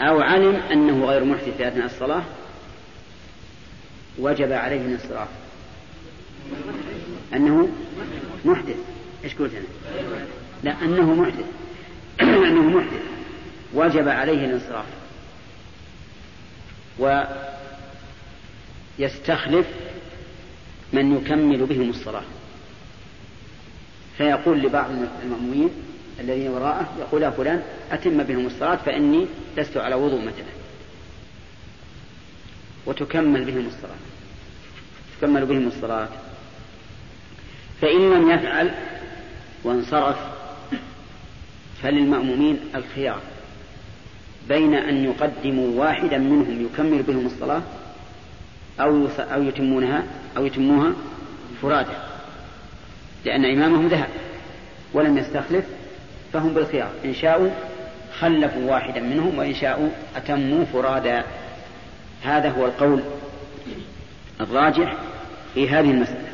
أو 0.00 0.20
علم 0.20 0.54
أنه 0.72 1.04
غير 1.04 1.24
محدث 1.24 1.56
في 1.56 1.68
أثناء 1.68 1.86
الصلاة 1.86 2.22
وجب 4.18 4.52
عليه 4.52 4.80
الانصراف 4.80 5.28
أنه 7.34 7.68
محدث. 8.44 8.76
إيش 9.24 9.34
قلت 9.34 9.52
أنا؟ 9.54 9.64
لا 10.64 10.84
أنه 10.84 11.14
محدث. 11.14 11.44
أنه 12.48 12.62
محدث. 12.62 13.02
وجب 13.74 14.08
عليه 14.08 14.44
الانصراف. 14.44 14.86
ويستخلف 18.98 19.66
من 20.92 21.16
يكمل 21.16 21.66
بهم 21.66 21.90
الصلاة 21.90 22.22
فيقول 24.18 24.58
لبعض 24.60 24.90
المأمومين 25.22 25.70
الذين 26.20 26.50
وراءه 26.50 26.88
يقول 27.00 27.22
يا 27.22 27.30
فلان 27.30 27.62
أتم 27.90 28.22
بهم 28.22 28.46
الصلاة 28.46 28.76
فإني 28.76 29.26
لست 29.56 29.76
على 29.76 29.94
وضوء 29.94 30.20
مثلا. 30.20 30.54
وتكمل 32.86 33.44
بهم 33.44 33.66
الصلاة 33.66 33.96
تكمل 35.18 35.46
بهم 35.46 35.66
الصلاة 35.68 36.08
فإن 37.80 38.10
لم 38.10 38.30
يفعل 38.30 38.74
وانصرف 39.64 40.16
فللمأمومين 41.84 42.60
الخيار 42.74 43.20
بين 44.48 44.74
أن 44.74 45.04
يقدموا 45.04 45.80
واحدا 45.80 46.18
منهم 46.18 46.66
يكمل 46.66 47.02
بهم 47.02 47.26
الصلاة 47.26 47.62
أو 48.80 49.08
أو 49.18 49.42
يتمونها 49.42 50.04
أو 50.36 50.46
يتموها 50.46 50.92
فرادى 51.62 51.96
لأن 53.24 53.44
إمامهم 53.44 53.88
ذهب 53.88 54.08
ولم 54.94 55.18
يستخلف 55.18 55.64
فهم 56.32 56.54
بالخيار. 56.54 56.90
إن 57.04 57.14
شاءوا 57.14 57.50
خلفوا 58.18 58.70
واحدا 58.70 59.00
منهم 59.00 59.38
وإن 59.38 59.54
شاءوا 59.54 59.88
أتموا 60.16 60.64
فرادا. 60.64 61.24
هذا 62.22 62.50
هو 62.50 62.66
القول 62.66 63.00
الراجح 64.40 64.96
في 65.54 65.68
هذه 65.68 65.90
المسألة. 65.90 66.28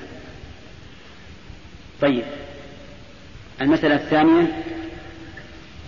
طيب 2.00 2.24
المسألة 3.60 3.94
الثانية 3.94 4.62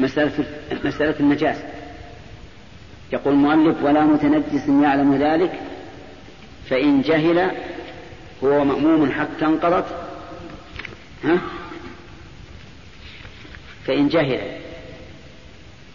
مسألة 0.01 0.45
مسألة 0.85 1.21
النجاسة 1.21 1.65
يقول 3.13 3.35
المؤلف 3.35 3.83
ولا 3.83 4.05
متنجس 4.05 4.69
يعلم 4.69 5.15
ذلك 5.15 5.61
فإن 6.71 7.03
جهل 7.03 7.51
هو 8.45 8.65
مأموم 8.65 9.13
حتى 9.13 9.45
انقضت. 9.45 9.87
ها؟ 11.25 11.41
فإن 13.87 14.09
جهل 14.09 14.41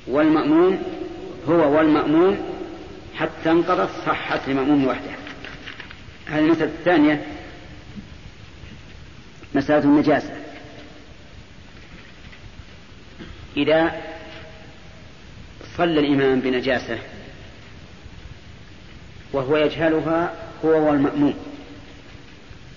والمأموم 0.07 0.83
هو 1.49 1.77
والمأموم 1.77 2.37
حتى 3.15 3.51
انقضت 3.51 3.89
صحت 4.05 4.49
لمأموم 4.49 4.85
وحده. 4.85 5.11
هذه 6.25 6.39
المسألة 6.39 6.71
الثانية 6.71 7.25
مسألة 9.55 9.83
النجاسة 9.83 10.36
إذا 13.57 14.01
صلى 15.77 15.99
الإمام 15.99 16.39
بنجاسة 16.39 16.97
وهو 19.33 19.57
يجهلها 19.57 20.33
هو 20.65 20.87
والمأموم 20.89 21.33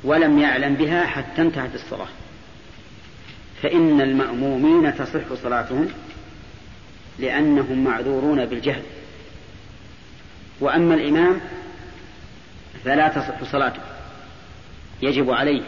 ولم 0.05 0.39
يعلم 0.39 0.75
بها 0.75 1.07
حتى 1.07 1.43
انتهت 1.43 1.75
الصلاة. 1.75 2.09
فإن 3.63 4.01
المأمومين 4.01 4.97
تصح 4.97 5.35
صلاتهم 5.43 5.89
لأنهم 7.19 7.85
معذورون 7.85 8.47
بالجهل. 8.47 8.83
وأما 10.61 10.95
الإمام 10.95 11.41
فلا 12.85 13.09
تصح 13.09 13.53
صلاته. 13.53 13.83
يجب 15.03 15.31
عليه 15.31 15.63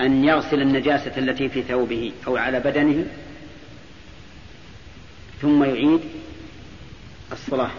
أن 0.00 0.24
يغسل 0.24 0.62
النجاسة 0.62 1.18
التي 1.18 1.48
في 1.48 1.62
ثوبه 1.62 2.12
أو 2.26 2.36
على 2.36 2.60
بدنه 2.60 3.06
ثم 5.42 5.64
يعيد 5.64 6.00
الصلاة. 7.32 7.70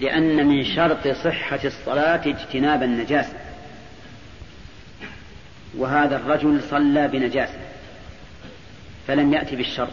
لأن 0.00 0.46
من 0.46 0.64
شرط 0.64 1.08
صحة 1.08 1.60
الصلاة 1.64 2.20
اجتناب 2.26 2.82
النجاسة. 2.82 3.34
وهذا 5.76 6.16
الرجل 6.16 6.60
صلى 6.70 7.08
بنجاسة 7.08 7.58
فلم 9.06 9.32
يأتي 9.32 9.56
بالشرط. 9.56 9.92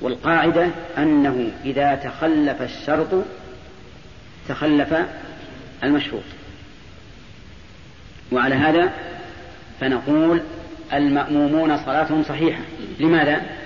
والقاعدة 0.00 0.70
أنه 0.98 1.50
إذا 1.64 1.94
تخلف 1.94 2.62
الشرط 2.62 3.24
تخلف 4.48 4.94
المشروط. 5.84 6.22
وعلى 8.32 8.54
هذا 8.54 8.92
فنقول 9.80 10.42
المأمومون 10.92 11.76
صلاتهم 11.76 12.22
صحيحة. 12.22 12.62
لماذا؟ 13.00 13.63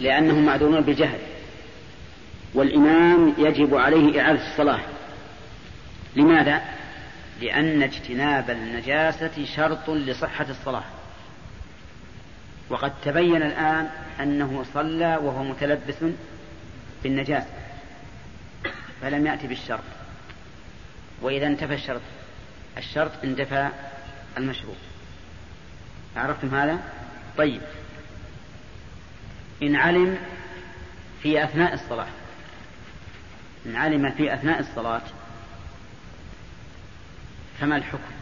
لأنهم 0.00 0.46
معذورون 0.46 0.80
بالجهل. 0.80 1.18
والإمام 2.54 3.34
يجب 3.38 3.74
عليه 3.74 4.20
إعادة 4.20 4.52
الصلاة. 4.52 4.80
لماذا؟ 6.16 6.62
لأن 7.40 7.82
اجتناب 7.82 8.50
النجاسة 8.50 9.44
شرط 9.56 9.90
لصحة 9.90 10.46
الصلاة. 10.50 10.84
وقد 12.70 12.92
تبين 13.04 13.42
الآن 13.42 13.88
أنه 14.20 14.64
صلى 14.74 15.16
وهو 15.16 15.44
متلبس 15.44 16.04
بالنجاسة 17.02 17.50
فلم 19.02 19.26
يأتي 19.26 19.46
بالشرط. 19.46 19.84
وإذا 21.22 21.46
انتفى 21.46 21.74
الشرط 21.74 22.00
الشرط 22.78 23.10
اندفى 23.24 23.68
المشروط 24.38 24.76
عرفتم 26.16 26.54
هذا؟ 26.54 26.78
طيب. 27.38 27.60
إن 29.62 29.76
علم 29.76 30.18
في 31.22 31.44
أثناء 31.44 31.74
الصلاة. 31.74 32.06
إن 33.66 33.76
علم 33.76 34.10
في 34.10 34.34
أثناء 34.34 34.60
الصلاة 34.60 35.02
فما 37.60 37.76
الحكم؟ 37.76 38.14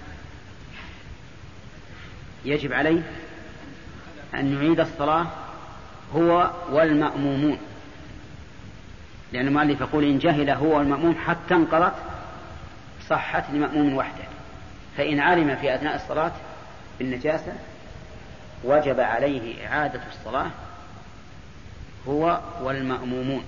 يجب 2.45 2.73
عليه 2.73 3.03
أن 4.35 4.53
يعيد 4.55 4.81
الصلاة 4.81 5.27
هو 6.15 6.51
والمأمومون. 6.71 7.59
لأن 9.33 9.47
المؤلف 9.47 9.81
يقول 9.81 10.05
إن 10.05 10.19
جهل 10.19 10.51
هو 10.51 10.79
والمأموم 10.79 11.15
حتى 11.27 11.55
انقضت 11.55 11.95
صحت 13.09 13.45
لمأموم 13.51 13.95
وحده. 13.95 14.25
فإن 14.97 15.21
علم 15.21 15.57
في 15.57 15.75
أثناء 15.75 15.97
الصلاة 15.97 16.33
بالنجاسة 16.99 17.53
وجب 18.65 19.01
عليه 19.01 19.67
إعادة 19.67 20.01
الصلاة 20.09 20.51
هو 22.09 22.41
والمأمومون. 22.61 23.45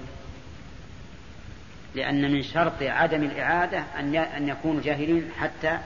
لأن 1.95 2.33
من 2.33 2.43
شرط 2.43 2.83
عدم 2.83 3.23
الإعادة 3.23 3.85
أن 3.99 4.17
أن 4.17 4.49
يكونوا 4.49 4.83
جاهلين 4.83 5.31
حتى 5.41 5.79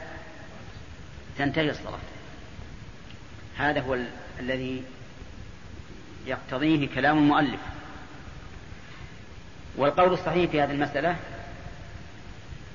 تنتهي 1.39 1.71
الصلاة. 1.71 1.99
هذا 3.57 3.81
هو 3.81 3.95
ال... 3.95 4.07
الذي 4.41 4.83
يقتضيه 6.27 6.89
كلام 6.95 7.19
المؤلف. 7.19 7.61
والقول 9.77 10.13
الصحيح 10.13 10.51
في 10.51 10.63
هذه 10.63 10.71
المسألة 10.71 11.17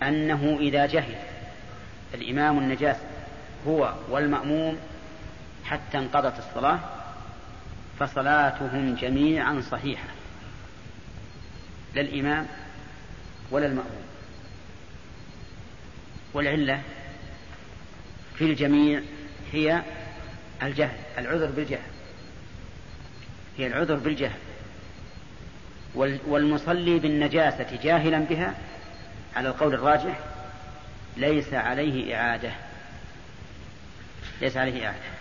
أنه 0.03 0.57
إذا 0.59 0.85
جهل 0.85 1.15
الإمام 2.13 2.57
النجاسة 2.57 3.03
هو 3.67 3.93
والمأموم 4.09 4.77
حتى 5.65 5.97
انقضت 5.97 6.39
الصلاة 6.39 6.79
فصلاتهم 7.99 8.95
جميعا 8.95 9.61
صحيحة 9.71 10.07
لا 11.95 12.01
الإمام 12.01 12.47
ولا 13.51 13.65
المأموم. 13.65 14.03
والعلة 16.33 16.81
في 18.35 18.45
الجميع 18.45 19.01
هي 19.51 19.81
الجهل 20.63 20.97
العذر 21.17 21.45
بالجهل 21.45 21.91
هي 23.57 23.67
العذر 23.67 23.95
بالجهل. 23.95 24.39
والمصلي 26.27 26.99
بالنجاسة 26.99 27.79
جاهلا 27.83 28.19
بها 28.19 28.55
على 29.35 29.49
القول 29.49 29.73
الراجح 29.73 30.19
ليس 31.17 31.53
عليه 31.53 32.15
إعادة 32.15 32.51
ليس 34.41 34.57
عليه 34.57 34.85
إعادة. 34.85 35.12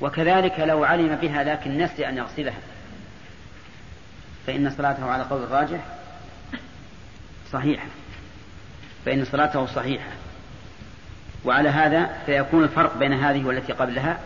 وكذلك 0.00 0.60
لو 0.60 0.84
علم 0.84 1.16
بها 1.16 1.44
لكن 1.44 1.78
نسي 1.78 2.08
أن 2.08 2.16
يغسلها. 2.16 2.58
فإن 4.46 4.70
صلاته 4.70 5.10
على 5.10 5.22
قول 5.22 5.42
الراجح 5.42 5.80
صحيحة. 7.52 7.86
فإن 9.04 9.24
صلاته 9.24 9.66
صحيحة. 9.66 10.10
وعلى 11.44 11.68
هذا 11.68 12.18
فيكون 12.26 12.64
الفرق 12.64 12.96
بين 12.98 13.12
هذه 13.12 13.44
والتي 13.44 13.72
قبلها 13.72 14.18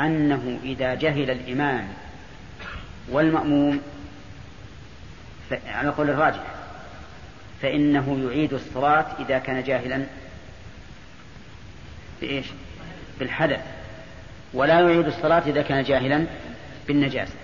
أنه 0.00 0.58
إذا 0.64 0.94
جهل 0.94 1.30
الإمام 1.30 1.88
والمأموم 3.08 3.80
على 5.66 5.88
قول 5.88 6.10
الراجح 6.10 6.44
فإنه 7.62 8.28
يعيد 8.28 8.52
الصلاة 8.52 9.06
إذا 9.18 9.38
كان 9.38 9.62
جاهلا 9.62 10.06
بإيش؟ 12.20 12.46
بالحدث 13.18 13.60
ولا 14.54 14.80
يعيد 14.80 15.06
الصلاة 15.06 15.42
إذا 15.46 15.62
كان 15.62 15.82
جاهلا 15.82 16.26
بالنجاسة. 16.88 17.34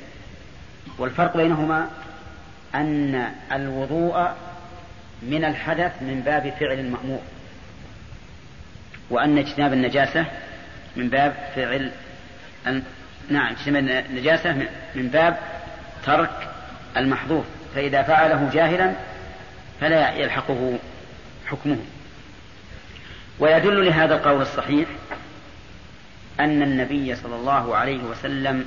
والفرق 0.99 1.37
بينهما 1.37 1.89
أن 2.75 3.33
الوضوء 3.53 4.35
من 5.23 5.45
الحدث 5.45 6.03
من 6.03 6.21
باب 6.21 6.53
فعل 6.61 6.79
المأمور 6.79 7.21
وأن 9.11 9.39
اجتناب 9.39 9.73
النجاسة 9.73 10.25
من 10.97 11.09
باب 11.09 11.35
فعل 11.55 11.91
نعم 13.31 13.53
اجتناب 13.53 14.07
النجاسة 14.11 14.53
من 14.95 15.09
باب 15.09 15.39
ترك 16.07 16.49
المحظور 16.97 17.45
فإذا 17.75 18.03
فعله 18.03 18.51
جاهلا 18.53 18.93
فلا 19.81 20.15
يلحقه 20.15 20.79
حكمه. 21.47 21.79
ويدل 23.39 23.87
لهذا 23.87 24.15
القول 24.15 24.43
الصحيح 24.43 24.89
أن 26.41 26.63
النبي 26.63 27.17
صلى 27.17 27.37
الله 27.37 27.77
عليه 27.77 27.99
وسلم 27.99 28.67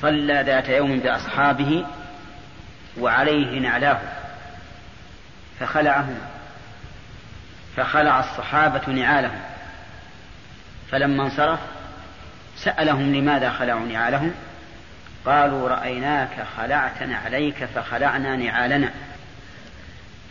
صلى 0.00 0.42
ذات 0.46 0.68
يوم 0.68 0.98
بأصحابه 0.98 1.86
وعليه 2.98 3.60
نعلاه 3.60 3.98
فخلعهما 5.60 6.20
فخلع 7.76 8.20
الصحابة 8.20 8.92
نعالهم. 8.92 9.40
فلما 10.90 11.22
انصرف 11.22 11.60
سألهم 12.56 13.14
لماذا 13.14 13.50
خلعوا 13.50 13.86
نعالهم؟ 13.86 14.34
قالوا 15.26 15.68
رأيناك 15.68 16.46
خلعت 16.56 17.02
نعليك 17.02 17.64
فخلعنا 17.64 18.36
نعالنا. 18.36 18.90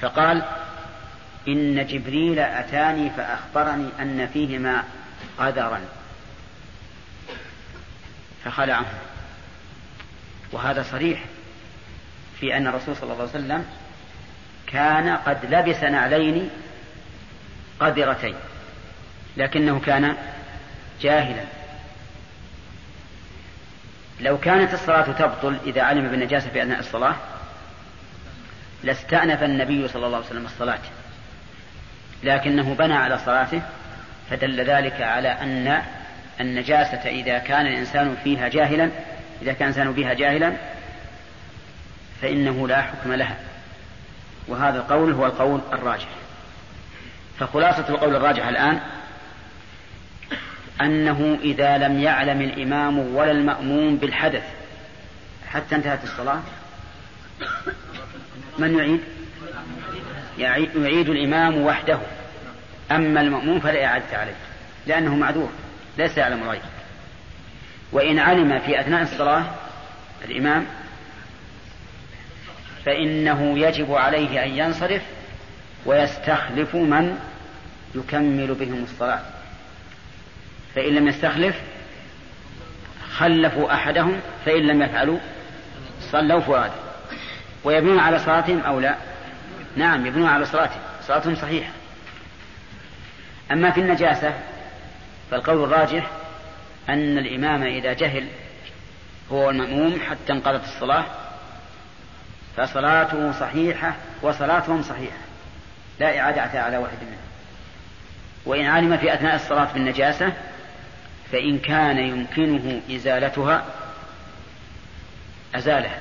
فقال 0.01 0.43
إن 1.47 1.86
جبريل 1.86 2.39
أتاني 2.39 3.09
فأخبرني 3.09 3.89
أن 3.99 4.28
فيهما 4.34 4.84
قدرا 5.38 5.80
فخلعه 8.46 8.86
وهذا 10.52 10.84
صريح 10.84 11.24
في 12.39 12.58
أن 12.58 12.68
الرسول 12.68 12.96
صلى 12.96 13.04
الله 13.04 13.16
عليه 13.16 13.30
وسلم 13.30 13.66
كان 14.68 15.10
قد 15.10 15.46
لبس 15.46 15.84
نعلين 15.84 16.50
قذرتين 17.80 18.36
لكنه 19.38 19.80
كان 19.80 20.18
جاهلا. 21.02 21.44
لو 24.20 24.38
كانت 24.38 24.74
الصلاة 24.74 25.12
تبطل 25.12 25.58
إذا 25.66 25.82
علم 25.82 26.08
بالنجاسة 26.08 26.50
في 26.50 26.62
أثناء 26.64 26.80
الصلاة 26.80 27.16
لاستأنف 28.84 29.44
النبي 29.44 29.88
صلى 29.88 30.06
الله 30.06 30.18
عليه 30.18 30.28
وسلم 30.28 30.46
الصلاة. 30.46 30.80
لكنه 32.24 32.74
بنى 32.74 32.94
على 32.94 33.20
صلاته 33.26 33.62
فدل 34.30 34.66
ذلك 34.66 35.02
على 35.02 35.28
أن 35.28 35.84
النجاسة 36.40 37.10
إذا 37.10 37.38
كان 37.38 37.68
الإنسان 37.68 38.18
فيها 38.24 38.48
جاهلا 38.48 38.90
إذا 39.42 39.54
كان 39.54 39.70
الإنسان 39.70 39.94
فيها 39.94 40.14
جاهلا 40.14 40.54
فإنه 42.22 42.68
لا 42.68 42.82
حكم 42.82 43.14
لها. 43.14 43.38
وهذا 44.48 44.78
القول 44.78 45.14
هو 45.14 45.26
القول 45.26 45.62
الراجح. 45.74 46.08
فخلاصة 47.40 47.90
القول 47.90 48.16
الراجح 48.16 48.48
الآن 48.48 48.80
أنه 50.82 51.38
إذا 51.44 51.78
لم 51.78 52.00
يعلم 52.00 52.42
الإمام 52.42 53.00
ولا 53.16 53.32
المأموم 53.32 53.96
بالحدث 53.96 54.44
حتى 55.48 55.76
انتهت 55.76 56.04
الصلاة 56.04 56.42
من 58.58 58.78
يعيد؟ 58.78 59.00
يعيد 60.76 61.10
الإمام 61.10 61.62
وحده. 61.62 62.00
أما 62.92 63.22
المأموم 63.22 63.60
فلا 63.60 63.86
إعادة 63.86 64.18
عليه 64.18 64.36
لأنه 64.88 65.16
معذور. 65.16 65.50
ليس 65.98 66.18
يعلم 66.18 66.44
الغيب. 66.44 66.62
وإن 67.92 68.20
علم 68.20 68.60
في 68.60 68.80
أثناء 68.80 69.02
الصلاة 69.02 69.46
الإمام 70.26 70.66
فإنه 72.86 73.60
يجب 73.60 73.94
عليه 73.94 74.44
أن 74.44 74.50
ينصرف 74.50 75.02
ويستخلف 75.86 76.76
من 76.76 77.20
يكمل 77.96 78.54
بهم 78.54 78.84
الصلاة. 78.84 79.22
فإن 80.76 80.96
لم 80.96 81.08
يستخلف 81.08 81.56
خلفوا 83.12 83.74
أحدهم 83.74 84.20
فإن 84.46 84.68
لم 84.68 84.82
يفعلوا 84.82 85.20
صلوا 86.12 86.39
فؤاد 86.39 86.72
ويبنون 87.64 88.00
على 88.00 88.20
صلاتهم 88.20 88.60
أو 88.60 88.80
لا؟ 88.80 88.96
نعم 89.76 90.06
يبنون 90.06 90.28
على 90.28 90.46
صلاتهم. 90.46 90.82
صلاتهم 91.08 91.36
صحيحة. 91.36 91.72
أما 93.52 93.72
في 93.72 93.82
النجاسة 93.82 94.34
فالقول 95.32 95.64
الراجح 95.64 96.08
أن 96.90 97.18
الإمام 97.18 97.64
إذا 97.64 97.94
جهل 97.94 98.28
هو 99.32 99.50
المأموم 99.50 100.02
حتى 100.10 100.34
انقضت 100.34 100.64
الصلاة 100.64 101.06
فصلاته 102.58 103.32
صحيحة 103.32 103.96
وصلاتهم 104.22 104.84
صحيحة 104.84 105.18
لا 106.00 106.20
إعادة 106.20 106.62
على 106.62 106.78
واحد 106.78 106.98
منهم. 107.02 107.18
وإن 108.46 108.66
علم 108.66 108.98
في 108.98 109.14
أثناء 109.14 109.36
الصلاة 109.36 109.74
بالنجاسة 109.74 110.34
فإن 111.32 111.60
كان 111.60 111.98
يمكنه 111.98 112.82
إزالتها 112.92 113.66
أزالها. 115.56 116.00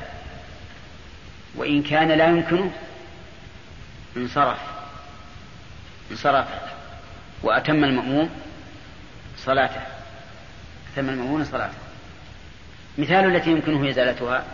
وإن 1.56 1.82
كان 1.82 2.08
لا 2.08 2.26
يمكنه 2.26 2.70
انصرف. 4.16 4.58
انصرف. 6.10 6.46
وأتم 7.42 7.84
المأموم 7.84 8.30
صلاته. 9.44 9.80
أتم 10.92 11.08
المأمون 11.08 11.44
صلاته. 11.44 11.74
مثال 12.98 13.36
التي 13.36 13.50
يمكنه 13.50 13.90
إزالتها 13.90 14.44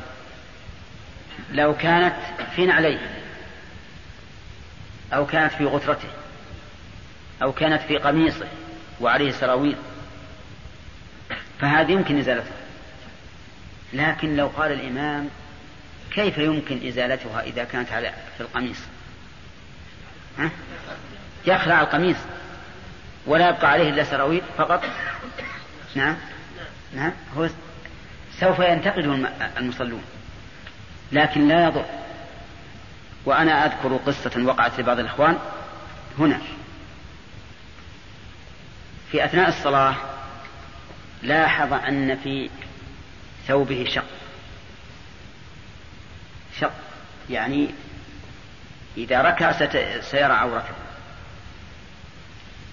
لو 1.52 1.76
كانت 1.76 2.14
في 2.56 2.66
نعليه 2.66 3.22
أو 5.12 5.26
كانت 5.26 5.52
في 5.52 5.64
غترته 5.64 6.08
أو 7.42 7.52
كانت 7.52 7.82
في 7.82 7.96
قميصه 7.96 8.46
وعليه 9.00 9.32
سراويل 9.32 9.76
فهذه 11.60 11.92
يمكن 11.92 12.18
إزالتها. 12.18 12.56
لكن 13.92 14.36
لو 14.36 14.46
قال 14.46 14.72
الإمام 14.72 15.28
كيف 16.10 16.38
يمكن 16.38 16.86
إزالتها 16.88 17.42
إذا 17.42 17.64
كانت 17.64 17.92
على 17.92 18.12
في 18.36 18.40
القميص؟ 18.40 18.78
ها؟ 20.38 20.50
يخلع 21.46 21.80
القميص. 21.80 22.16
ولا 23.26 23.48
يبقى 23.48 23.70
عليه 23.70 23.90
إلا 23.90 24.04
سراويل 24.04 24.42
فقط؟ 24.58 24.84
نعم. 25.94 26.16
نعم. 26.94 27.12
هو 27.36 27.48
سوف 28.40 28.58
ينتقد 28.58 29.28
المصلون. 29.58 30.02
لكن 31.12 31.48
لا 31.48 31.64
يضر. 31.64 31.84
وأنا 33.24 33.66
أذكر 33.66 33.96
قصة 33.96 34.42
وقعت 34.44 34.80
لبعض 34.80 34.98
الإخوان 34.98 35.38
هنا. 36.18 36.40
في 39.10 39.24
أثناء 39.24 39.48
الصلاة 39.48 39.94
لاحظ 41.22 41.72
أن 41.72 42.16
في 42.16 42.50
ثوبه 43.46 43.86
شق. 43.88 44.04
شق. 46.60 46.72
يعني 47.30 47.70
إذا 48.96 49.22
ركع 49.22 49.52
سيرى 50.00 50.32
عورته 50.32 50.85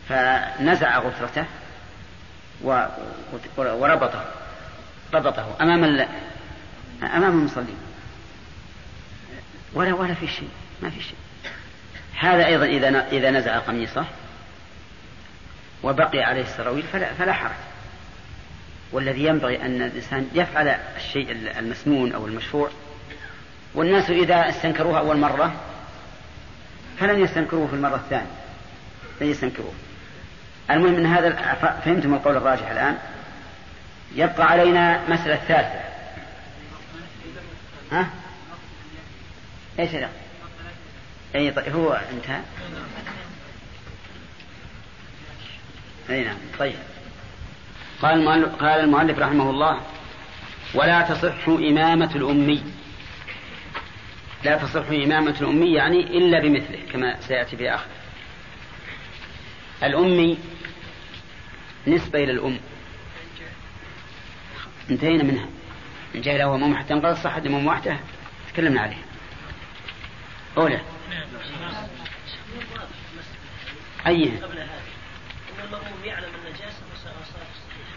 فنزع 0.09 0.99
غفرته 0.99 1.45
وربطه 3.57 4.25
ربطه 5.13 5.55
أمام 5.61 6.07
أمام 7.03 7.39
المصلين. 7.39 7.77
ولا 9.73 9.93
ولا 9.93 10.13
في 10.13 10.27
شيء 10.27 10.49
ما 10.81 10.89
في 10.89 11.01
شيء. 11.01 11.17
هذا 12.19 12.45
أيضا 12.45 12.65
إذا 12.65 13.07
إذا 13.07 13.31
نزع 13.31 13.59
قميصه 13.59 14.05
وبقي 15.83 16.19
عليه 16.19 16.41
السراويل 16.41 16.83
فلا, 16.83 17.13
فلا 17.13 17.33
حرج. 17.33 17.51
والذي 18.91 19.25
ينبغي 19.25 19.61
أن 19.61 19.81
الإنسان 19.81 20.29
يفعل 20.33 20.67
الشيء 20.67 21.31
المسنون 21.31 22.13
أو 22.13 22.27
المشروع. 22.27 22.69
والناس 23.73 24.09
إذا 24.09 24.49
استنكروه 24.49 24.99
أول 24.99 25.17
مرة 25.17 25.53
فلن 26.99 27.23
يستنكروه 27.23 27.67
في 27.67 27.73
المرة 27.73 27.95
الثانية 27.95 28.31
لن 29.21 29.27
يستنكروه. 29.27 29.73
المهم 30.71 30.93
من 30.93 31.05
هذا 31.05 31.29
فهمتم 31.85 32.13
القول 32.13 32.37
الراجح 32.37 32.69
الآن؟ 32.69 32.97
يبقى 34.15 34.47
علينا 34.47 35.09
مسألة 35.09 35.35
ثالثة. 35.35 35.83
ها؟ 37.91 38.09
إيش 39.79 39.89
هذا؟ 39.89 40.09
أي 41.35 41.51
طيب 41.51 41.75
هو 41.75 42.01
انتهى؟ 42.11 42.41
أي 46.09 46.23
نعم 46.23 46.37
طيب. 46.59 46.75
قال 48.01 48.19
المؤلف, 48.19 48.55
قال 48.55 48.79
المؤلف 48.79 49.19
رحمه 49.19 49.49
الله 49.49 49.81
ولا 50.73 51.01
تصح 51.01 51.47
إمامة 51.47 52.15
الأمي. 52.15 52.63
لا 54.43 54.57
تصح 54.57 54.87
إمامة 54.89 55.35
الأمي 55.41 55.73
يعني 55.73 56.17
إلا 56.17 56.39
بمثله 56.39 56.79
كما 56.93 57.21
سيأتي 57.21 57.57
في 57.57 57.73
آخر 57.73 57.87
الأمي 59.83 60.37
نسبة 61.87 62.23
إلى 62.23 62.31
الأم. 62.31 62.59
انتهينا 64.89 65.23
منها. 65.23 65.45
إن 66.15 66.21
جاء 66.21 66.37
له 66.37 66.55
أمام 66.55 66.77
حتى 66.77 66.93
انقضى 66.93 67.11
الصحة 67.11 67.39
أمام 67.39 67.67
واحدة. 67.67 67.99
تكلمنا 68.53 68.81
عليه 68.81 68.97
أولى. 70.57 70.81
أي. 74.07 74.31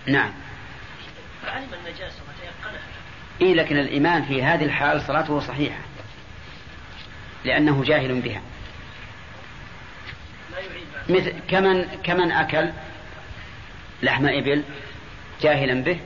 نعم. 0.07 0.33
فعلم 1.43 1.69
النجاسة 1.75 2.23
وتيقنها 2.23 2.83
إيه 3.41 3.55
لكن 3.55 3.77
الإمام 3.79 4.23
في 4.23 4.43
هذه 4.43 4.65
الحال 4.65 5.03
صلاته 5.03 5.41
صحيحة. 5.41 5.79
لأنه 7.45 7.85
جاهل 7.85 8.21
بها. 8.21 8.43
مثل 11.09 11.33
كمن 11.49 11.85
كمن 11.85 12.33
أكل 12.33 12.71
لحم 14.03 14.27
إبل 14.27 14.65
جاهلا 15.41 15.83
به 15.83 16.01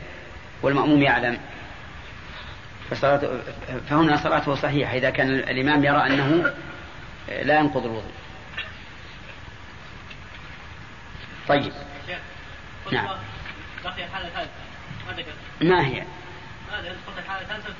والمأموم 0.63 1.03
يعلم. 1.03 1.39
فصلاته 2.91 3.41
فهنا 3.91 4.17
صلاته 4.17 4.55
صحيحة 4.55 4.97
إذا 4.97 5.11
كان 5.11 5.31
الإمام 5.31 5.85
يرى 5.85 6.07
أنه 6.07 6.55
لا 7.29 7.59
ينقض 7.59 7.85
الوضوء. 7.85 8.13
طيب. 11.49 11.73
نعم. 12.93 13.09
بقي 13.85 14.05
الحالة 14.05 14.29
الثالثة 14.29 14.51
ما 15.61 15.71
ما 15.71 15.87
هي؟ 15.87 16.05
ماذا 16.71 16.97
الحالة 17.19 17.43
الثالثة 17.43 17.75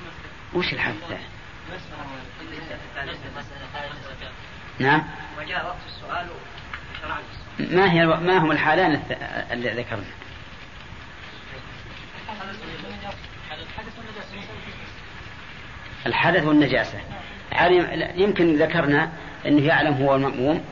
وش 0.55 0.73
الحالة؟ 0.73 0.97
الثالثة؟ 0.97 1.25
نعم. 4.79 5.05
وجاء 5.39 5.67
وقت 5.67 5.77
السؤال 5.87 6.27
ما 7.71 7.93
هي 7.93 8.07
ما 8.07 8.39
هم 8.39 8.53
الحالان 8.53 9.03
اللي 9.53 9.71
ذكرنا؟ 9.71 10.05
الحدث 16.07 16.45
والنجاسة. 16.45 16.99
يمكن 18.15 18.57
ذكرنا 18.57 19.13
أنه 19.47 19.67
يعلم 19.67 19.95
هو 19.95 20.15
المأموم 20.17 20.65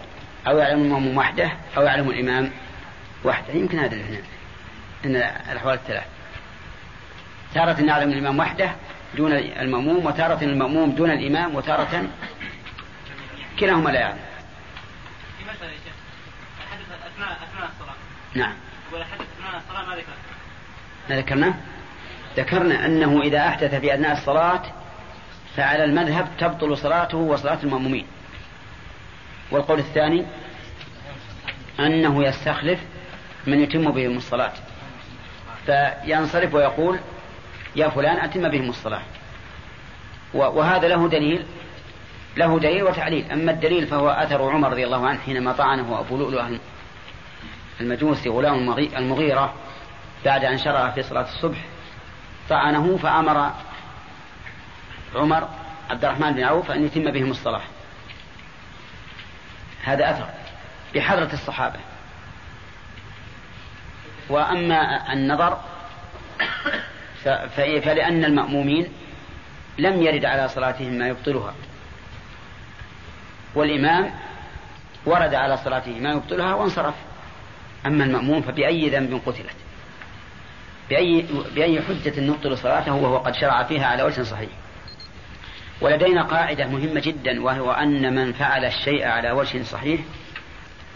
أو 0.47 0.59
يعلم 0.59 0.83
المأموم 0.83 1.17
وحده 1.17 1.53
أو 1.77 1.83
يعلم 1.83 2.11
الإمام 2.11 2.53
وحده. 3.25 3.55
يمكن 3.55 3.79
هذا 3.79 3.95
اللي 3.95 4.19
إن 5.05 5.17
الأحوال 5.53 5.75
الثلاث. 5.75 6.05
تارة 7.55 7.81
نعلم 7.81 8.13
الإمام 8.13 8.39
وحده 8.39 8.71
دون 9.17 9.33
المأموم 9.33 10.07
وتارة 10.07 10.45
المأموم 10.45 10.91
دون 10.91 11.11
الإمام 11.11 11.55
وتارة 11.55 12.09
كلاهما 13.59 13.91
لا 13.91 14.01
يعلم 14.01 14.19
في 15.39 15.45
مسألة 15.45 15.73
يا 15.73 15.77
شيخ 15.77 15.95
الحدث 16.63 17.08
أثناء 17.19 17.33
أثناء 17.33 17.71
الصلاة. 17.71 17.95
نعم. 18.35 18.55
يقول 18.89 19.03
أثناء 19.03 19.57
الصلاة 19.57 19.87
ما 19.87 19.97
ذكر 19.97 20.13
ما 21.11 21.17
ذكرنا؟ 21.17 21.55
ذكرنا 22.37 22.87
أنه 22.87 23.23
إذا 23.23 23.49
أحدث 23.49 23.75
في 23.75 23.95
أثناء 23.95 24.13
الصلاة 24.13 24.63
فعلى 25.57 25.85
المذهب 25.85 26.29
تبطل 26.39 26.79
صلاته 26.79 27.19
وصلاة 27.19 27.59
المأمومين. 27.63 28.07
والقول 29.51 29.79
الثاني 29.79 30.25
أنه 31.81 32.25
يستخلف 32.25 32.81
من 33.47 33.61
يتم 33.61 33.91
بهم 33.91 34.17
الصلاة. 34.17 34.53
فينصرف 35.67 36.55
ويقول 36.55 36.99
يا 37.77 37.89
فلان 37.89 38.17
أتم 38.17 38.49
بهم 38.49 38.69
الصلاة. 38.69 39.03
وهذا 40.35 40.89
له 40.89 41.09
دليل 41.09 41.47
له 42.37 42.59
دليل 42.59 42.83
وتعليل. 42.83 43.33
أما 43.33 43.51
الدليل 43.51 43.87
فهو 43.87 44.11
أثر 44.11 44.51
عمر 44.51 44.71
رضي 44.71 44.85
الله 44.85 45.09
عنه 45.09 45.19
حينما 45.19 45.53
طعنه 45.53 46.01
أبو 46.01 46.17
لؤلؤ 46.17 46.59
المجوسي 47.81 48.29
غلام 48.29 48.79
المغيرة 48.79 49.55
بعد 50.25 50.45
أن 50.45 50.59
شرع 50.59 50.91
في 50.91 51.03
صلاة 51.03 51.23
الصبح 51.23 51.59
طعنه 52.49 52.97
فأمر 52.97 53.53
عمر 55.15 55.49
عبد 55.91 56.05
الرحمن 56.05 56.33
بن 56.33 56.45
عوف 56.45 56.71
أن 56.71 56.85
يتم 56.85 57.11
بهم 57.11 57.31
الصلاة. 57.31 57.63
هذا 59.85 60.11
أثر 60.11 60.29
بحضرة 60.95 61.33
الصحابة. 61.33 61.79
وأما 64.29 65.13
النظر 65.13 65.61
فلأن 67.57 68.25
المأمومين 68.25 68.93
لم 69.79 70.03
يرد 70.03 70.25
على 70.25 70.49
صلاتهم 70.49 70.93
ما 70.93 71.09
يبطلها. 71.09 71.55
والإمام 73.55 74.11
ورد 75.07 75.35
على 75.35 75.57
صلاته 75.57 76.01
ما 76.01 76.11
يبطلها 76.11 76.55
وانصرف. 76.55 76.95
أما 77.89 78.05
المأموم 78.05 78.43
فبأي 78.43 78.89
ذنب 78.89 79.21
قتلت. 79.27 79.57
بأي, 80.91 81.25
بأي 81.55 81.83
حجة 81.83 82.21
نبطل 82.21 82.59
صلاته 82.59 82.95
وهو 82.95 83.19
قد 83.19 83.35
شرع 83.35 83.63
فيها 83.63 83.87
على 83.87 84.03
وجه 84.03 84.23
صحيح. 84.23 84.51
ولدينا 85.81 86.23
قاعدة 86.23 86.67
مهمة 86.67 87.01
جدا 87.01 87.43
وهو 87.43 87.73
أن 87.73 88.15
من 88.15 88.33
فعل 88.33 88.65
الشيء 88.65 89.07
على 89.07 89.31
وجه 89.31 89.63
صحيح 89.63 90.01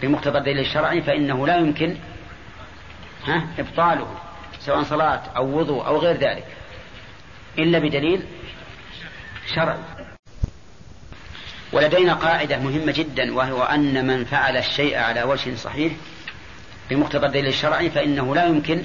بمقتضى 0.03 0.39
الدليل 0.39 0.59
الشرعي 0.59 1.03
فإنه 1.03 1.47
لا 1.47 1.57
يمكن 1.57 1.97
ها 3.27 3.47
إبطاله 3.59 4.09
سواء 4.61 4.83
صلاة 4.83 5.23
أو 5.37 5.59
وضوء 5.59 5.87
أو 5.87 5.99
غير 5.99 6.17
ذلك 6.17 6.47
إلا 7.59 7.79
بدليل 7.79 8.23
شرعي. 9.55 9.79
ولدينا 11.73 12.15
قاعدة 12.15 12.59
مهمة 12.59 12.93
جدا 12.93 13.35
وهو 13.35 13.63
أن 13.63 14.07
من 14.07 14.25
فعل 14.25 14.57
الشيء 14.57 14.99
على 14.99 15.23
وجه 15.23 15.55
صحيح 15.55 15.93
بمقتضى 16.91 17.27
الدليل 17.27 17.47
الشرعي 17.47 17.91
فإنه 17.91 18.35
لا 18.35 18.47
يمكن 18.47 18.83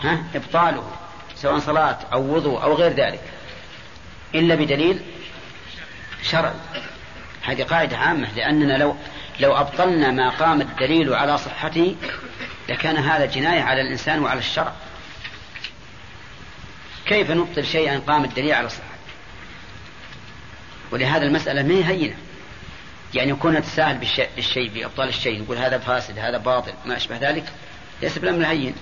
ها 0.00 0.24
إبطاله 0.34 0.90
سواء 1.36 1.58
صلاة 1.58 1.98
أو 2.12 2.34
وضوء 2.34 2.62
أو 2.62 2.74
غير 2.74 2.92
ذلك 2.92 3.20
إلا 4.34 4.54
بدليل 4.54 5.00
شرعي. 6.22 6.54
هذه 7.42 7.62
قاعدة 7.62 7.96
عامة 7.96 8.28
لأننا 8.36 8.78
لو 8.78 8.96
لو 9.40 9.56
أبطلنا 9.56 10.10
ما 10.10 10.28
قام 10.28 10.60
الدليل 10.60 11.14
على 11.14 11.38
صحته 11.38 11.96
لكان 12.68 12.96
هذا 12.96 13.26
جناية 13.26 13.62
على 13.62 13.80
الإنسان 13.80 14.22
وعلى 14.22 14.38
الشرع. 14.38 14.72
كيف 17.06 17.30
نبطل 17.30 17.66
شيئا 17.66 17.98
قام 17.98 18.24
الدليل 18.24 18.52
على 18.52 18.68
صحته؟ 18.68 18.84
ولهذا 20.90 21.24
المسألة 21.26 21.62
ما 21.62 21.74
هي 21.74 21.84
هينة. 21.84 22.16
يعني 23.14 23.30
يكون 23.30 23.52
نتساهل 23.52 23.98
بالشيء 24.36 24.70
بإبطال 24.74 25.08
الشيء 25.08 25.42
نقول 25.42 25.56
هذا 25.56 25.78
فاسد 25.78 26.18
هذا 26.18 26.38
باطل 26.38 26.72
ما 26.86 26.96
أشبه 26.96 27.16
ذلك 27.16 27.44
ليس 28.02 28.18
بالأمر 28.18 28.46
هين 28.46 28.74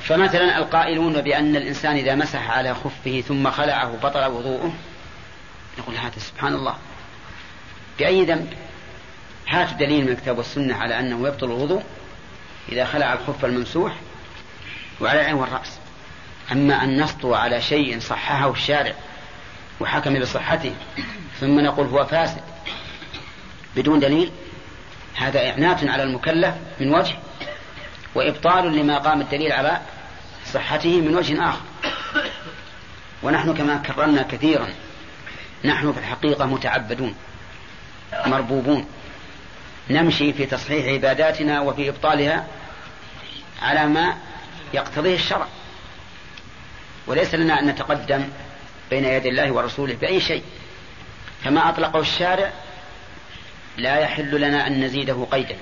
فمثلا 0.00 0.58
القائلون 0.58 1.20
بأن 1.20 1.56
الإنسان 1.56 1.96
إذا 1.96 2.14
مسح 2.14 2.50
على 2.50 2.74
خفه 2.74 3.20
ثم 3.20 3.50
خلعه 3.50 3.96
بطل 4.02 4.24
وضوءه 4.24 4.74
نقول 5.78 5.96
هذا 5.96 6.18
سبحان 6.18 6.54
الله. 6.54 6.76
بأي 7.98 8.24
ذنب؟ 8.24 8.52
هات 9.48 9.72
دليل 9.72 10.04
من 10.04 10.12
الكتاب 10.12 10.38
والسنة 10.38 10.74
على 10.74 10.98
أنه 10.98 11.28
يبطل 11.28 11.46
الوضوء 11.46 11.82
إذا 12.72 12.84
خلع 12.84 13.12
الخف 13.12 13.44
الممسوح 13.44 13.92
وعلى 15.00 15.20
العين 15.20 15.34
والرأس. 15.34 15.78
أما 16.52 16.84
أن 16.84 17.02
نسطو 17.02 17.34
على 17.34 17.60
شيء 17.60 18.00
صححه 18.00 18.50
الشارع 18.50 18.94
وحكم 19.80 20.20
بصحته 20.20 20.74
ثم 21.40 21.60
نقول 21.60 21.86
هو 21.86 22.04
فاسد 22.04 22.42
بدون 23.76 24.00
دليل. 24.00 24.30
هذا 25.14 25.50
إعنات 25.50 25.84
على 25.84 26.02
المكلف 26.02 26.54
من 26.80 26.94
وجه 26.94 27.16
وإبطال 28.14 28.76
لما 28.76 28.98
قام 28.98 29.20
الدليل 29.20 29.52
على 29.52 29.80
صحته 30.46 31.00
من 31.00 31.16
وجه 31.16 31.48
آخر. 31.48 31.60
ونحن 33.22 33.54
كما 33.54 33.76
كررنا 33.76 34.22
كثيرا 34.22 34.68
نحن 35.64 35.92
في 35.92 35.98
الحقيقة 35.98 36.46
متعبدون 36.46 37.14
مربوبون. 38.26 38.88
نمشي 39.90 40.32
في 40.32 40.46
تصحيح 40.46 40.86
عباداتنا 40.86 41.60
وفي 41.60 41.88
إبطالها 41.88 42.46
على 43.62 43.86
ما 43.86 44.16
يقتضيه 44.74 45.14
الشرع. 45.14 45.46
وليس 47.06 47.34
لنا 47.34 47.60
أن 47.60 47.66
نتقدم 47.66 48.28
بين 48.90 49.04
يدي 49.04 49.28
الله 49.28 49.52
ورسوله 49.52 49.94
بأي 49.94 50.20
شيء. 50.20 50.42
كما 51.44 51.68
أطلقه 51.68 52.00
الشارع 52.00 52.52
لا 53.76 53.98
يحل 53.98 54.40
لنا 54.40 54.66
أن 54.66 54.84
نزيده 54.84 55.26
قيدا. 55.30 55.56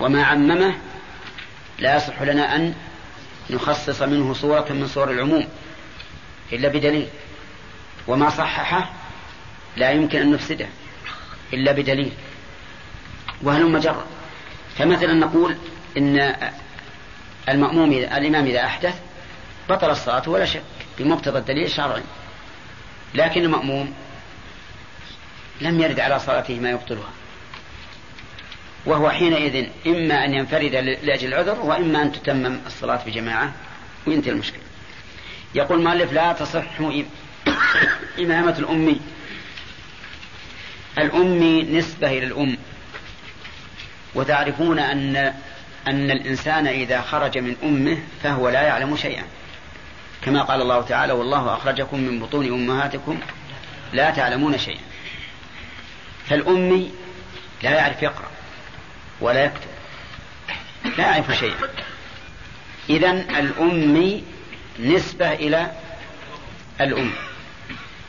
وما 0.00 0.24
عممه 0.24 0.74
لا 1.78 1.96
يصح 1.96 2.22
لنا 2.22 2.56
أن 2.56 2.74
نخصص 3.50 4.02
منه 4.02 4.34
صورة 4.34 4.66
من 4.70 4.86
صور 4.86 5.10
العموم 5.10 5.48
إلا 6.52 6.68
بدليل. 6.68 7.08
وما 8.06 8.30
صححه 8.30 8.90
لا 9.76 9.90
يمكن 9.90 10.20
أن 10.20 10.32
نفسده 10.32 10.66
إلا 11.52 11.72
بدليل. 11.72 12.12
وهل 13.42 13.70
مجرد؟ 13.70 14.06
فمثلا 14.78 15.12
نقول 15.12 15.56
إن 15.96 16.34
المأموم 17.48 17.92
الإمام 17.92 18.46
إذا 18.46 18.64
أحدث 18.64 19.00
بطل 19.68 19.90
الصلاة 19.90 20.28
ولا 20.28 20.44
شك. 20.44 20.62
بمقتضى 20.98 21.38
الدليل 21.38 21.64
الشرعي 21.64 22.02
لكن 23.14 23.42
المأموم 23.42 23.94
لم 25.60 25.80
يرد 25.80 26.00
على 26.00 26.18
صلاته 26.18 26.60
ما 26.60 26.70
يبطلها. 26.70 27.10
وهو 28.86 29.10
حينئذ 29.10 29.68
إما 29.86 30.24
أن 30.24 30.34
ينفرد 30.34 30.74
لأجل 31.02 31.28
العذر 31.28 31.60
وإما 31.60 32.02
أن 32.02 32.12
تتمم 32.12 32.58
الصلاة 32.66 33.00
بجماعة 33.06 33.52
وينتهي 34.06 34.32
المشكلة. 34.32 34.62
يقول 35.54 35.78
المؤلف 35.78 36.12
لا 36.12 36.32
تصح 36.32 36.80
إمامة 38.24 38.58
الأمي. 38.58 39.00
الأمي 40.98 41.62
نسبة 41.62 42.08
إلى 42.08 42.26
الأم. 42.26 42.58
وتعرفون 44.14 44.78
أن 44.78 45.16
أن 45.88 46.10
الإنسان 46.10 46.66
إذا 46.66 47.00
خرج 47.00 47.38
من 47.38 47.56
أمه 47.62 47.98
فهو 48.22 48.48
لا 48.48 48.62
يعلم 48.62 48.96
شيئا. 48.96 49.24
كما 50.24 50.42
قال 50.42 50.62
الله 50.62 50.82
تعالى 50.82 51.12
والله 51.12 51.54
أخرجكم 51.54 52.00
من 52.00 52.20
بطون 52.20 52.46
أمهاتكم 52.46 53.20
لا 53.92 54.10
تعلمون 54.10 54.58
شيئا 54.58 54.80
فالأمي 56.28 56.92
لا 57.62 57.70
يعرف 57.70 58.02
يقرأ 58.02 58.30
ولا 59.20 59.44
يكتب 59.44 59.68
لا 60.98 61.06
يعرف 61.06 61.32
شيئا. 61.32 61.68
إذا 62.90 63.10
الأمي 63.10 64.24
نسبة 64.80 65.32
إلى 65.32 65.72
الأم. 66.80 67.12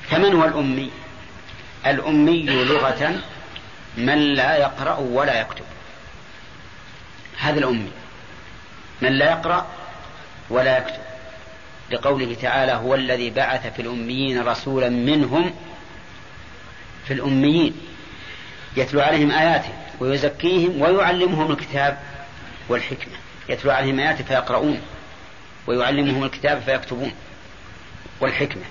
فمن 0.09 0.35
هو 0.35 0.45
الأمي؟ 0.45 0.91
الأمي 1.85 2.43
لغة 2.43 3.21
من 3.97 4.33
لا 4.33 4.55
يقرأ 4.57 4.97
ولا 4.97 5.41
يكتب. 5.41 5.65
هذا 7.37 7.59
الأمي. 7.59 7.91
من 9.01 9.09
لا 9.09 9.31
يقرأ 9.31 9.67
ولا 10.49 10.77
يكتب. 10.77 11.08
لقوله 11.91 12.35
تعالى 12.41 12.71
هو 12.71 12.95
الذي 12.95 13.29
بعث 13.29 13.73
في 13.73 13.81
الأميين 13.81 14.41
رسولا 14.41 14.89
منهم 14.89 15.53
في 17.05 17.13
الأميين 17.13 17.73
يتلو 18.77 19.01
عليهم 19.01 19.31
آياته 19.31 19.69
ويزكيهم 19.99 20.81
ويعلمهم 20.81 21.51
الكتاب 21.51 21.97
والحكمة 22.69 23.13
يتلو 23.49 23.71
عليهم 23.71 23.99
آياته 23.99 24.23
فيقرؤون 24.23 24.81
ويعلمهم 25.67 26.23
الكتاب 26.23 26.61
فيكتبون 26.61 27.11
والحكمة. 28.21 28.63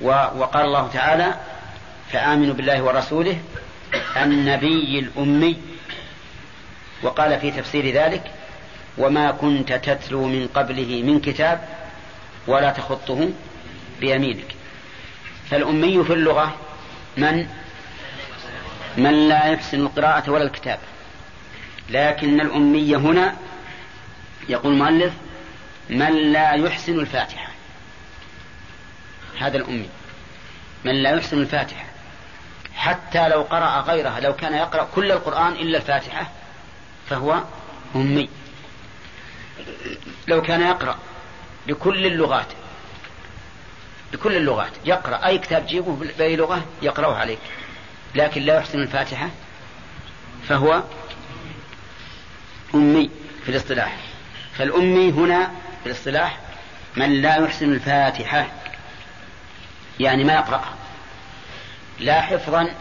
وقال 0.00 0.66
الله 0.66 0.88
تعالى 0.88 1.34
فآمنوا 2.12 2.54
بالله 2.54 2.82
ورسوله 2.82 3.38
النبي 4.16 4.98
الأمي. 4.98 5.56
وقال 7.02 7.40
في 7.40 7.50
تفسير 7.50 7.94
ذلك 7.94 8.22
وما 8.98 9.30
كنت 9.30 9.72
تتلو 9.72 10.26
من 10.26 10.48
قبله 10.54 11.02
من 11.02 11.20
كتاب 11.20 11.68
ولا 12.48 12.70
تخطه 12.70 13.30
بيمينك. 14.00 14.54
فالأمي 15.50 16.04
في 16.04 16.12
اللغة 16.12 16.56
من؟ 17.16 17.46
من 18.96 19.28
لا 19.28 19.44
يحسن 19.44 19.80
القراءة 19.80 20.30
ولا 20.30 20.44
الكتابة. 20.44 20.82
لكن 21.90 22.40
الأمي 22.40 22.96
هنا 22.96 23.36
يقول 24.48 24.72
المؤلف 24.72 25.12
من 25.90 26.32
لا 26.32 26.52
يحسن 26.52 27.00
الفاتحة. 27.00 27.52
هذا 29.38 29.56
الأمي. 29.56 29.88
من 30.84 31.02
لا 31.02 31.10
يحسن 31.10 31.38
الفاتحة. 31.38 31.84
حتى 32.74 33.28
لو 33.28 33.42
قرأ 33.42 33.80
غيرها 33.80 34.20
لو 34.20 34.36
كان 34.36 34.54
يقرأ 34.54 34.88
كل 34.94 35.12
القرآن 35.12 35.52
إلا 35.52 35.78
الفاتحة 35.78 36.30
فهو 37.10 37.42
أمي. 37.96 38.28
لو 40.28 40.42
كان 40.42 40.60
يقرأ 40.60 40.98
بكل 41.68 42.06
اللغات. 42.06 42.46
بكل 44.12 44.36
اللغات. 44.36 44.72
يقرأ. 44.84 45.26
أي 45.26 45.38
كتاب 45.38 45.66
جيبه 45.66 45.96
بأي 46.18 46.36
لغة 46.36 46.64
يقرأه 46.82 47.14
عليك. 47.14 47.38
لكن 48.14 48.42
لا 48.42 48.54
يحسن 48.58 48.82
الفاتحة. 48.82 49.30
فهو 50.48 50.82
أمي 52.74 53.10
في 53.44 53.48
الاصطلاح. 53.48 53.96
فالأمي 54.52 55.10
هنا 55.10 55.50
في 55.82 55.86
الاصطلاح 55.86 56.38
من 56.96 57.22
لا 57.22 57.36
يحسن 57.36 57.72
الفاتحة. 57.72 58.46
يعني 60.00 60.24
ما 60.24 60.32
يقرأها 60.32 60.74
لا 62.00 62.20
حفظا 62.20 62.74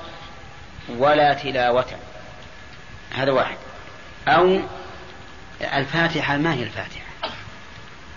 ولا 0.90 1.34
تلاوة. 1.34 1.86
هذا 3.16 3.32
واحد. 3.32 3.58
أو 4.28 4.60
الفاتحة 5.62 6.38
ما 6.38 6.54
هي 6.54 6.64
الفاتحة؟ 6.64 7.07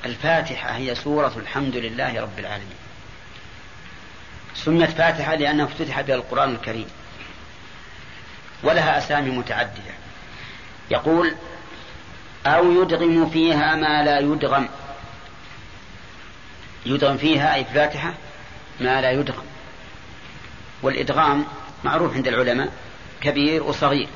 الفاتحة 0.05 0.77
هي 0.77 0.95
سورة 0.95 1.33
الحمد 1.37 1.77
لله 1.77 2.21
رب 2.21 2.39
العالمين. 2.39 2.77
سميت 4.55 4.91
فاتحة 4.91 5.35
لأنها 5.35 5.65
افتتح 5.65 6.01
بها 6.01 6.15
القرآن 6.15 6.55
الكريم. 6.55 6.87
ولها 8.63 8.99
أسامي 8.99 9.31
متعددة. 9.31 9.95
يقول 10.91 11.35
أو 12.47 12.83
يدغم 12.83 13.31
فيها 13.31 13.77
ما 13.77 14.05
لا 14.05 14.19
يدغم. 14.19 14.69
يدغم 16.87 17.17
فيها 17.17 17.55
أي 17.55 17.65
فاتحة 17.65 18.15
ما 18.81 19.01
لا 19.01 19.11
يدغم. 19.11 19.45
والإدغام 20.83 21.45
معروف 21.85 22.15
عند 22.15 22.29
العلماء 22.29 22.73
كبير 23.21 23.63
وصغير. 23.63 24.09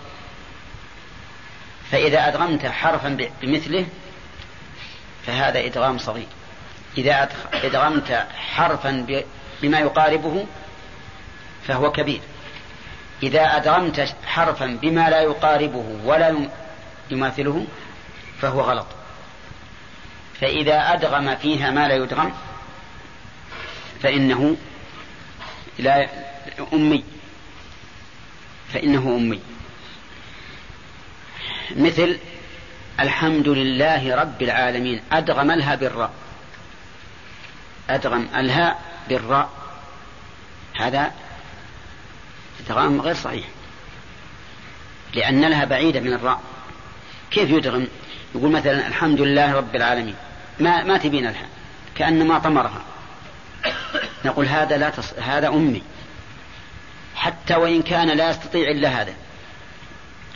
فإذا 1.90 2.28
أدغمت 2.28 2.66
حرفا 2.66 3.28
بمثله 3.42 3.86
فهذا 5.26 5.64
إدغام 5.64 5.98
صغير. 5.98 6.26
إذا 6.98 7.28
أدغمت 7.52 8.26
حرفا 8.36 9.06
بما 9.62 9.78
يقاربه 9.78 10.46
فهو 11.66 11.92
كبير. 11.92 12.20
إذا 13.22 13.56
أدغمت 13.56 14.14
حرفا 14.26 14.78
بما 14.82 15.10
لا 15.10 15.20
يقاربه 15.20 15.98
ولا 16.04 16.48
يماثله 17.10 17.66
فهو 18.40 18.60
غلط. 18.60 18.86
فإذا 20.40 20.92
أدغم 20.92 21.36
فيها 21.36 21.70
ما 21.70 21.88
لا 21.88 21.94
يدغم 21.94 22.32
فإنه 24.02 24.56
لا 25.78 26.08
أمي. 26.72 27.04
فإنه 28.72 29.16
أمي. 29.16 29.40
مثل 31.76 32.18
الحمد 33.00 33.48
لله 33.48 34.16
رب 34.16 34.42
العالمين. 34.42 35.00
أدغم 35.12 35.50
الها 35.50 35.74
بالراء. 35.74 36.10
أدغم 37.90 38.28
الهاء 38.36 38.80
بالراء. 39.08 39.50
هذا 40.76 41.12
إدغام 42.66 43.00
غير 43.00 43.14
صحيح. 43.14 43.44
لأن 45.14 45.44
لها 45.44 45.64
بعيدة 45.64 46.00
من 46.00 46.12
الراء. 46.12 46.40
كيف 47.30 47.50
يدغم؟ 47.50 47.86
يقول 48.34 48.50
مثلا 48.50 48.88
الحمد 48.88 49.20
لله 49.20 49.54
رب 49.54 49.76
العالمين. 49.76 50.14
ما 50.60 50.84
ما 50.84 50.98
تبين 50.98 51.26
الها. 51.26 51.46
كأنما 51.94 52.38
طمرها. 52.38 52.82
نقول 54.24 54.46
هذا 54.46 54.76
لا 54.76 54.90
تص... 54.90 55.12
هذا 55.14 55.48
أمي. 55.48 55.82
حتى 57.16 57.54
وإن 57.54 57.82
كان 57.82 58.08
لا 58.08 58.30
يستطيع 58.30 58.70
إلا 58.70 58.88
هذا 58.88 59.14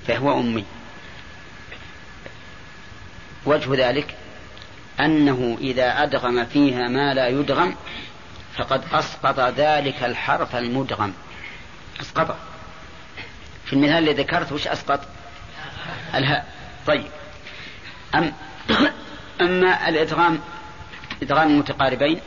فهو 0.07 0.41
أمي. 0.41 0.65
وجه 3.49 3.89
ذلك 3.89 4.15
أنه 5.01 5.59
إذا 5.61 6.03
أدغم 6.03 6.45
فيها 6.45 6.89
ما 6.89 7.15
لا 7.15 7.29
يدغم 7.29 7.75
فقد 8.57 8.83
أسقط 8.93 9.41
ذلك 9.41 10.03
الحرف 10.03 10.57
المدغم. 10.57 11.13
أسقطه 12.01 12.37
في 13.67 13.73
المثال 13.73 13.99
اللي 13.99 14.13
ذكرت 14.13 14.53
وش 14.53 14.69
أسقط؟ 14.69 15.01
الهاء. 16.15 16.47
طيب. 16.87 17.07
أم 18.15 18.33
أما 19.41 19.89
الإدغام 19.89 20.41
إدغام 21.23 21.49
المتقاربين 21.49 22.21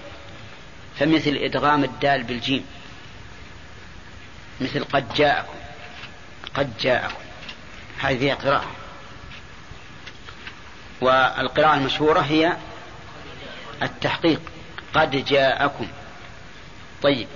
فمثل 0.99 1.35
إدغام 1.35 1.83
الدال 1.83 2.23
بالجيم. 2.23 2.65
مثل 4.61 4.83
قد 4.83 5.13
جاءكم 5.13 5.53
قد 6.53 6.77
جاءكم. 6.77 7.15
هذه 7.99 8.17
فيها 8.17 8.35
قراءة. 8.35 8.80
والقراءة 11.01 11.75
المشهورة 11.75 12.19
هي 12.19 12.57
التحقيق. 13.81 14.41
قد 14.93 15.25
جاءكم. 15.25 15.87
طيب. 17.03 17.27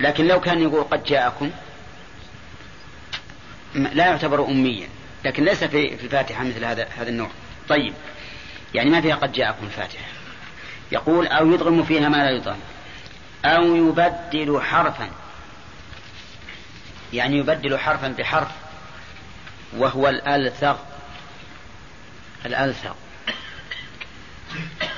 لكن 0.00 0.26
لو 0.26 0.40
كان 0.40 0.62
يقول 0.62 0.84
قد 0.84 1.04
جاءكم 1.04 1.50
لا 3.74 4.06
يعتبر 4.06 4.44
أميا. 4.44 4.88
لكن 5.24 5.44
ليس 5.44 5.64
في 5.64 5.94
الفاتحة 5.94 6.44
مثل 6.44 6.64
هذا 6.64 6.88
هذا 6.98 7.08
النوع. 7.08 7.30
طيب. 7.68 7.94
يعني 8.74 8.90
ما 8.90 9.00
فيها 9.00 9.16
قد 9.16 9.32
جاءكم 9.32 9.66
الفاتحة. 9.66 10.04
يقول 10.92 11.26
أو 11.26 11.52
يدغم 11.52 11.82
فيها 11.82 12.08
ما 12.08 12.16
لا 12.16 12.30
يدغم 12.30 12.58
أو 13.44 13.76
يبدل 13.76 14.60
حرفا. 14.60 15.08
يعني 17.12 17.38
يبدل 17.38 17.78
حرفا 17.78 18.08
بحرف. 18.08 18.48
وهو 19.76 20.08
الألثغ. 20.08 20.76
الألثغ 22.46 22.94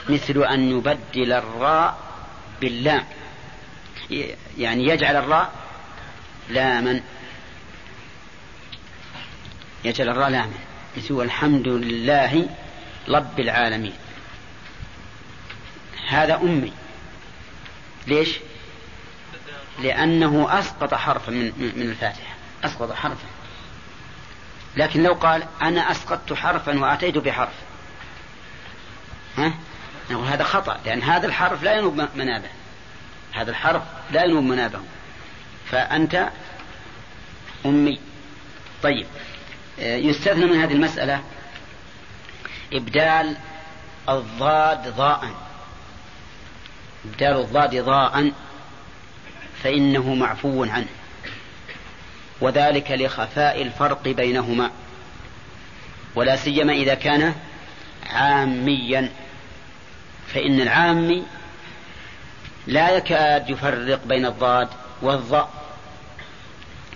مثل 0.08 0.42
أن 0.44 0.70
يبدل 0.70 1.32
الراء 1.32 1.98
باللام. 2.60 3.06
يعني 4.58 4.84
يجعل 4.88 5.16
الراء 5.16 5.52
لاما. 6.48 7.00
يجعل 9.84 10.08
الراء 10.08 10.28
لاما. 10.28 10.58
مثل 10.96 11.20
الحمد 11.20 11.68
لله 11.68 12.48
رب 13.08 13.40
العالمين. 13.40 13.94
هذا 16.08 16.34
أمي. 16.34 16.72
ليش؟ 18.06 18.36
لأنه 19.82 20.58
أسقط 20.58 20.94
حرفا 20.94 21.30
من, 21.30 21.72
من 21.76 21.82
الفاتحة. 21.82 22.34
أسقط 22.64 22.92
حرفا. 22.92 23.35
لكن 24.76 25.02
لو 25.02 25.12
قال 25.12 25.42
أنا 25.62 25.90
أسقطت 25.90 26.32
حرفا 26.32 26.78
وأتيت 26.78 27.18
بحرف. 27.18 27.54
ها؟ 29.36 29.52
نقول 30.10 30.26
هذا 30.26 30.44
خطأ 30.44 30.80
لأن 30.86 31.02
هذا 31.02 31.26
الحرف 31.26 31.62
لا 31.62 31.78
ينوب 31.78 32.08
منابه. 32.14 32.48
هذا 33.32 33.50
الحرف 33.50 33.82
لا 34.10 34.24
ينوب 34.24 34.44
منابه. 34.44 34.80
فأنت 35.70 36.28
أمي. 37.66 38.00
طيب. 38.82 39.06
آه، 39.80 39.96
يستثنى 39.96 40.46
من 40.46 40.56
هذه 40.56 40.72
المسألة 40.72 41.22
إبدال 42.72 43.36
الضاد 44.08 44.96
ضاء. 44.96 45.30
إبدال 47.04 47.40
الضاد 47.40 47.76
ضاء 47.76 48.32
فإنه 49.62 50.14
معفو 50.14 50.64
عنه. 50.64 50.86
وذلك 52.40 52.90
لخفاء 52.90 53.62
الفرق 53.62 54.08
بينهما. 54.08 54.70
ولا 56.14 56.36
سيما 56.36 56.72
إذا 56.72 56.94
كان 56.94 57.34
عاميا. 58.10 59.10
فإن 60.34 60.60
العامي 60.60 61.22
لا 62.66 62.90
يكاد 62.90 63.50
يفرق 63.50 64.00
بين 64.04 64.26
الضاد 64.26 64.68
والضاء 65.02 65.50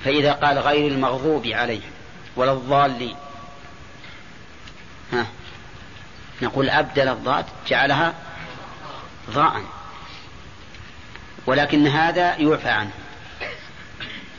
فإذا 0.04 0.32
قال 0.32 0.58
غير 0.58 0.92
المغضوب 0.92 1.46
عليهم 1.46 1.90
ولا 2.36 2.52
الضالين 2.52 3.16
ها 5.12 5.26
نقول 6.42 6.70
أبدل 6.70 7.08
الضاد 7.08 7.44
جعلها 7.68 8.14
ضاء. 9.30 9.62
ولكن 11.46 11.86
هذا 11.86 12.36
يعفى 12.36 12.68
عنه. 12.68 12.90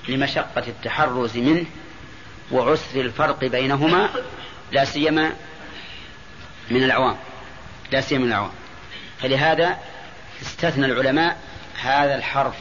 لمشقة 0.08 0.64
التحرز 0.68 1.38
منه 1.38 1.66
وعسر 2.52 3.02
الفرق 3.02 3.46
بينهما 3.46 4.10
لا 4.72 4.86
سيما 4.86 5.32
من 6.70 6.84
العوام. 6.84 7.18
لا 7.92 8.02
سيما 8.02 8.26
من 8.26 8.28
العوام. 8.28 8.52
فلهذا 9.20 9.80
استثنى 10.42 10.86
العلماء 10.86 11.38
هذا 11.82 12.16
الحرف 12.16 12.56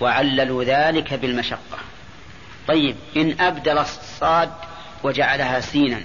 وعللوا 0.00 0.64
ذلك 0.64 1.14
بالمشقة. 1.14 1.78
طيب 2.68 2.96
إن 3.16 3.40
أبدل 3.40 3.78
الصاد 3.78 4.52
وجعلها 5.02 5.60
سينا. 5.60 6.00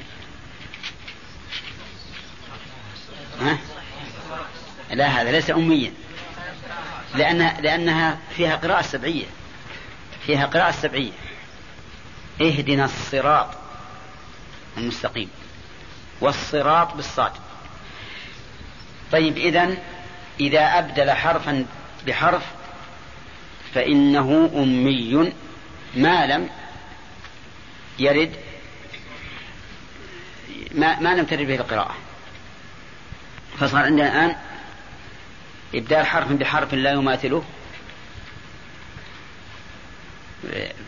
ها؟ 3.41 3.57
لا 4.91 5.07
هذا 5.07 5.31
ليس 5.31 5.51
أميا. 5.51 5.93
لأنها, 7.15 7.61
لأنها 7.61 8.17
فيها 8.35 8.55
قراءة 8.55 8.81
سبعية. 8.81 9.25
فيها 10.29 10.45
قراءة 10.45 10.71
سبعية. 10.71 11.11
اهدنا 12.41 12.85
الصراط 12.85 13.47
المستقيم. 14.77 15.29
والصراط 16.21 16.93
بالصاد. 16.93 17.31
طيب 19.11 19.37
إذا 19.37 19.77
إذا 20.39 20.59
أبدل 20.59 21.11
حرفا 21.11 21.65
بحرف 22.07 22.43
فإنه 23.73 24.51
أمي. 24.55 25.33
ما 25.95 26.25
لم 26.25 26.49
يرد 27.99 28.35
ما, 30.71 30.99
ما 30.99 31.15
لم 31.15 31.25
ترد 31.25 31.47
به 31.47 31.55
القراءة. 31.55 31.95
فصار 33.59 33.83
عندنا 33.83 34.07
الآن 34.07 34.35
إبدال 35.75 36.05
حرف 36.05 36.31
بحرف 36.31 36.73
لا 36.73 36.91
يماثله. 36.91 37.43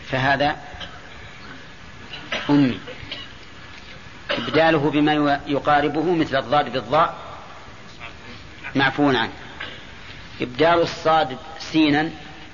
فهذا 0.09 0.55
أمي 2.49 2.79
إبداله 4.31 4.89
بما 4.89 5.41
يقاربه 5.47 6.15
مثل 6.15 6.37
الضاد 6.37 6.73
بالضاء. 6.73 7.15
معفو 8.75 9.09
عنه. 9.09 9.31
إبدال 10.41 10.81
الصاد 10.81 11.37
سينا 11.59 12.09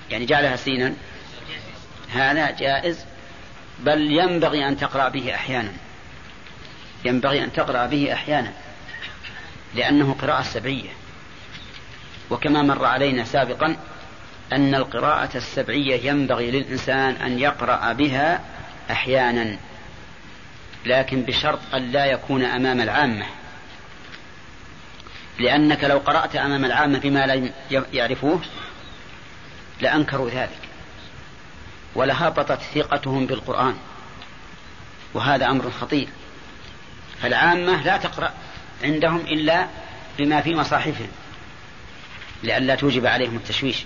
يعني 0.09 0.25
جعلها 0.25 0.55
سينا. 0.55 0.93
هذا 2.09 2.51
جائز 2.51 3.05
بل 3.79 4.11
ينبغي 4.11 4.67
أن 4.67 4.77
تقرأ 4.77 5.09
به 5.09 5.35
أحيانا. 5.35 5.71
ينبغي 7.05 7.43
أن 7.43 7.53
تقرأ 7.53 7.85
به 7.85 8.13
أحيانا 8.13 8.53
لأنه 9.75 10.15
قراءة 10.21 10.41
سبعية. 10.41 10.89
وكما 12.29 12.61
مر 12.61 12.85
علينا 12.85 13.23
سابقا 13.23 13.77
أن 14.53 14.75
القراءة 14.75 15.37
السبعية 15.37 16.09
ينبغي 16.09 16.51
للإنسان 16.51 17.15
أن 17.15 17.39
يقرأ 17.39 17.93
بها 17.93 18.41
أحيانا 18.91 19.57
لكن 20.85 21.21
بشرط 21.21 21.59
أن 21.73 21.91
لا 21.91 22.05
يكون 22.05 22.43
أمام 22.43 22.81
العامة. 22.81 23.25
لأنك 25.39 25.83
لو 25.83 25.97
قرأت 25.97 26.35
أمام 26.35 26.65
العامة 26.65 26.99
بما 26.99 27.25
لا 27.25 27.49
يعرفوه 27.93 28.41
لأنكروا 29.81 30.29
ذلك 30.29 30.59
ولهبطت 31.95 32.59
ثقتهم 32.75 33.25
بالقرآن 33.25 33.75
وهذا 35.13 35.45
أمر 35.45 35.71
خطير. 35.71 36.07
فالعامة 37.21 37.83
لا 37.83 37.97
تقرأ 37.97 38.33
عندهم 38.83 39.19
إلا 39.19 39.67
بما 40.17 40.41
في 40.41 40.55
مصاحفهم 40.55 41.09
لئلا 42.43 42.75
توجب 42.75 43.05
عليهم 43.05 43.35
التشويش. 43.35 43.85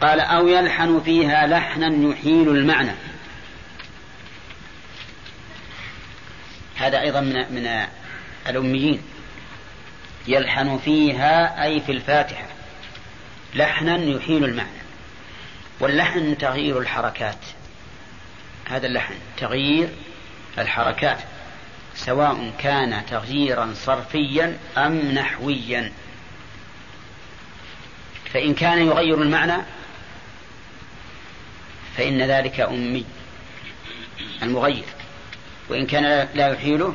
قال 0.00 0.20
أو 0.20 0.48
يلحن 0.48 1.00
فيها 1.00 1.46
لحنا 1.46 2.08
يحيل 2.10 2.48
المعنى. 2.48 2.92
هذا 6.76 7.00
أيضا 7.00 7.20
من 7.20 7.34
من 7.34 7.86
الأميين. 8.48 9.02
يلحن 10.28 10.78
فيها 10.78 11.64
أي 11.64 11.80
في 11.80 11.92
الفاتحة. 11.92 12.46
لحنا 13.54 13.96
يحيل 13.96 14.44
المعنى. 14.44 14.86
واللحن 15.80 16.38
تغيير 16.38 16.78
الحركات. 16.78 17.38
هذا 18.68 18.86
اللحن 18.86 19.14
تغيير 19.36 19.88
الحركات. 20.58 21.18
سواء 21.94 22.52
كان 22.58 23.06
تغييرا 23.06 23.74
صرفيا 23.74 24.58
أم 24.78 25.10
نحويا. 25.10 25.92
فإن 28.32 28.54
كان 28.54 28.86
يغير 28.86 29.22
المعنى 29.22 29.62
فإن 31.96 32.22
ذلك 32.22 32.60
أمي 32.60 33.04
المغير 34.42 34.84
وإن 35.68 35.86
كان 35.86 36.28
لا 36.34 36.48
يحيله 36.48 36.94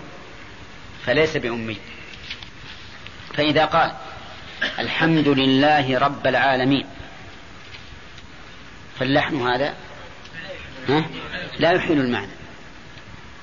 فليس 1.06 1.38
بأمي. 1.38 1.78
فإذا 3.34 3.66
قال 3.66 3.92
الحمد 4.80 5.28
لله 5.28 6.00
رب 6.00 6.28
العالمين 6.28 6.86
فاللحن 9.00 9.48
هذا 9.48 9.74
ها؟ 10.90 11.06
لا 11.60 11.72
يحيل 11.72 12.00
المعنى 12.00 12.32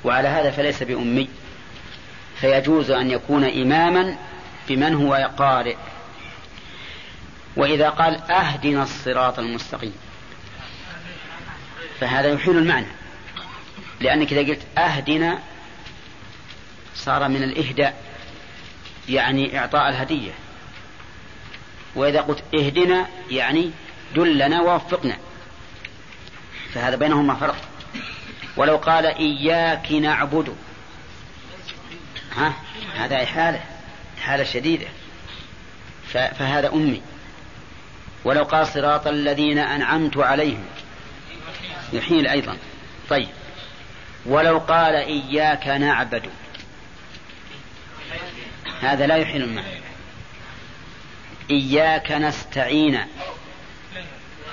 وعلى 0.04 0.28
هذا 0.28 0.50
فليس 0.50 0.82
بأمي. 0.82 1.28
فيجوز 2.40 2.90
أن 2.90 3.10
يكون 3.10 3.44
إماما 3.44 4.16
بمن 4.68 4.94
هو 4.94 5.30
قارئ. 5.38 5.76
وإذا 7.56 7.88
قال 7.88 8.30
أهدنا 8.30 8.82
الصراط 8.82 9.38
المستقيم 9.38 9.94
فهذا 12.00 12.28
يحيل 12.28 12.58
المعنى. 12.58 12.86
لأنك 14.00 14.32
إذا 14.32 14.52
قلت 14.52 14.78
أهدنا 14.78 15.38
صار 16.94 17.28
من 17.28 17.42
الإهداء 17.42 18.02
يعني 19.08 19.58
إعطاء 19.58 19.88
الهدية. 19.88 20.30
وإذا 21.94 22.20
قلت 22.20 22.42
اهدنا 22.54 23.06
يعني 23.30 23.70
دلنا 24.14 24.62
ووفقنا. 24.62 25.16
فهذا 26.74 26.96
بينهما 26.96 27.34
فرق. 27.34 27.56
ولو 28.56 28.76
قال 28.76 29.06
إياك 29.06 29.92
نعبد. 29.92 30.56
ها؟ 32.36 32.52
هذا 32.96 33.22
إحالة. 33.22 33.60
إحالة 34.18 34.44
شديدة. 34.44 34.86
فهذا 36.12 36.72
أمي. 36.72 37.02
ولو 38.24 38.44
قال 38.44 38.66
صراط 38.66 39.06
الذين 39.06 39.58
أنعمت 39.58 40.16
عليهم. 40.16 40.64
يحيل 41.92 42.26
أيضا. 42.26 42.56
طيب. 43.10 43.28
ولو 44.26 44.58
قال 44.58 44.94
إياك 44.94 45.68
نعبد. 45.68 46.22
هذا 48.80 49.06
لا 49.06 49.16
يحيل 49.16 49.42
المعنى 49.42 49.66
إياك 51.50 52.12
نستعين. 52.12 52.98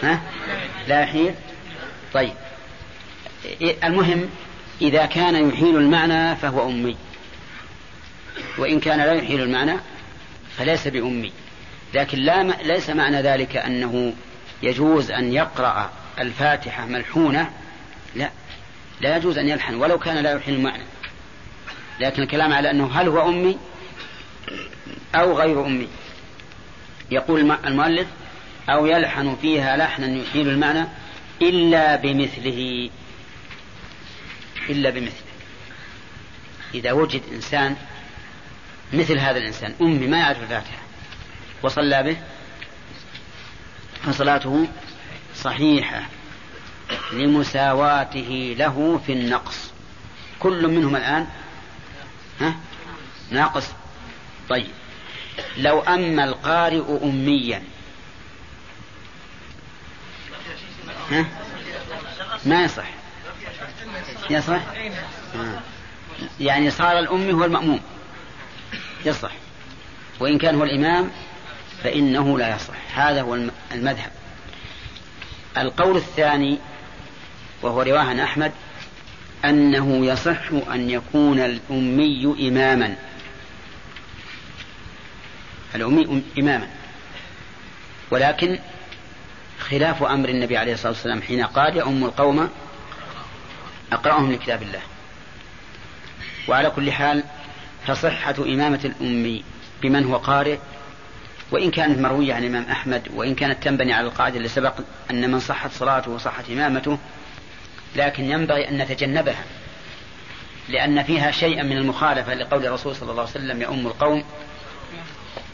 ها؟ 0.04 0.22
لا 0.88 1.02
يحيل؟ 1.02 1.36
طيب. 2.14 2.34
المهم 3.84 4.30
إذا 4.82 5.06
كان 5.06 5.50
يحيل 5.50 5.78
المعنى 5.78 6.36
فهو 6.36 6.70
أمي. 6.70 6.98
وإن 8.58 8.80
كان 8.80 9.00
لا 9.00 9.14
يحيل 9.14 9.42
المعنى 9.42 9.80
فليس 10.58 10.88
بأمي. 10.88 11.32
لكن 11.94 12.18
لا 12.18 12.44
ليس 12.44 12.90
معنى 12.90 13.22
ذلك 13.22 13.58
أنه 13.58 14.14
يجوز 14.64 15.12
أن 15.12 15.34
يقرأ 15.34 15.92
الفاتحة 16.20 16.86
ملحونة 16.86 17.52
لا 18.16 18.30
لا 19.02 19.18
يجوز 19.18 19.38
أن 19.38 19.50
يلحن 19.50 19.76
ولو 19.76 20.00
كان 20.00 20.18
لا 20.18 20.32
يحيل 20.32 20.54
المعنى. 20.54 20.84
لكن 22.00 22.24
الكلام 22.24 22.54
على 22.54 22.72
أنه 22.72 22.92
هل 23.02 23.08
هو 23.08 23.30
أمي 23.30 23.58
أو 25.16 25.38
غير 25.38 25.66
أمي. 25.66 25.88
يقول 27.12 27.52
المؤلف 27.66 28.08
أو 28.70 28.86
يلحن 28.86 29.36
فيها 29.42 29.78
لحنا 29.78 30.08
يحيل 30.08 30.50
المعنى 30.50 30.88
إلا 31.42 31.96
بمثله. 31.96 32.90
إلا 34.70 34.90
بمثله. 34.90 35.26
إذا 36.74 36.92
وجد 36.92 37.22
إنسان 37.34 37.76
مثل 38.94 39.20
هذا 39.20 39.38
الإنسان 39.38 39.74
أمي 39.82 40.08
ما 40.08 40.18
يعرف 40.18 40.44
الفاتحة. 40.44 40.78
وصلى 41.64 42.04
به 42.04 42.18
فصلاته 44.04 44.68
صحيحة 45.36 46.02
لمساواته 47.12 48.56
له 48.58 49.02
في 49.06 49.14
النقص. 49.14 49.72
كل 50.40 50.68
منهم 50.68 50.96
الآن؟ 50.96 51.28
ها؟ 52.42 52.56
ناقص. 53.32 53.68
طيب. 54.50 54.68
لو 55.58 55.80
أما 55.80 56.24
القارئ 56.24 57.04
أميا. 57.04 57.64
ها؟ 61.12 61.26
ما 62.46 62.64
يصح. 62.64 62.90
يصح؟ 64.30 64.62
آه. 65.36 65.60
يعني 66.40 66.72
صار 66.72 67.00
الأمي 67.00 67.34
هو 67.34 67.46
المأموم. 67.46 67.80
يصح. 69.06 69.32
وإن 70.20 70.38
كان 70.38 70.56
هو 70.56 70.64
الإمام 70.64 71.12
فإنه 71.84 72.38
لا 72.38 72.56
يصح. 72.56 73.00
هذا 73.00 73.22
هو 73.22 73.36
المذهب. 73.72 74.12
القول 75.58 75.98
الثاني 75.98 76.58
وهو 77.62 77.82
رواه 77.82 78.00
عن 78.00 78.20
أحمد 78.20 78.52
أنه 79.46 80.06
يصح 80.06 80.72
أن 80.74 80.90
يكون 80.90 81.40
الأمي 81.40 82.50
إماما. 82.50 82.96
الأمي 85.76 86.24
إماما. 86.40 86.68
ولكن 88.12 88.60
خلاف 89.60 90.04
أمر 90.04 90.30
النبي 90.30 90.58
عليه 90.58 90.74
الصلاة 90.74 90.92
والسلام 90.92 91.22
حين 91.22 91.44
قال 91.44 91.78
يا 91.78 91.84
أم 91.84 92.04
القوم 92.04 92.50
أقرأهم 93.92 94.32
لكتاب 94.32 94.62
الله. 94.62 94.82
وعلى 96.48 96.70
كل 96.70 96.92
حال 96.92 97.24
فصحة 97.88 98.36
إمامة 98.40 98.80
الأمي 98.86 99.44
بمن 99.82 100.04
هو 100.04 100.18
قارئ 100.18 100.58
وإن 101.52 101.72
كانت 101.72 102.00
مروية 102.00 102.34
عن 102.34 102.44
الإمام 102.44 102.66
أحمد 102.72 103.08
وإن 103.14 103.36
كانت 103.36 103.64
تنبني 103.64 103.94
على 103.94 104.08
القاعدة 104.08 104.38
اللي 104.38 104.48
سبق 104.48 104.74
أن 105.12 105.32
من 105.32 105.40
صحت 105.40 105.72
صلاته 105.72 106.12
وصحت 106.12 106.50
إمامته 106.50 106.98
لكن 107.96 108.24
ينبغي 108.24 108.70
أن 108.70 108.78
نتجنبها 108.78 109.44
لأن 110.70 111.04
فيها 111.04 111.32
شيئا 111.32 111.64
من 111.64 111.78
المخالفة 111.78 112.34
لقول 112.34 112.66
الرسول 112.66 112.96
صلى 112.96 113.12
الله 113.12 113.22
عليه 113.22 113.32
وسلم 113.32 113.62
يؤم 113.62 113.88
القوم 113.88 114.24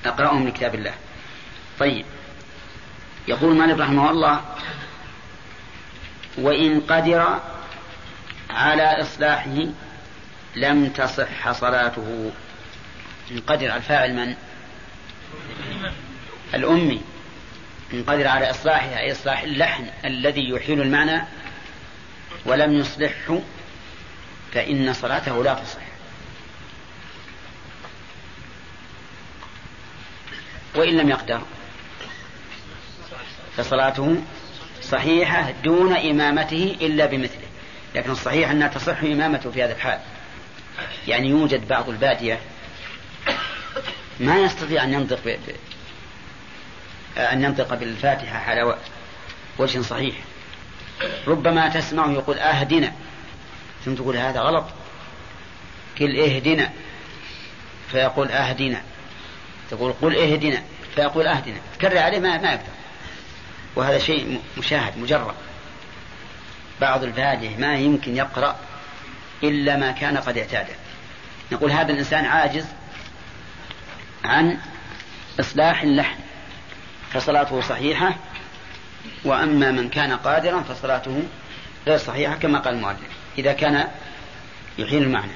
أقرأهم 0.06 0.46
من 0.46 0.52
كتاب 0.52 0.76
الله. 0.76 0.94
طيب. 1.80 2.06
يقول 3.28 3.56
مالك 3.56 3.80
رحمه 3.80 4.12
الله 4.12 4.42
وإن 6.38 6.80
قدر 6.80 7.40
على 8.50 9.02
إصلاحه 9.02 9.58
لم 10.56 10.90
تصح 10.90 11.52
صلاته. 11.52 12.32
إن 13.32 13.40
قدر 13.40 13.76
الفاعل 13.76 14.16
من؟ 14.16 14.36
الأمي 16.54 17.02
إن 17.94 18.04
قدر 18.04 18.28
على 18.28 18.50
إصلاحها 18.50 19.00
أي 19.00 19.12
إصلاح 19.12 19.42
اللحن 19.42 19.86
الذي 20.06 20.50
يحيل 20.50 20.82
المعنى 20.82 21.22
ولم 22.46 22.74
يصلحه 22.74 23.40
فإن 24.54 24.94
صلاته 24.94 25.44
لا 25.44 25.54
تصح. 25.54 25.82
وإن 30.76 30.98
لم 30.98 31.10
يقدر 31.10 31.42
فصلاته 33.58 34.22
صحيحة 34.82 35.52
دون 35.64 35.94
إمامته 35.94 36.78
إلا 36.82 37.06
بمثله. 37.06 37.48
لكن 37.96 38.12
الصحيح 38.12 38.50
أنها 38.50 38.68
تصح 38.68 39.04
إمامته 39.04 39.52
في 39.52 39.64
هذا 39.64 39.74
الحال. 39.74 40.00
يعني 41.08 41.30
يوجد 41.30 41.68
بعض 41.68 41.90
البادية 41.90 42.40
ما 44.22 44.38
يستطيع 44.38 44.84
أن 44.84 44.94
ينطق 44.94 45.20
ب... 45.26 45.38
أن 47.18 47.44
ينطق 47.44 47.74
بالفاتحة 47.74 48.38
على 48.38 48.76
وجه 49.58 49.82
صحيح. 49.82 50.16
ربما 51.28 51.70
تسمعه 51.70 52.12
يقول 52.12 52.40
أهدنا. 52.40 52.94
ثم 53.86 53.96
تقول 53.96 54.18
هذا 54.18 54.40
غلط. 54.40 54.66
قل 56.00 56.20
اهدنا. 56.20 56.70
فيقول 57.92 58.32
أهدنا. 58.32 58.82
تقول 59.72 59.94
قل 60.02 60.16
اهدنا. 60.16 60.64
فيقول 60.96 61.28
أهدنا. 61.28 61.58
تكرر 61.80 61.98
عليه 61.98 62.20
ما, 62.20 62.38
ما 62.38 62.52
يقدر. 62.52 62.74
وهذا 63.76 63.98
شيء 63.98 64.42
مشاهد 64.58 64.98
مجرد 64.98 65.36
بعض 66.82 67.04
الفاتح 67.04 67.58
ما 67.58 67.76
يمكن 67.76 68.18
يقرأ 68.18 68.56
إلا 69.44 69.78
ما 69.78 69.92
كان 69.92 70.18
قد 70.18 70.38
اعتاده. 70.38 70.74
نقول 71.52 71.72
هذا 71.72 71.92
الإنسان 71.92 72.26
عاجز 72.26 72.66
عن 74.24 74.60
إصلاح 75.40 75.82
اللحن 75.82 76.20
فصلاته 77.14 77.62
صحيحة 77.62 78.16
وأما 79.24 79.72
من 79.72 79.90
كان 79.90 80.12
قادرا 80.14 80.62
فصلاته 80.62 81.24
غير 81.88 81.98
صحيحة 81.98 82.36
كما 82.36 82.60
قال 82.60 82.74
المؤلف 82.74 83.00
إذا 83.38 83.54
كان 83.54 83.88
يحيل 84.78 85.04
المعنى. 85.04 85.32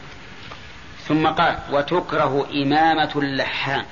ثم 1.07 1.27
قال 1.27 1.59
وتكره 1.71 2.47
إمامة 2.53 3.11
اللحان 3.15 3.85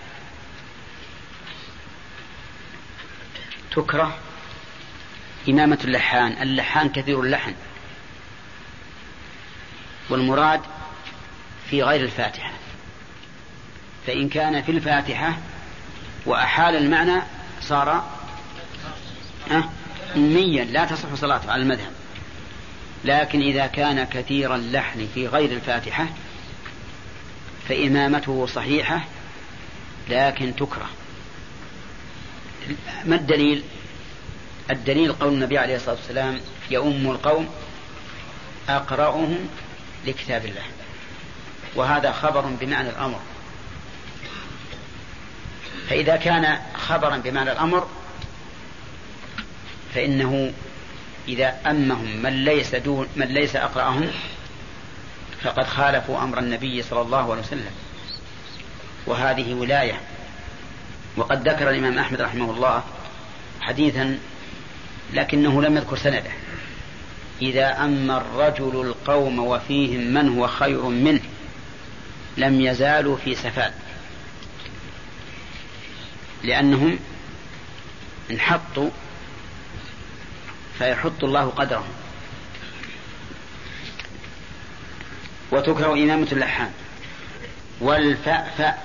تكره 3.71 4.17
إمامة 5.49 5.79
اللحان 5.83 6.31
اللحان 6.41 6.89
كثير 6.89 7.19
اللحن 7.19 7.53
والمراد 10.09 10.61
في 11.69 11.83
غير 11.83 12.01
الفاتحة. 12.01 12.51
فإن 14.07 14.29
كان 14.29 14.61
في 14.61 14.71
الفاتحة 14.71 15.37
وأحال 16.25 16.75
المعنى 16.75 17.21
صار 17.61 18.03
أميا 20.15 20.63
لا 20.63 20.85
تصح 20.85 21.13
صلاته 21.15 21.51
على 21.51 21.61
المذهب. 21.61 21.91
لكن 23.05 23.41
إذا 23.41 23.67
كان 23.67 24.03
كثير 24.03 24.55
اللحن 24.55 25.07
في 25.13 25.27
غير 25.27 25.51
الفاتحة 25.51 26.07
فإمامته 27.69 28.45
صحيحة 28.45 29.05
لكن 30.09 30.55
تكره. 30.55 30.89
ما 33.05 33.15
الدليل؟ 33.15 33.63
الدليل 34.71 35.13
قول 35.13 35.33
النبي 35.33 35.57
عليه 35.57 35.75
الصلاة 35.75 35.95
والسلام 35.95 36.39
يؤم 36.71 37.11
القوم 37.11 37.49
أقرأهم 38.69 39.49
لكتاب 40.05 40.45
الله. 40.45 40.65
وهذا 41.75 42.11
خبر 42.11 42.41
بمعنى 42.41 42.89
الأمر. 42.89 43.19
فإذا 45.89 46.15
كان 46.15 46.57
خبرا 46.75 47.17
بمعنى 47.17 47.51
الأمر 47.51 47.88
فإنه 49.95 50.53
إذا 51.27 51.55
أمهم 51.65 52.21
من 52.23 52.45
ليس 52.45 52.75
دون 52.75 53.07
من 53.15 53.27
ليس 53.27 53.55
أقرأهم 53.55 54.11
فقد 55.41 55.67
خالفوا 55.67 56.23
أمر 56.23 56.39
النبي 56.39 56.81
صلى 56.81 57.01
الله 57.01 57.31
عليه 57.31 57.41
وسلم. 57.41 57.71
وهذه 59.05 59.53
ولاية. 59.53 59.99
وقد 61.17 61.49
ذكر 61.49 61.69
الإمام 61.69 61.99
أحمد 61.99 62.21
رحمه 62.21 62.51
الله 62.51 62.84
حديثا 63.61 64.19
لكنه 65.13 65.61
لم 65.61 65.77
يذكر 65.77 65.97
سنده. 65.97 66.31
إذا 67.41 67.86
أما 67.86 68.17
الرجل 68.17 68.81
القوم 68.81 69.39
وفيهم 69.39 70.13
من 70.13 70.38
هو 70.38 70.47
خير 70.47 70.81
منه 70.81 71.21
لم 72.38 72.61
يزالوا 72.61 73.17
في 73.17 73.36
سفاد. 73.36 73.73
لأنهم 76.43 76.99
انحطوا 78.31 78.89
فيحط 80.77 81.23
الله 81.23 81.49
قدرهم. 81.49 81.93
وتكره 85.51 85.93
إمامة 85.93 86.27
اللحان 86.31 86.71
والفأفأ 87.79 88.77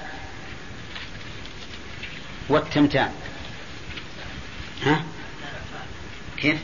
والتمتام. 2.48 3.12
ها؟ 4.82 5.02
كيف؟ 6.36 6.58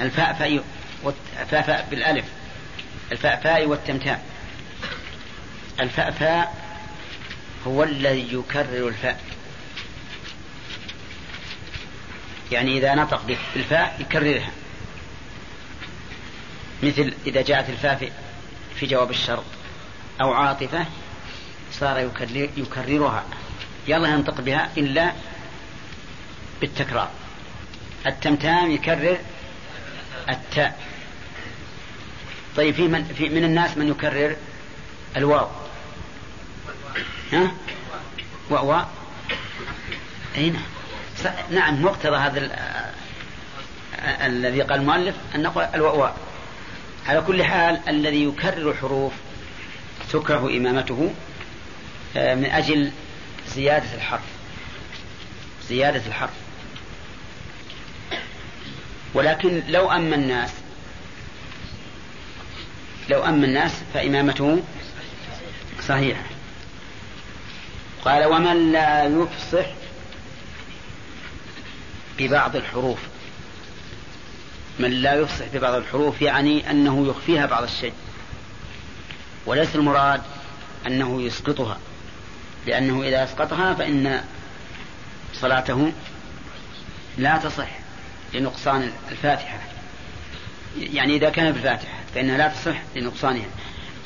الفأفأ 0.00 0.60
والفأفأ 1.02 1.84
بالألف. 1.90 2.24
الفأفاء 3.12 3.66
والتمتام. 3.66 4.22
الفأفاء 5.80 6.63
هو 7.66 7.82
الذي 7.82 8.34
يكرر 8.34 8.88
الفاء. 8.88 9.20
يعني 12.52 12.78
إذا 12.78 12.94
نطق 12.94 13.22
بالفاء 13.54 13.96
يكررها. 14.00 14.50
مثل 16.82 17.14
إذا 17.26 17.42
جاءت 17.42 17.70
الفاء 17.70 18.12
في 18.76 18.86
جواب 18.86 19.10
الشرط 19.10 19.44
أو 20.20 20.32
عاطفة 20.32 20.86
صار 21.72 21.98
يكرر 21.98 22.50
يكررها. 22.56 23.24
يلا 23.88 24.08
ينطق 24.08 24.40
بها 24.40 24.70
إلا 24.76 25.12
بالتكرار. 26.60 27.10
التمتام 28.06 28.70
يكرر 28.70 29.18
التاء. 30.28 30.80
طيب 32.56 32.74
في 32.74 32.88
من, 32.88 33.04
في 33.04 33.28
من 33.28 33.44
الناس 33.44 33.76
من 33.76 33.88
يكرر 33.88 34.36
الواو؟ 35.16 35.63
ها؟ 37.32 37.52
واو 38.50 38.84
إي 40.36 40.50
نعم. 40.50 40.62
نعم 41.50 41.82
مقتضى 41.82 42.16
هذا 42.16 42.50
الذي 43.98 44.62
قال 44.62 44.80
المؤلف 44.80 45.14
أن 45.34 45.42
نقول 45.42 45.64
الواو. 45.64 46.10
على 47.06 47.20
كل 47.20 47.44
حال 47.44 47.80
الذي 47.88 48.24
يكرر 48.24 48.74
حروف 48.74 49.12
تكره 50.12 50.48
إمامته 50.56 51.14
آه، 52.16 52.34
من 52.34 52.44
أجل 52.44 52.90
زيادة 53.48 53.94
الحرف. 53.94 54.22
زيادة 55.68 56.02
الحرف. 56.06 56.30
ولكن 59.14 59.62
لو 59.68 59.90
أما 59.90 60.16
الناس 60.16 60.50
لو 63.10 63.24
أما 63.24 63.46
الناس 63.46 63.72
فإمامته 63.94 64.62
صحيحة 65.88 66.33
قال 68.04 68.24
ومن 68.24 68.72
لا 68.72 69.04
يفصح 69.04 69.66
ببعض 72.18 72.56
الحروف. 72.56 72.98
من 74.78 74.90
لا 74.90 75.14
يفصح 75.14 75.44
ببعض 75.54 75.74
الحروف 75.74 76.22
يعني 76.22 76.70
أنه 76.70 77.06
يخفيها 77.08 77.46
بعض 77.46 77.62
الشيء. 77.62 77.92
وليس 79.46 79.76
المراد 79.76 80.22
أنه 80.86 81.22
يسقطها. 81.22 81.78
لأنه 82.66 83.02
إذا 83.02 83.24
أسقطها 83.24 83.74
فإن 83.74 84.24
صلاته 85.34 85.92
لا 87.18 87.38
تصح 87.38 87.68
لنقصان 88.34 88.92
الفاتحة. 89.10 89.58
يعني 90.78 91.16
إذا 91.16 91.30
كان 91.30 91.52
بالفاتحة 91.52 91.98
فإنها 92.14 92.38
لا 92.38 92.48
تصح 92.48 92.82
لنقصانها. 92.96 93.46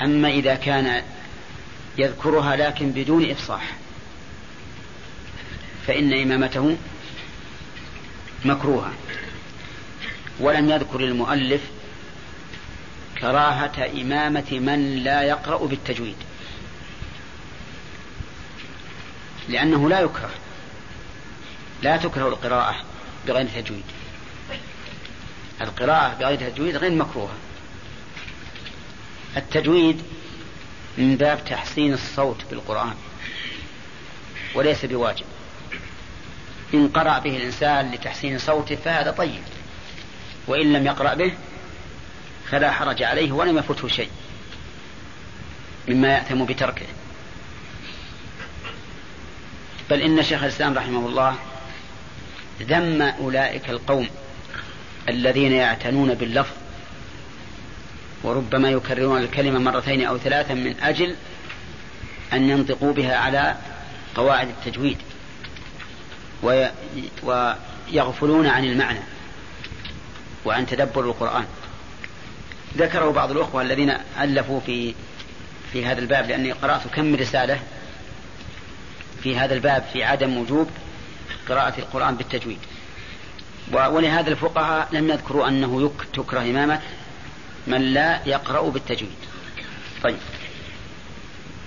أما 0.02 0.28
إذا 0.28 0.54
كان 0.54 1.02
يذكرها 1.98 2.56
لكن 2.56 2.90
بدون 2.90 3.30
إفصاح. 3.30 3.72
فإن 5.88 6.12
إمامته 6.12 6.76
مكروهة. 8.44 8.92
ولم 10.40 10.70
يذكر 10.70 11.00
المؤلف 11.00 11.60
كراهة 13.20 13.90
إمامة 14.02 14.46
من 14.52 14.96
لا 15.04 15.22
يقرأ 15.22 15.66
بالتجويد 15.66 16.16
لأنه 19.48 19.88
لا 19.88 20.00
يكره 20.00 20.30
لا 21.82 21.96
تكره 21.96 22.28
القراءة 22.28 22.76
بغير 23.26 23.48
تجويد. 23.48 23.84
القراءة 25.60 26.14
بغير 26.14 26.50
تجويد 26.50 26.76
غير 26.76 26.90
مكروهة. 26.90 27.34
التجويد 29.36 30.02
من 30.98 31.16
باب 31.16 31.44
تحسين 31.44 31.92
الصوت 31.92 32.44
بالقرآن 32.50 32.94
وليس 34.54 34.84
بواجب. 34.84 35.24
إن 36.74 36.88
قرأ 36.88 37.18
به 37.18 37.36
الإنسان 37.36 37.90
لتحسين 37.90 38.38
صوته 38.38 38.76
فهذا 38.76 39.10
طيب. 39.10 39.42
وإن 40.46 40.72
لم 40.72 40.86
يقرأ 40.86 41.14
به 41.14 41.32
فلا 42.50 42.70
حرج 42.70 43.02
عليه 43.02 43.32
ولم 43.32 43.58
يفته 43.58 43.88
شيء 43.88 44.10
مما 45.88 46.08
يأثم 46.08 46.44
بتركه. 46.44 46.86
بل 49.90 50.02
إن 50.02 50.22
شيخ 50.22 50.42
الإسلام 50.42 50.74
رحمه 50.74 51.06
الله 51.06 51.34
ذم 52.62 53.02
أولئك 53.02 53.70
القوم 53.70 54.08
الذين 55.08 55.52
يعتنون 55.52 56.14
باللفظ 56.14 56.52
وربما 58.22 58.70
يكررون 58.70 59.22
الكلمة 59.22 59.58
مرتين 59.58 60.06
أو 60.06 60.18
ثلاثا 60.18 60.54
من 60.54 60.74
أجل 60.82 61.14
أن 62.32 62.50
ينطقوا 62.50 62.92
بها 62.92 63.16
على 63.16 63.56
قواعد 64.14 64.48
التجويد. 64.48 64.98
ويغفلون 66.42 68.46
عن 68.46 68.64
المعنى 68.64 69.00
وعن 70.44 70.66
تدبر 70.66 71.04
القرآن. 71.04 71.44
ذكره 72.76 73.10
بعض 73.10 73.30
الأخوة 73.30 73.62
الذين 73.62 73.94
ألفوا 74.20 74.60
في 74.60 74.94
في 75.72 75.86
هذا 75.86 76.00
الباب 76.00 76.28
لأني 76.28 76.52
قرأت 76.52 76.86
كم 76.94 77.14
رسالة 77.14 77.60
في 79.22 79.38
هذا 79.38 79.54
الباب 79.54 79.84
في 79.92 80.04
عدم 80.04 80.36
وجوب 80.36 80.70
قراءة 81.48 81.78
القرآن 81.78 82.14
بالتجويد. 82.14 82.58
ولهذا 83.72 84.30
الفقهاء 84.30 84.88
لم 84.92 85.10
يذكروا 85.10 85.48
أنه 85.48 85.92
تكره 86.14 86.40
إمامة 86.40 86.80
من 87.66 87.80
لا 87.80 88.20
يقرأ 88.26 88.70
بالتجويد. 88.70 89.16
طيب. 90.02 90.18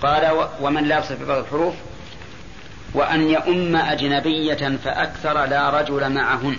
قال 0.02 0.48
ومن 0.60 0.84
لا 0.84 0.98
يبصر 0.98 1.14
ببعض 1.14 1.38
الحروف 1.38 1.74
وأن 2.94 3.30
يؤم 3.30 3.76
أجنبية 3.76 4.76
فأكثر 4.84 5.44
لا 5.44 5.80
رجل 5.80 6.12
معهن. 6.12 6.56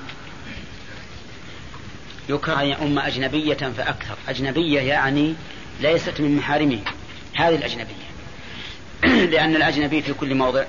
يكره 2.29 2.61
أن 2.61 2.67
يؤم 2.67 2.99
أجنبية 2.99 3.53
فأكثر. 3.53 4.17
أجنبية 4.27 4.81
يعني 4.81 5.35
ليست 5.81 6.21
من 6.21 6.35
محارمه. 6.35 6.79
هذه 7.35 7.55
الأجنبية. 7.55 8.03
لأن 9.33 9.55
الأجنبي 9.55 10.01
في 10.01 10.13
كل 10.13 10.35
موضع 10.35 10.63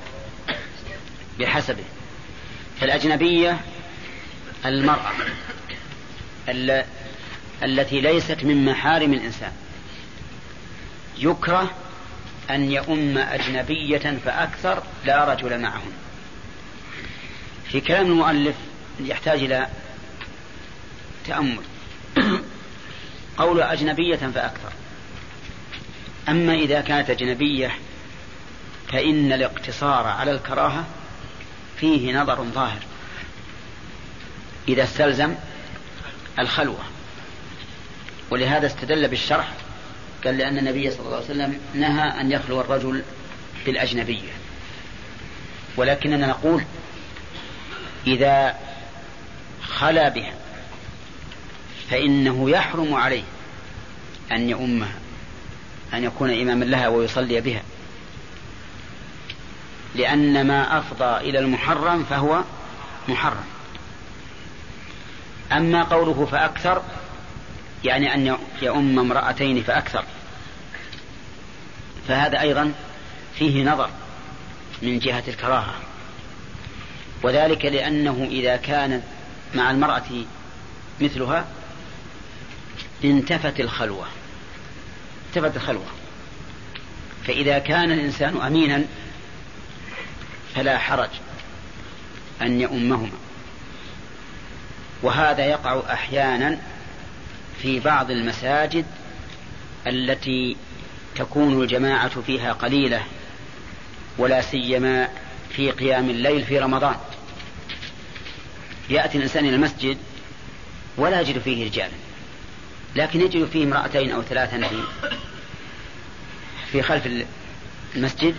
بحسبه. 1.38 1.84
فالأجنبية 2.80 3.60
المرأة 4.66 5.12
التي 7.62 8.00
ليست 8.00 8.44
من 8.44 8.64
محارم 8.64 9.12
الإنسان. 9.12 9.52
يكره 11.18 11.70
أن 12.50 12.72
يؤم 12.72 13.18
أجنبية 13.18 14.18
فأكثر 14.24 14.82
لا 15.04 15.32
رجل 15.32 15.60
معهن 15.60 15.92
في 17.70 17.80
كلام 17.80 18.06
المؤلف 18.06 18.54
يحتاج 19.00 19.42
إلى 19.42 19.68
تأمل. 21.26 21.62
قول 23.38 23.60
أجنبية 23.62 24.16
فأكثر. 24.16 24.72
أما 26.28 26.54
إذا 26.54 26.80
كانت 26.80 27.10
أجنبية 27.10 27.78
فإن 28.92 29.32
الاقتصار 29.32 30.06
على 30.06 30.30
الكراهة 30.30 30.84
فيه 31.80 32.12
نظر 32.12 32.44
ظاهر. 32.44 32.80
إذا 34.68 34.84
استلزم 34.84 35.34
الخلوة. 36.38 36.84
ولهذا 38.30 38.66
استدل 38.66 39.08
بالشرح 39.08 39.52
قال 40.24 40.38
لأن 40.38 40.58
النبي 40.58 40.90
صلى 40.90 41.00
الله 41.00 41.16
عليه 41.16 41.24
وسلم 41.24 41.60
نهى 41.74 42.20
أن 42.20 42.32
يخلو 42.32 42.60
الرجل 42.60 43.02
بالأجنبية. 43.66 44.32
ولكننا 45.76 46.26
نقول 46.26 46.64
إذا 48.06 48.58
خلا 49.68 50.08
بها 50.08 50.34
فإنه 51.90 52.50
يحرم 52.50 52.94
عليه 52.94 53.22
أن 54.32 54.48
يؤمها 54.48 54.94
أن 55.94 56.04
يكون 56.04 56.40
إماما 56.40 56.64
لها 56.64 56.88
ويصلي 56.88 57.40
بها. 57.40 57.62
لأن 59.94 60.46
ما 60.46 60.78
أفضى 60.78 61.30
إلى 61.30 61.38
المحرم 61.38 62.04
فهو 62.04 62.42
محرم. 63.08 63.44
أما 65.52 65.82
قوله 65.82 66.28
فأكثر 66.32 66.82
يعني 67.84 68.14
أن 68.14 68.36
يؤم 68.62 68.98
امرأتين 68.98 69.62
فأكثر. 69.62 70.04
فهذا 72.08 72.40
أيضا 72.40 72.72
فيه 73.38 73.64
نظر 73.64 73.90
من 74.82 74.98
جهة 74.98 75.22
الكراهة. 75.28 75.74
وذلك 77.22 77.64
لأنه 77.64 78.28
إذا 78.30 78.56
كان 78.56 79.02
مع 79.54 79.70
المرأة 79.70 80.24
مثلها 81.00 81.46
انتفت 83.04 83.60
الخلوة. 83.60 84.06
انتفت 85.28 85.56
الخلوة. 85.56 85.86
فإذا 87.26 87.58
كان 87.58 87.92
الإنسان 87.92 88.40
أمينا 88.40 88.84
فلا 90.54 90.78
حرج 90.78 91.10
أن 92.42 92.60
يؤمهما. 92.60 93.10
وهذا 95.02 95.46
يقع 95.46 95.82
أحيانا 95.92 96.58
في 97.64 97.80
بعض 97.80 98.10
المساجد 98.10 98.84
التي 99.86 100.56
تكون 101.16 101.62
الجماعة 101.62 102.20
فيها 102.20 102.52
قليلة 102.52 103.02
ولا 104.18 104.40
سيما 104.40 105.08
في 105.50 105.70
قيام 105.70 106.10
الليل 106.10 106.44
في 106.44 106.58
رمضان. 106.58 106.96
يأتي 108.90 109.18
الإنسان 109.18 109.46
إلى 109.46 109.54
المسجد 109.54 109.98
ولا 110.96 111.20
يجد 111.20 111.38
فيه 111.38 111.66
رجالا 111.66 111.94
لكن 112.96 113.20
يجد 113.20 113.44
فيه 113.44 113.64
امرأتين 113.64 114.10
أو 114.10 114.22
ثلاثا 114.22 114.68
في 114.68 114.82
في 116.72 116.82
خلف 116.82 117.24
المسجد 117.96 118.34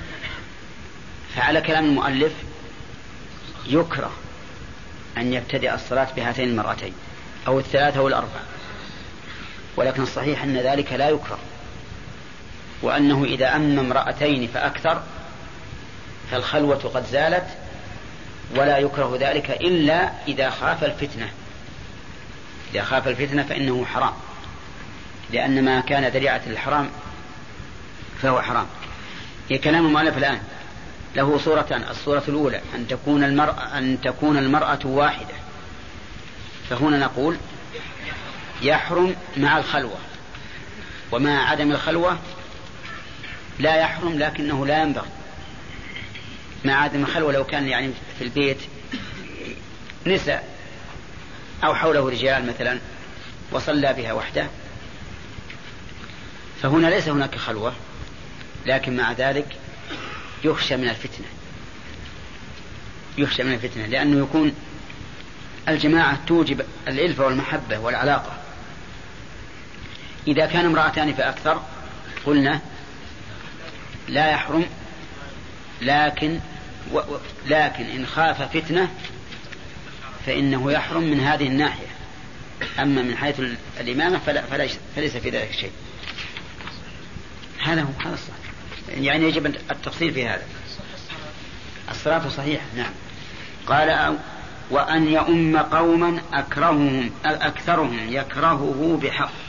فعلى 1.36 1.62
كلام 1.62 1.86
المؤلف 1.86 2.34
يكره 3.68 4.12
أن 5.18 5.34
يبتدئ 5.34 5.74
الصلاة 5.74 6.08
بهاتين 6.16 6.50
المرأتين 6.50 6.94
أو 7.48 7.60
الثلاثة 7.60 8.00
أو 8.00 8.08
الأربعة 8.08 8.55
ولكن 9.78 10.04
الصحيح 10.04 10.44
أن 10.44 10.58
ذلك 10.58 10.94
لا 10.94 11.10
يكره. 11.10 11.40
وأنه 12.82 13.24
إذا 13.24 13.56
أم 13.56 13.80
امرأتين 13.80 14.48
فأكثر 14.48 15.02
فالخلوة 16.32 16.92
قد 16.94 17.06
زالت 17.06 17.46
ولا 18.56 18.78
يكره 18.78 19.18
ذلك 19.20 19.52
إلا 19.52 20.12
إذا 20.28 20.50
خاف 20.50 20.84
الفتنة. 20.84 21.30
إذا 22.74 22.84
خاف 22.84 23.08
الفتنة 23.08 23.44
فإنه 23.44 23.86
حرام. 23.86 24.14
لأن 25.34 25.66
ما 25.66 25.80
كان 25.80 26.08
ذريعة 26.08 26.42
الحرام 26.48 26.90
فهو 28.22 28.42
حرام. 28.42 28.66
هي 29.50 29.58
كلام 29.58 29.86
المؤلف 29.86 30.18
الآن. 30.18 30.40
له 31.16 31.38
صورتان. 31.38 31.84
الصورة 31.90 32.24
الأولى 32.28 32.62
أن 32.76 32.88
تكون 32.88 33.24
المرأة 33.24 33.78
أن 33.78 33.98
تكون 34.02 34.38
المرأة 34.38 34.80
واحدة. 34.84 35.36
فهنا 36.70 36.98
نقول 36.98 37.38
يحرم 38.62 39.16
مع 39.38 39.58
الخلوة. 39.58 39.98
ومع 41.12 41.50
عدم 41.50 41.72
الخلوة 41.72 42.20
لا 43.60 43.76
يحرم 43.76 44.20
لكنه 44.20 44.66
لا 44.66 44.82
ينبغي. 44.82 45.10
مع 46.66 46.74
عدم 46.74 47.04
الخلوة 47.04 47.34
لو 47.34 47.44
كان 47.44 47.68
يعني 47.68 47.92
في 48.18 48.24
البيت 48.24 48.58
نساء 50.08 50.56
أو 51.64 51.76
حوله 51.76 52.10
رجال 52.10 52.48
مثلا 52.48 52.80
وصلى 53.52 53.94
بها 53.94 54.14
وحده 54.14 54.48
فهنا 56.62 56.88
ليس 56.88 57.08
هناك 57.08 57.36
خلوة 57.36 57.74
لكن 58.66 58.98
مع 58.98 59.12
ذلك 59.12 59.46
يخشى 60.44 60.78
من 60.78 60.90
الفتنة. 60.90 61.26
يخشى 63.18 63.44
من 63.44 63.54
الفتنة 63.54 63.86
لأنه 63.86 64.24
يكون 64.24 64.56
الجماعة 65.68 66.20
توجب 66.28 66.62
الألفة 66.88 67.26
والمحبة 67.26 67.80
والعلاقة. 67.80 68.45
إذا 70.28 70.46
كان 70.46 70.66
امرأتان 70.66 71.14
فأكثر 71.14 71.62
قلنا 72.26 72.60
لا 74.08 74.32
يحرم 74.32 74.66
لكن 75.82 76.40
و 76.94 77.00
لكن 77.48 77.84
إن 77.84 78.06
خاف 78.06 78.58
فتنة 78.58 78.90
فإنه 80.26 80.72
يحرم 80.72 81.04
من 81.04 81.20
هذه 81.20 81.48
الناحية. 81.48 81.88
أما 82.80 83.02
من 83.02 83.18
حيث 83.18 83.42
الإمامة 83.80 84.20
فلا 84.20 84.42
فليس 84.96 85.18
في 85.18 85.30
ذلك 85.30 85.52
شيء. 85.52 85.72
هذا 87.64 87.82
هو 87.82 88.06
هذا 88.06 88.14
الصح 88.14 88.34
يعني 88.98 89.26
يجب 89.26 89.46
التفصيل 89.46 90.14
في 90.14 90.28
هذا. 90.28 90.44
الصلاة 91.92 92.30
صحيحة 92.30 92.66
نعم. 92.76 92.92
قال 93.68 94.18
وأن 94.70 95.08
يؤم 95.08 95.58
قوما 95.58 96.22
أكرههم 96.34 97.12
أكثرهم 97.26 98.00
يكرهه 98.10 99.00
بحق. 99.04 99.45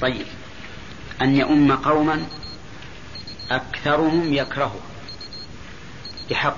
طيب. 0.00 0.26
أن 1.22 1.36
يؤم 1.36 1.76
قوما 1.76 2.26
أكثرهم 3.50 4.34
يكرهه. 4.34 4.80
بحق. 6.30 6.56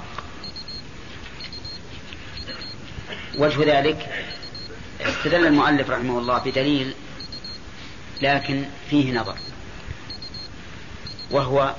وجه 3.39 3.79
ذلك 3.79 4.25
استدل 5.01 5.47
المؤلف 5.47 5.91
رحمه 5.91 6.19
الله 6.19 6.39
بدليل 6.39 6.95
لكن 8.23 8.65
فيه 8.91 9.13
نظر. 9.13 9.37
وهو 11.31 11.75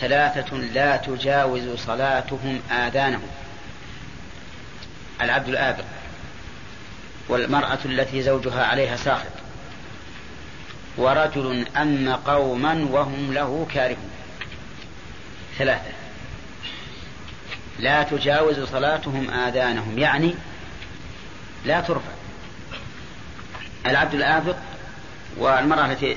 ثلاثة 0.00 0.56
لا 0.56 0.96
تجاوز 0.96 1.78
صلاتهم 1.86 2.60
آذانهم. 2.70 3.28
العبد 5.20 5.48
الآبق 5.48 5.84
والمرأة 7.28 7.78
التي 7.84 8.22
زوجها 8.22 8.64
عليها 8.64 8.96
ساخط. 8.96 9.47
ورجل 10.98 11.66
أم 11.76 12.08
قوما 12.26 12.86
وهم 12.90 13.32
له 13.32 13.66
كارهون. 13.74 14.10
ثلاثة. 15.58 15.90
لا 17.78 18.02
تجاوز 18.02 18.60
صلاتهم 18.60 19.30
آذانهم 19.30 19.98
يعني 19.98 20.34
لا 21.64 21.80
ترفع. 21.80 22.12
العبد 23.86 24.14
الآبق 24.14 24.56
والمرأة 25.36 25.92
التي 25.92 26.16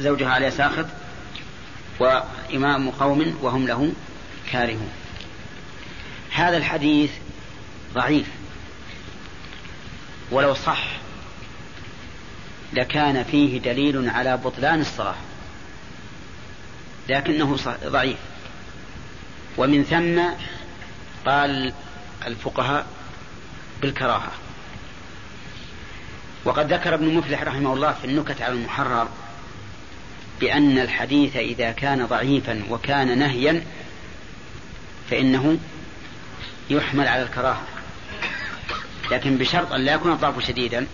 زوجها 0.00 0.28
عليها 0.28 0.50
ساخط 0.50 0.86
وإمام 1.98 2.90
قوم 2.90 3.38
وهم 3.42 3.66
له 3.66 3.92
كارهون. 4.52 4.92
هذا 6.32 6.56
الحديث 6.56 7.10
ضعيف. 7.94 8.26
ولو 10.30 10.54
صح 10.54 10.84
لكان 12.72 13.24
فيه 13.24 13.58
دليل 13.58 14.10
على 14.10 14.36
بطلان 14.36 14.80
الصلاة 14.80 15.14
لكنه 17.08 17.56
ضعيف. 17.84 18.18
ومن 19.58 19.84
ثم 19.84 20.22
قال 21.30 21.72
الفقهاء 22.26 22.86
بالكراهة. 23.82 24.32
وقد 26.44 26.72
ذكر 26.72 26.94
ابن 26.94 27.14
مفلح 27.14 27.42
رحمه 27.42 27.74
الله 27.74 27.92
في 27.92 28.04
النكت 28.04 28.42
على 28.42 28.52
المحرر 28.52 29.08
بأن 30.40 30.78
الحديث 30.78 31.36
إذا 31.36 31.70
كان 31.70 32.06
ضعيفا 32.06 32.62
وكان 32.70 33.18
نهيا 33.18 33.62
فإنه 35.10 35.58
يحمل 36.70 37.08
على 37.08 37.22
الكراهة. 37.22 37.62
لكن 39.10 39.38
بشرط 39.38 39.72
أن 39.72 39.84
لا 39.84 39.92
يكون 39.92 40.12
الضعف 40.12 40.46
شديدا. 40.46 40.86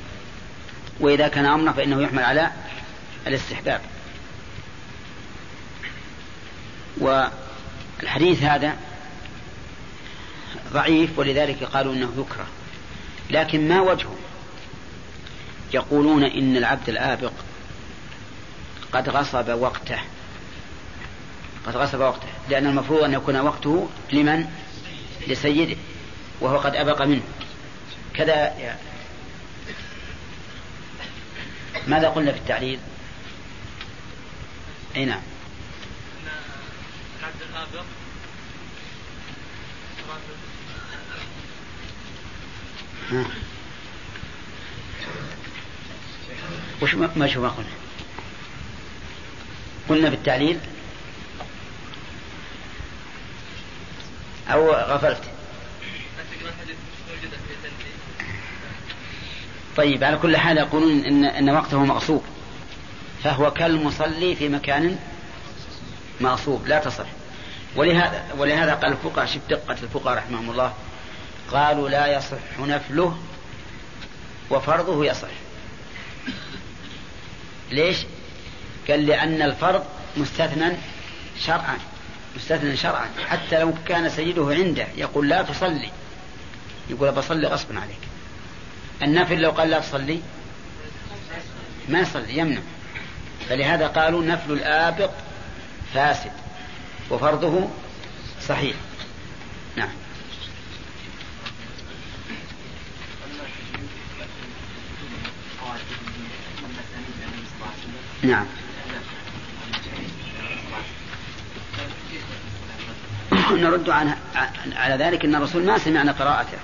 وإذا 1.01 1.29
كان 1.29 1.47
أمرا 1.47 1.73
فإنه 1.73 2.03
يحمل 2.03 2.23
على 2.23 2.51
الاستحباب. 3.27 3.81
والحديث 6.99 8.43
هذا 8.43 8.77
ضعيف 10.73 11.19
ولذلك 11.19 11.65
قالوا 11.65 11.95
إنه 11.95 12.13
يكره. 12.19 12.47
لكن 13.31 13.69
ما 13.69 13.81
وجهه؟ 13.81 14.17
يقولون 15.75 16.25
إن 16.25 16.57
العبد 16.57 16.89
الآبق 16.89 17.33
قد 18.93 19.09
غصب 19.09 19.49
وقته. 19.49 19.99
قد 21.67 21.77
غصب 21.77 22.01
وقته. 22.01 22.29
لأن 22.51 22.67
المفروض 22.67 23.03
أن 23.03 23.13
يكون 23.13 23.37
وقته 23.37 23.89
لمن؟ 24.13 24.47
لسيده 25.29 25.77
وهو 26.41 26.59
قد 26.59 26.77
أبق 26.77 27.03
منه. 27.03 27.23
كذا 28.15 28.55
ماذا 31.87 32.09
قلنا 32.09 32.33
في 32.33 32.39
التعليل؟ 32.39 32.79
أي 34.97 35.05
نعم. 35.05 35.21
الابق 37.51 37.85
وش 46.83 46.95
ما 46.95 47.29
شو 47.29 47.43
ما 47.43 47.49
قلنا؟ 47.49 47.69
قلنا 49.89 50.09
بالتعليل 50.09 50.61
أو 54.49 54.71
غفلت. 54.71 55.23
طيب 59.77 60.05
على 60.05 60.17
كل 60.17 60.37
حال 60.37 60.59
يقولون 60.59 61.05
إن, 61.05 61.25
إن 61.25 61.51
وقته 61.51 61.85
مغصوب. 61.85 62.23
فهو 63.25 63.51
كالمصلي 63.51 64.37
في 64.37 64.49
مكان 64.49 64.99
مغصوب 66.21 66.67
لا 66.67 66.79
تصح. 66.79 67.07
ولهذا 67.77 68.25
ولهذا 68.39 68.75
قال 68.75 68.93
الفقهاء 68.93 69.27
شوف 69.27 69.43
دقة 69.51 69.77
الفقهاء 69.83 70.17
رحمهم 70.17 70.51
الله. 70.51 70.73
قالوا 71.53 71.89
لا 71.89 72.17
يصح 72.17 72.59
نفله 72.61 73.17
وفرضه 74.51 75.07
يصح. 75.07 75.29
ليش؟ 77.71 77.97
قال 78.89 79.07
لأن 79.07 79.43
الفرض 79.43 79.85
مستثنى 80.17 80.73
شرعا 81.45 81.79
مستثنى 82.37 82.77
شرعا. 82.77 83.09
حتى 83.29 83.61
لو 83.61 83.75
كان 83.89 84.09
سيده 84.09 84.49
عنده 84.51 84.87
يقول 84.97 85.29
لا 85.29 85.43
تصلي. 85.43 85.91
يقول 86.91 87.13
بصلي 87.13 87.47
غصبا 87.47 87.81
عليك. 87.81 88.16
النفل 89.03 89.41
لو 89.41 89.51
قال 89.51 89.71
لا 89.71 89.81
تصلي 89.81 90.21
ما 91.89 92.01
يصلي 92.01 92.39
يمنع. 92.39 92.61
فلهذا 93.49 93.87
قالوا 93.87 94.25
نفل 94.25 94.53
الآبق 94.53 95.11
فاسد 95.95 96.33
وفرضه 97.11 97.69
صحيح. 98.49 98.77
نعم. 99.77 99.89
نعم. 108.23 108.47
نرد 113.51 113.91
عنها 113.91 114.19
على 114.77 115.05
ذلك 115.05 115.25
إن 115.25 115.35
الرسول 115.35 115.65
ما 115.65 115.79
سمعنا 115.79 116.13
قراءته 116.13 116.59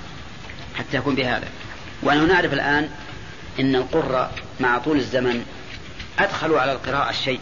حتى 0.74 0.96
يكون 0.96 1.14
بهذا. 1.14 1.48
ونحن 2.02 2.28
نعرف 2.28 2.52
الآن 2.52 2.88
إن 3.60 3.76
القراء 3.76 4.34
مع 4.60 4.78
طول 4.78 4.96
الزمن 4.96 5.44
أدخلوا 6.18 6.60
على 6.60 6.72
القراءة 6.72 7.10
الشيء. 7.10 7.40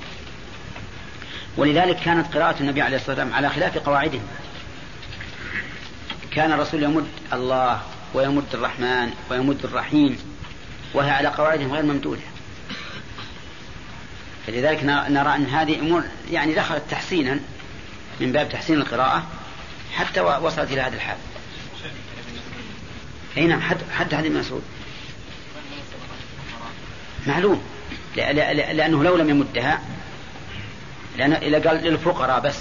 ولذلك 1.57 1.97
كانت 1.97 2.35
قراءة 2.35 2.61
النبي 2.61 2.83
عليه 2.83 2.97
الصلاة 2.97 3.17
والسلام 3.17 3.35
على 3.35 3.49
خلاف 3.49 3.79
قواعدهم. 3.79 4.27
كان 6.31 6.53
الرسول 6.53 6.83
يمد 6.83 7.07
الله 7.33 7.81
ويمد 8.15 8.55
الرحمن 8.55 9.11
ويمد 9.31 9.65
الرحيم 9.65 10.19
وهي 10.95 11.11
على 11.11 11.29
قواعدهم 11.29 11.73
غير 11.73 11.83
ممدودة. 11.83 12.23
فلذلك 14.47 14.85
نرى 14.85 15.37
أن 15.37 15.47
هذه 15.47 15.79
أمور 15.79 16.03
يعني 16.31 16.55
دخلت 16.55 16.83
تحسينا 16.91 17.41
من 18.21 18.33
باب 18.33 18.49
تحسين 18.49 18.77
القراءة 18.77 19.27
حتى 19.95 20.21
وصلت 20.21 20.73
إلى 20.73 20.81
هذا 20.81 20.97
الحال. 20.97 21.17
أي 23.37 23.47
نعم 23.47 23.61
حد 23.61 23.79
حد 23.91 24.15
هذه 24.15 24.29
مسعود 24.29 24.63
معلوم. 27.27 27.63
لأنه 28.17 29.05
لو 29.05 29.17
لم 29.17 29.31
يمدها 29.31 29.83
لأن 31.17 31.33
إذا 31.33 31.69
قال 31.69 31.85
للفقراء 31.85 32.41
بس 32.41 32.57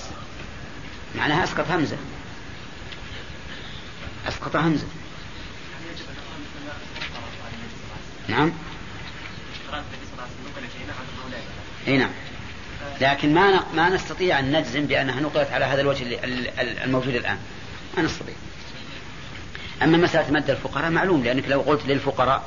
معناها 1.16 1.44
أسقط 1.44 1.72
همزة. 1.72 1.98
أسقط 4.28 4.56
همزة. 4.56 4.88
نعم. 8.28 8.52
أي 11.88 11.98
نعم. 11.98 12.12
لكن 13.02 13.34
ما 13.34 13.64
ما 13.76 13.90
نستطيع 13.90 14.40
أن 14.40 14.52
نجزم 14.52 14.86
بأنها 14.86 15.20
نقلت 15.20 15.52
على 15.52 15.66
هذا 15.66 15.82
الوجه 15.82 16.20
الموجود 16.84 17.16
الآن. 17.16 17.38
ما 17.98 18.04
نستطيع. 18.04 18.36
أما 19.84 19.98
مسألة 19.98 20.32
مد 20.32 20.50
الفقراء 20.50 20.90
معلوم 20.90 21.24
لأنك 21.24 21.48
لو 21.48 21.62
قلت 21.62 21.86
للفقراء 21.86 22.44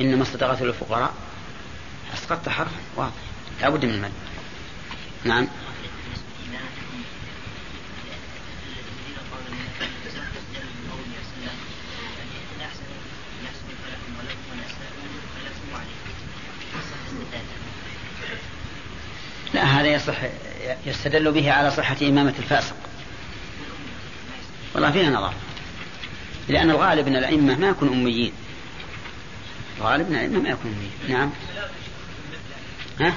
انما 0.00 0.22
استطاعت 0.22 0.62
للفقراء 0.62 1.14
أسقطت 2.14 2.48
حرف 2.48 2.72
واضح. 2.96 3.12
لا 3.60 3.68
بد 3.70 3.84
من 3.84 3.94
المد. 3.94 4.12
نعم. 5.24 5.48
لا 19.54 19.64
هذا 19.64 19.86
يصح 19.86 20.16
يستدل 20.86 21.32
به 21.32 21.52
على 21.52 21.70
صحة 21.70 21.96
إمامة 22.02 22.34
الفاسق. 22.38 22.76
والله 24.74 24.90
فيها 24.90 25.10
نظر. 25.10 25.32
لأن 26.48 26.70
الغالب 26.70 27.06
أن 27.06 27.16
الأئمة 27.16 27.58
ما 27.58 27.68
يكون 27.68 27.88
أميين. 27.88 28.32
الغالب 29.78 30.06
أن 30.08 30.14
الأئمة 30.14 30.40
ما 30.40 30.48
يكون 30.48 30.72
أميين. 30.72 31.18
نعم. 31.18 31.30
ها؟ 33.00 33.16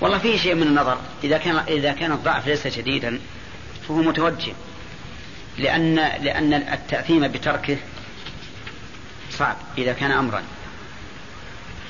والله 0.00 0.18
فيه 0.18 0.36
شيء 0.36 0.54
من 0.54 0.62
النظر. 0.62 0.98
إذا 1.24 1.38
كان 1.38 1.56
إذا 1.56 1.92
كان 1.92 2.12
الضعف 2.12 2.46
ليس 2.46 2.66
شديدا 2.66 3.20
فهو 3.88 4.02
متوجه. 4.02 4.52
لأن 5.58 5.94
لأن 5.94 6.54
التأثيم 6.54 7.28
بتركه 7.28 7.76
صعب 9.30 9.56
إذا 9.78 9.92
كان 9.92 10.10
أمرا. 10.10 10.42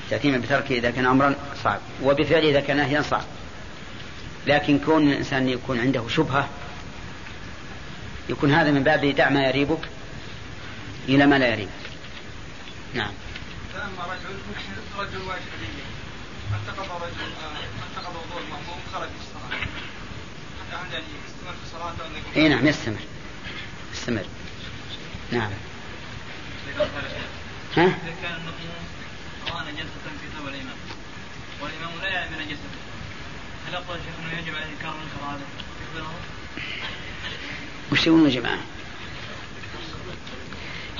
التأثيم 0.03 0.41
بتركه 0.41 0.77
إذا 0.77 0.91
كان 0.91 1.05
أمرا 1.05 1.35
صعب. 1.63 1.79
وبفعله 2.03 2.49
إذا 2.49 2.59
كان 2.59 2.77
نهيا 2.77 3.01
صعب. 3.01 3.23
لكن 4.47 4.79
كون 4.79 5.11
الإنسان 5.11 5.49
يكون 5.49 5.79
عنده 5.79 6.07
شبهة 6.07 6.49
يكون 8.29 8.53
هذا 8.53 8.71
من 8.71 8.83
باب 8.83 9.05
دع 9.05 9.29
ما 9.29 9.47
يريبك 9.47 9.89
إلى 11.09 11.25
ما 11.25 11.39
لا 11.39 11.47
يريبك. 11.47 11.71
نعم. 12.93 13.11
فأما 13.73 14.13
رجل 14.13 14.35
رجل 14.97 15.27
واجب 15.27 15.43
انتقض 16.53 17.03
رجل 17.03 17.31
انتقض 17.89 18.15
وضوء 18.15 18.41
المأموم 18.43 18.79
خرج 18.93 19.07
في 19.07 19.15
الصلاة؟ 19.21 19.59
حتى 20.71 20.93
يعني 20.93 21.05
يستمر 21.27 21.51
في 21.51 21.69
صلاته 21.71 22.35
إي 22.35 22.49
نعم 22.49 22.67
يستمر. 22.67 22.99
يستمر. 23.93 24.25
نعم. 25.31 25.51
ها؟ 27.77 27.83
إذا 27.83 28.15
كان 28.21 28.31
المأموم 28.31 28.83
رأى 29.47 29.71
نجاسة 29.71 29.89
في 30.21 30.37
ثوب 30.37 30.47
الإمام 30.47 30.77
والإمام 31.61 32.01
لا 32.01 32.09
يعلم 32.09 32.33
نجاسته 32.33 32.79
هل 33.67 33.75
أقول 33.75 33.97
شيخ 34.05 34.15
أنه 34.19 34.39
يجب 34.39 34.55
عليه 34.55 34.65
إنكار 34.65 34.95
المنكر 34.95 35.25
هذا؟ 35.25 35.45
وش 37.93 38.07
يا 38.07 38.29
جماعة؟ 38.29 38.59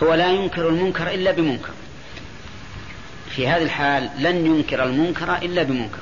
هو 0.04 0.14
لا 0.14 0.32
ينكر 0.32 0.70
المنكر 0.70 1.12
إلا 1.12 1.32
بمنكر. 1.32 1.74
في 3.30 3.48
هذه 3.48 3.64
الحال 3.64 4.10
لن 4.20 4.46
ينكر 4.46 4.84
المنكر 4.84 5.36
إلا 5.38 5.64
بمنكر. 5.64 6.00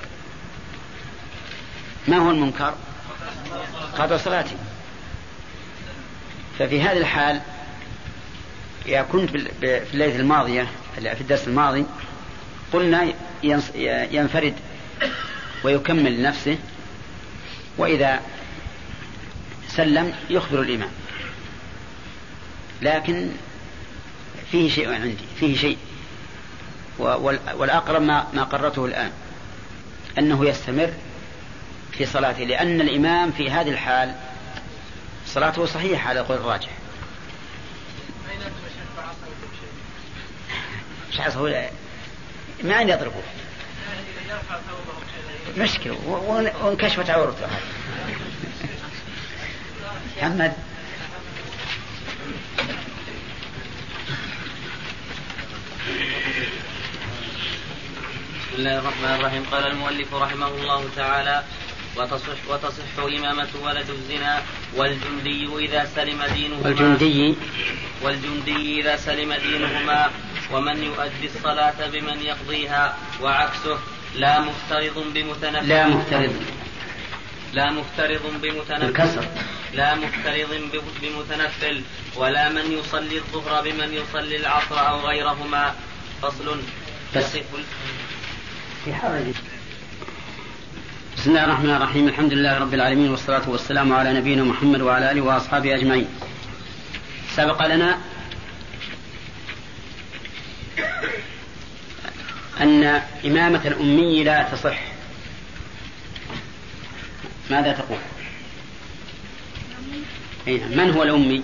ما 2.08 2.18
هو 2.18 2.32
المنكر؟ 2.32 2.76
قضى 3.98 4.18
صلاته. 4.18 4.56
ففي 6.60 6.82
هذه 6.82 6.98
الحال 6.98 7.42
يا 8.86 9.02
كنت 9.02 9.30
في 9.30 9.48
الليلة 9.94 10.16
الماضية 10.16 10.68
في 10.96 11.22
الدرس 11.22 11.48
الماضي 11.48 11.86
قلنا 12.74 13.14
ينفرد 14.12 14.54
ويكمل 15.64 16.20
لنفسه 16.20 16.58
وإذا 17.78 18.20
سلم 19.76 20.14
يخبر 20.30 20.62
الإمام. 20.62 20.92
لكن 22.82 23.32
فيه 24.52 24.70
شيء 24.70 24.94
عندي 24.94 25.18
فيه 25.40 25.58
شيء. 25.58 25.78
والأقرب 27.00 28.02
ما, 28.02 28.44
قررته 28.44 28.86
الآن 28.86 29.12
أنه 30.18 30.46
يستمر 30.46 30.94
في 31.92 32.06
صلاته 32.06 32.44
لأن 32.44 32.82
الإمام 32.82 33.32
في 33.32 33.52
هذه 33.52 33.70
الحال 33.70 34.16
صلاته 35.26 35.66
صحيحة 35.66 36.10
على 36.10 36.20
قول 36.20 36.38
الراجح. 36.38 36.70
مش 41.12 41.20
عصه 41.20 41.70
ما 42.64 42.82
أن 42.82 42.90
يضربه 42.90 43.22
مشكلة. 45.58 45.98
وانكشفت 46.64 47.10
عورته 47.10 47.48
محمد. 50.18 50.54
بسم 58.52 58.68
الله 58.68 58.78
الرحمن 58.80 59.14
الرحيم. 59.20 59.44
قال 59.52 59.64
المؤلف 59.72 60.14
رحمه 60.14 60.48
الله 60.48 60.82
تعالى 60.96 61.44
وتصح 61.98 62.40
وتصح 62.50 62.96
إمامة 63.00 63.50
ولد 63.64 63.90
الزنا 63.90 64.44
والجندي 64.76 65.48
إذا 65.66 65.86
سلم 65.96 66.20
دينهما 66.24 66.66
والجندي. 66.66 67.36
والجندي 68.04 68.82
إذا 68.82 68.96
سلم 68.96 69.34
دينهما 69.34 70.12
ومن 70.52 70.84
يؤدي 70.84 71.28
الصلاة 71.36 71.80
بمن 71.88 72.18
يقضيها 72.22 72.98
وعكسه 73.22 73.78
لا 74.16 74.40
مفترض 74.40 74.98
بمتنفل 75.14 75.68
لا 75.68 75.88
مفترض. 75.88 76.61
لا 77.54 77.72
مفترض 77.72 78.42
بمتنفل. 78.42 78.84
الكسر 78.84 79.26
لا 79.74 79.96
مفترض 79.96 80.82
بمتنفل. 81.02 81.82
ولا 82.16 82.50
من 82.50 82.72
يصلي 82.72 83.18
الظهر 83.18 83.64
بمن 83.64 83.94
يصلي 83.94 84.36
العصر 84.38 84.90
أو 84.90 85.00
غيرهما. 85.00 85.76
فصل. 86.22 86.62
يصف 87.16 87.44
في 88.86 88.94
حرج 88.94 89.34
بسم 91.18 91.30
الله 91.30 91.44
الرحمن 91.46 91.70
الرحيم. 91.70 92.08
الحمد 92.08 92.34
لله 92.34 92.58
رب 92.60 92.74
العالمين 92.74 93.12
والصلاة 93.12 93.50
والسلام 93.50 93.94
على 93.94 94.14
نبينا 94.14 94.44
محمد 94.44 94.82
وعلى 94.82 95.12
آله 95.12 95.22
وأصحابه 95.22 95.76
أجمعين. 95.76 96.08
سبق 97.36 97.66
لنا 97.68 97.98
أن 102.62 103.02
إمامة 103.26 103.68
الأمي 103.68 104.24
لا 104.24 104.44
تصح. 104.52 104.91
ماذا 107.52 107.72
تقول 107.72 107.98
نعم. 110.48 110.78
من 110.78 110.92
هو 110.92 111.04
الأمي 111.04 111.44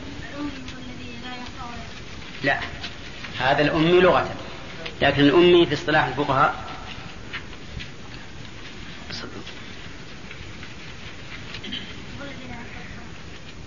لا 2.44 2.60
هذا 3.40 3.62
الأمي 3.62 4.00
لغة 4.00 4.36
لكن 5.02 5.22
الأمي 5.22 5.66
في 5.66 5.74
اصطلاح 5.74 6.06
الفقهاء 6.06 6.68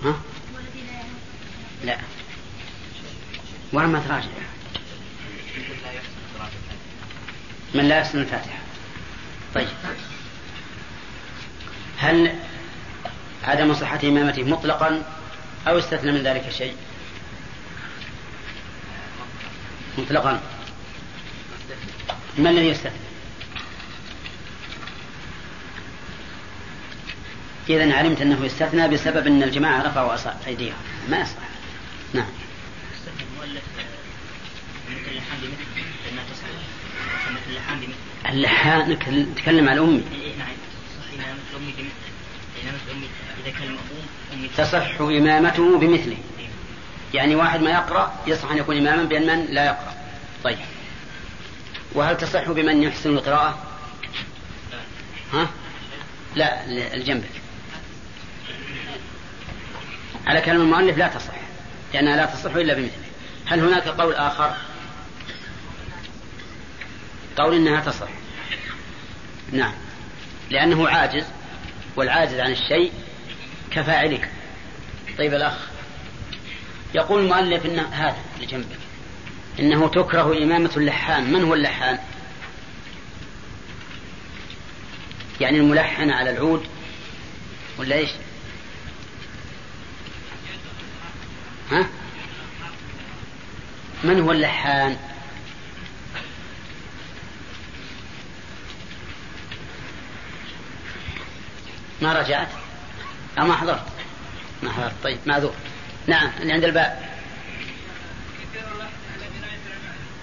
ها؟ 0.05 0.21
لا 1.85 1.99
وما 3.73 4.03
تراجع 4.09 4.29
من 7.75 7.89
لا 7.89 7.99
يحسن 7.99 8.21
الفاتحة 8.21 8.59
طيب 9.55 9.69
هل 12.11 12.35
عدم 13.45 13.75
صحة 13.75 14.01
إمامته 14.05 14.43
مطلقا 14.43 15.03
أو 15.69 15.79
استثنى 15.79 16.13
من 16.13 16.23
ذلك 16.23 16.51
شيء. 16.51 16.75
مطلقا. 19.99 20.41
ما 22.39 22.51
الذي 22.51 22.67
يستثنى؟ 22.67 22.93
إذا 27.69 27.95
علمت 27.95 28.21
أنه 28.21 28.45
يستثنى 28.45 28.89
بسبب 28.89 29.27
أن 29.27 29.43
الجماعة 29.43 29.83
رفعوا 29.83 30.15
أيديهم. 30.47 30.75
ما 31.09 31.21
يصح. 31.21 31.37
نعم. 32.15 32.27
اللحان 38.29 38.91
نتكلم 38.91 39.69
عن 39.69 39.75
الأمي 39.75 40.03
تصح 44.57 45.01
إمامته 45.01 45.79
بمثله. 45.79 46.17
يعني 47.15 47.35
واحد 47.35 47.61
ما 47.61 47.71
يقرأ 47.71 48.15
يصح 48.27 48.51
أن 48.51 48.59
يكون 48.59 48.77
إماما 48.77 49.03
بأن 49.03 49.39
من 49.39 49.45
لا 49.45 49.65
يقرأ. 49.65 49.95
طيب. 50.45 50.59
وهل 51.93 52.17
تصح 52.17 52.51
بمن 52.51 52.83
يحسن 52.83 53.11
القراءة؟ 53.11 53.59
ها؟ 55.33 55.51
لا 56.35 56.67
الجنبك 56.95 57.31
على 60.27 60.41
كلام 60.41 60.61
المؤلف 60.61 60.99
لا 60.99 61.09
تصح 61.09 61.35
لأنها 61.95 62.17
لا 62.17 62.27
تصح 62.27 62.55
إلا 62.55 62.75
بمثله. 62.75 63.05
هل 63.47 63.61
هناك 63.61 63.89
قول 63.89 64.15
آخر؟ 64.15 64.57
قول 67.37 67.55
إنها 67.55 67.81
تصح. 67.81 68.09
نعم. 69.53 69.73
لأنه 70.51 70.89
عاجز 70.89 71.25
والعاجز 71.97 72.41
عن 72.41 72.53
الشيء 72.53 72.93
كفاعله 73.71 74.29
طيب 75.21 75.35
الأخ. 75.35 75.55
يقول 76.95 77.23
المؤلف 77.23 77.67
إن 77.67 77.79
هذا 77.79 78.17
اللي 78.35 78.47
جنبك. 78.47 78.79
إنه 79.59 79.89
تكره 79.89 80.45
إمامة 80.45 80.71
اللحان. 80.77 81.33
من 81.33 81.45
هو 81.45 81.55
اللحان؟ 81.55 81.99
يعني 85.41 85.59
الملحن 85.59 86.11
على 86.11 86.31
العود 86.31 86.67
ولا 87.79 87.97
إيش؟ 87.97 88.11
ها؟ 91.71 91.87
من 94.05 94.21
هو 94.21 94.33
اللحان؟ 94.33 94.97
ما 102.03 102.13
رجعت؟ 102.13 102.49
أو 103.39 103.47
ما 103.47 103.57
حضرت؟ 103.57 104.00
ما 104.63 104.73
حضرت 104.73 104.93
طيب 105.05 105.19
معذور. 105.27 105.55
نعم 106.07 106.31
اللي 106.41 106.53
عند 106.53 106.65
الباب. 106.65 106.99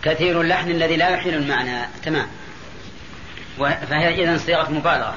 كثير 0.04 0.42
اللحن 0.42 0.72
الذي 0.72 0.96
لا 0.96 1.10
يحيل 1.10 1.34
المعنى. 1.34 1.86
تمام. 2.04 2.28
فهي 3.60 4.24
إذا 4.24 4.38
صيغة 4.38 4.70
مبالغة. 4.70 5.16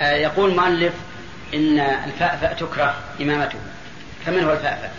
آه 0.00 0.12
يقول 0.12 0.50
المؤلف 0.50 0.94
إن 1.54 1.80
الفأفأ 1.80 2.52
تكره 2.52 3.02
إمامته. 3.20 3.58
فمن 4.26 4.44
هو 4.44 4.52
الفأفأ؟ 4.52 4.90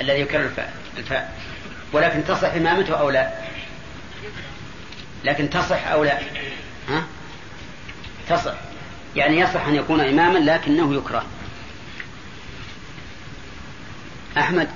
الذي 0.00 0.20
يكرر 0.20 0.44
الفاء 0.44 0.74
الفاء 0.98 1.32
ولكن 1.92 2.24
تصح 2.24 2.54
إمامته 2.54 3.00
أو 3.00 3.10
لا؟ 3.10 3.30
لكن 5.24 5.50
تصح 5.50 5.86
أو 5.86 6.04
لا؟ 6.04 6.18
ها؟ 6.88 7.04
تصح. 8.28 8.54
يعني 9.16 9.40
يصح 9.40 9.66
أن 9.66 9.74
يكون 9.74 10.00
إماما 10.00 10.38
لكنه 10.38 10.94
يكره. 10.94 11.26
أحمد 14.38 14.68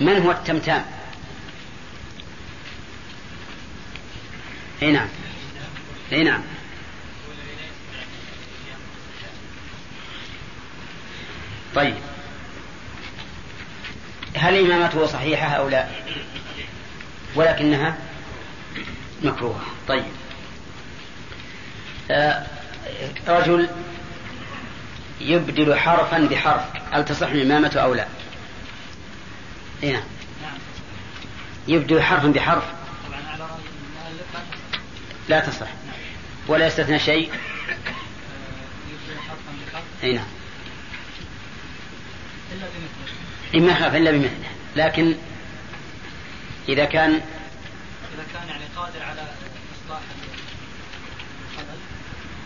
من 0.00 0.22
هو 0.22 0.30
التمتام؟ 0.30 0.84
إي 4.82 4.92
نعم. 4.92 5.08
إي 6.12 6.24
نعم. 6.24 6.42
طيب. 11.74 11.96
هل 14.36 14.72
إمامته 14.72 15.06
صحيحة 15.06 15.46
أو 15.46 15.68
لا؟ 15.68 15.88
ولكنها 17.34 17.98
مكروهة. 19.22 19.64
طيب. 19.88 20.04
آه 22.10 22.53
رجل 23.28 23.68
يبدل 25.20 25.78
حرفا 25.78 26.18
بحرف. 26.18 26.62
هل 26.92 27.04
تصح 27.04 27.28
الإمامة 27.28 27.76
أو 27.76 27.94
لا؟ 27.94 28.06
إيه 29.82 29.92
نعم. 29.92 30.02
يبدل 31.68 32.02
حرفا 32.02 32.28
بحرف. 32.28 32.64
لا 35.28 35.40
تصح. 35.40 35.68
ولا 36.48 36.66
يستثنى 36.66 36.98
شيء. 36.98 37.30
اي 40.02 40.12
نعم. 40.12 40.26
ما 43.54 43.72
يخاف 43.72 43.94
إلا 43.94 44.10
بمثله 44.10 44.50
لكن 44.76 45.14
إذا 46.68 46.84
كان 46.84 47.10
إذا 47.10 48.24
كان 48.32 48.48
يعني 48.48 48.64
قادر 48.76 49.02
على 49.02 49.22
إصلاح 49.74 50.00
الخلل 51.52 51.78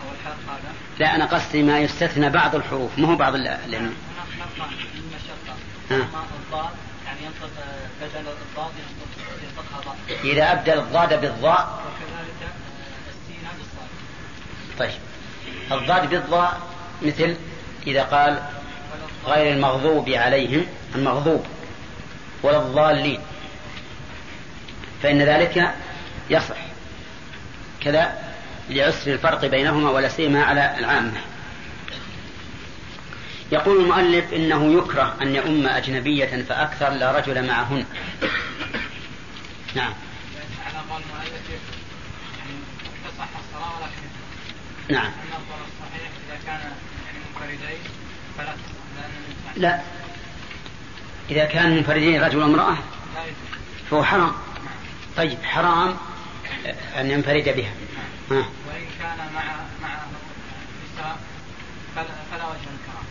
أو 0.03 0.09
الحرف 0.11 0.11
هذا 0.11 0.16
لا 0.98 1.14
أنا 1.14 1.24
قصدي 1.24 1.62
ما 1.62 1.78
يستثنى 1.78 2.30
بعض 2.30 2.55
الحروف 2.55 2.98
ما 2.98 3.09
هو 3.09 3.16
بعض 3.16 3.34
الضاد؟ 6.46 6.70
يعني 7.06 7.20
ينطق 7.22 7.50
بدل 8.00 8.28
الضاد 8.28 8.70
ينطقها 9.42 9.80
ضاد. 9.84 10.24
إذا 10.24 10.52
ابدل 10.52 10.78
الضاد 10.78 11.20
بالضاء. 11.20 11.82
وكذلك 11.86 12.52
السين 13.09 13.48
بالصاد 13.59 13.88
طيب. 14.78 15.00
الضاد 15.72 16.10
بالضاء 16.10 16.60
مثل 17.02 17.36
إذا 17.86 18.02
قال 18.02 18.42
غير 19.26 19.52
المغضوب 19.52 20.09
عليهم 20.09 20.66
المغضوب 20.94 21.46
ولا 22.42 22.59
الضالين. 22.59 23.20
فإن 25.02 25.22
ذلك 25.22 25.74
يصح. 26.30 26.56
كذا. 27.80 28.27
لعسر 28.70 29.12
الفرق 29.12 29.47
بينهما 29.47 29.90
ولا 29.90 30.09
سيما 30.09 30.45
على 30.45 30.78
العامة. 30.78 31.20
يقول 33.53 33.81
المؤلف 33.81 34.32
إنه 34.32 34.73
يكره 34.78 35.16
أن 35.23 35.35
يؤم 35.35 35.66
أجنبية 35.66 36.43
فأكثر 36.43 36.90
لا 36.90 37.19
رجل 37.19 37.47
معهن. 37.47 37.85
نعم. 39.74 39.93
نعم. 44.89 45.12
لا. 49.57 49.81
إذا 51.31 51.45
كان 51.45 51.77
منفردين 51.77 52.23
رجل 52.23 52.39
وامرأة 52.39 52.77
فهو 53.90 54.05
حرام. 54.05 54.32
طيب 55.16 55.39
حرام 55.43 55.97
أن 56.99 57.11
ينفرد 57.11 57.45
بها. 57.57 57.70
ها. 57.70 57.88
وإن 58.36 58.86
كان 58.98 59.18
مع 59.34 59.42
مع 59.82 59.94
نساء 60.84 61.16
فلا, 61.96 62.44
وجه 62.44 62.68
الكراهة 62.74 63.05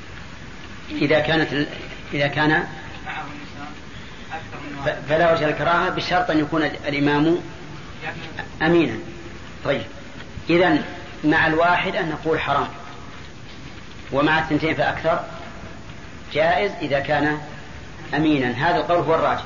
إذا 0.92 1.20
كانت 1.20 1.68
إذا 2.14 2.28
كان 2.28 2.50
معه 2.50 3.24
نساء 3.24 3.72
أكثر 4.32 4.58
من 4.86 5.04
فلا 5.10 5.34
وجه 5.34 5.50
الكراهة 5.50 5.90
بشرط 5.90 6.32
أن 6.32 6.40
يكون 6.40 6.64
الإمام 6.64 7.40
يعني 8.04 8.18
أمينا. 8.62 9.00
طيب. 9.66 9.82
إذا 10.50 10.84
مع 11.24 11.48
الواحد 11.48 11.96
أن 11.96 12.10
نقول 12.10 12.40
حرام. 12.40 12.68
ومع 14.12 14.40
الثنتين 14.40 14.76
فأكثر. 14.76 15.24
جائز 16.34 16.72
إذا 16.82 17.00
كان 17.00 17.40
أمينا. 18.16 18.70
هذا 18.70 18.78
القول 18.78 18.98
هو 18.98 19.16
الراجح. 19.16 19.46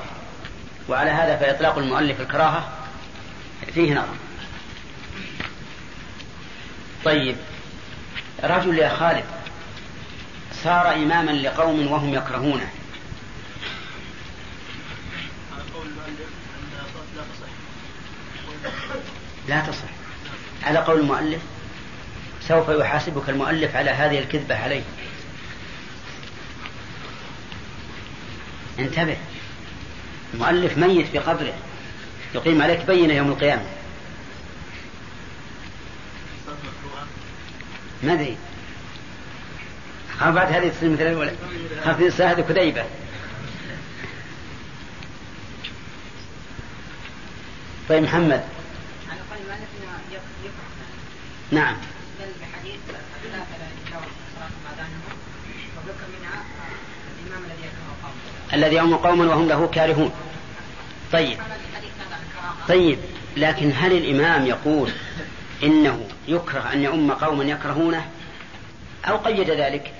وعلى 0.88 1.10
هذا 1.10 1.36
فإطلاق 1.36 1.78
المؤلف 1.78 2.20
الكراهة 2.20 2.68
فيه 3.74 3.92
نظر. 3.92 4.21
طيب. 7.04 7.36
رجل 8.44 8.78
يا 8.78 8.88
خالد 8.88 9.24
صار 10.64 10.94
إماما 10.94 11.30
لقوم 11.30 11.92
وهم 11.92 12.14
يكرهونه. 12.14 12.68
لا 19.48 19.60
تصح. 19.60 19.84
على 20.62 20.78
قول 20.78 21.00
المؤلف 21.00 21.40
سوف 22.48 22.68
يحاسبك 22.68 23.28
المؤلف 23.28 23.76
على 23.76 23.90
هذه 23.90 24.18
الكذبة 24.18 24.56
عليه. 24.56 24.82
انتبه 28.78 29.16
المؤلف 30.34 30.78
ميت 30.78 31.06
في 31.06 31.18
قبره. 31.18 31.54
يقيم 32.34 32.62
عليك 32.62 32.80
بينة 32.86 33.14
يوم 33.14 33.28
القيامة. 33.28 33.81
ما 38.02 38.12
أدري. 38.12 38.36
خاف 40.18 40.34
بعد 40.34 40.52
هذه 40.52 40.68
تصير 40.68 40.90
مثل 40.90 41.02
الأولى. 41.02 41.32
خاف 41.84 42.00
يصير 42.00 42.30
هذه 42.30 42.40
كذيبة. 42.40 42.84
طيب 47.88 48.02
محمد. 48.02 48.44
نعم. 51.50 51.76
الذي 58.52 58.76
يوم 58.76 58.96
قوما 58.96 59.24
وهم 59.24 59.48
له 59.48 59.66
كارهون. 59.66 60.12
طيب. 61.12 61.38
طيب. 62.68 62.98
لكن 63.36 63.72
هل 63.76 63.92
الإمام 63.92 64.46
يقول 64.46 64.92
إنه 65.62 66.08
يكره 66.28 66.72
أن 66.72 66.82
يؤم 66.82 67.12
قوما 67.12 67.44
يكرهونه 67.44 68.10
أو 69.08 69.16
قيد 69.16 69.50
ذلك؟ 69.50 69.92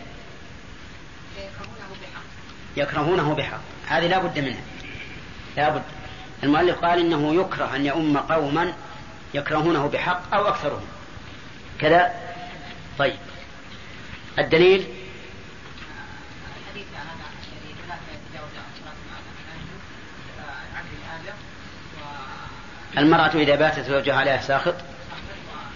يكرهونه 2.76 3.34
بحق. 3.34 3.60
هذه 3.86 4.06
لا 4.06 4.18
بد 4.18 4.38
منها. 4.38 4.62
لا 5.56 5.68
بد. 5.68 5.82
المؤلف 6.42 6.78
قال 6.78 6.98
إنه 6.98 7.34
يكره 7.34 7.76
أن 7.76 7.86
يؤم 7.86 8.18
قوما 8.18 8.72
يكرهونه 9.34 9.86
بحق 9.86 10.34
أو 10.34 10.48
أكثرهم. 10.48 10.86
كذا؟ 11.78 12.12
طيب. 12.98 13.16
الدليل؟ 14.38 14.86
المرأة 22.98 23.30
إذا 23.34 23.54
باتت 23.54 23.86
زوجها 23.86 24.14
عليها 24.14 24.40
ساخط 24.40 24.74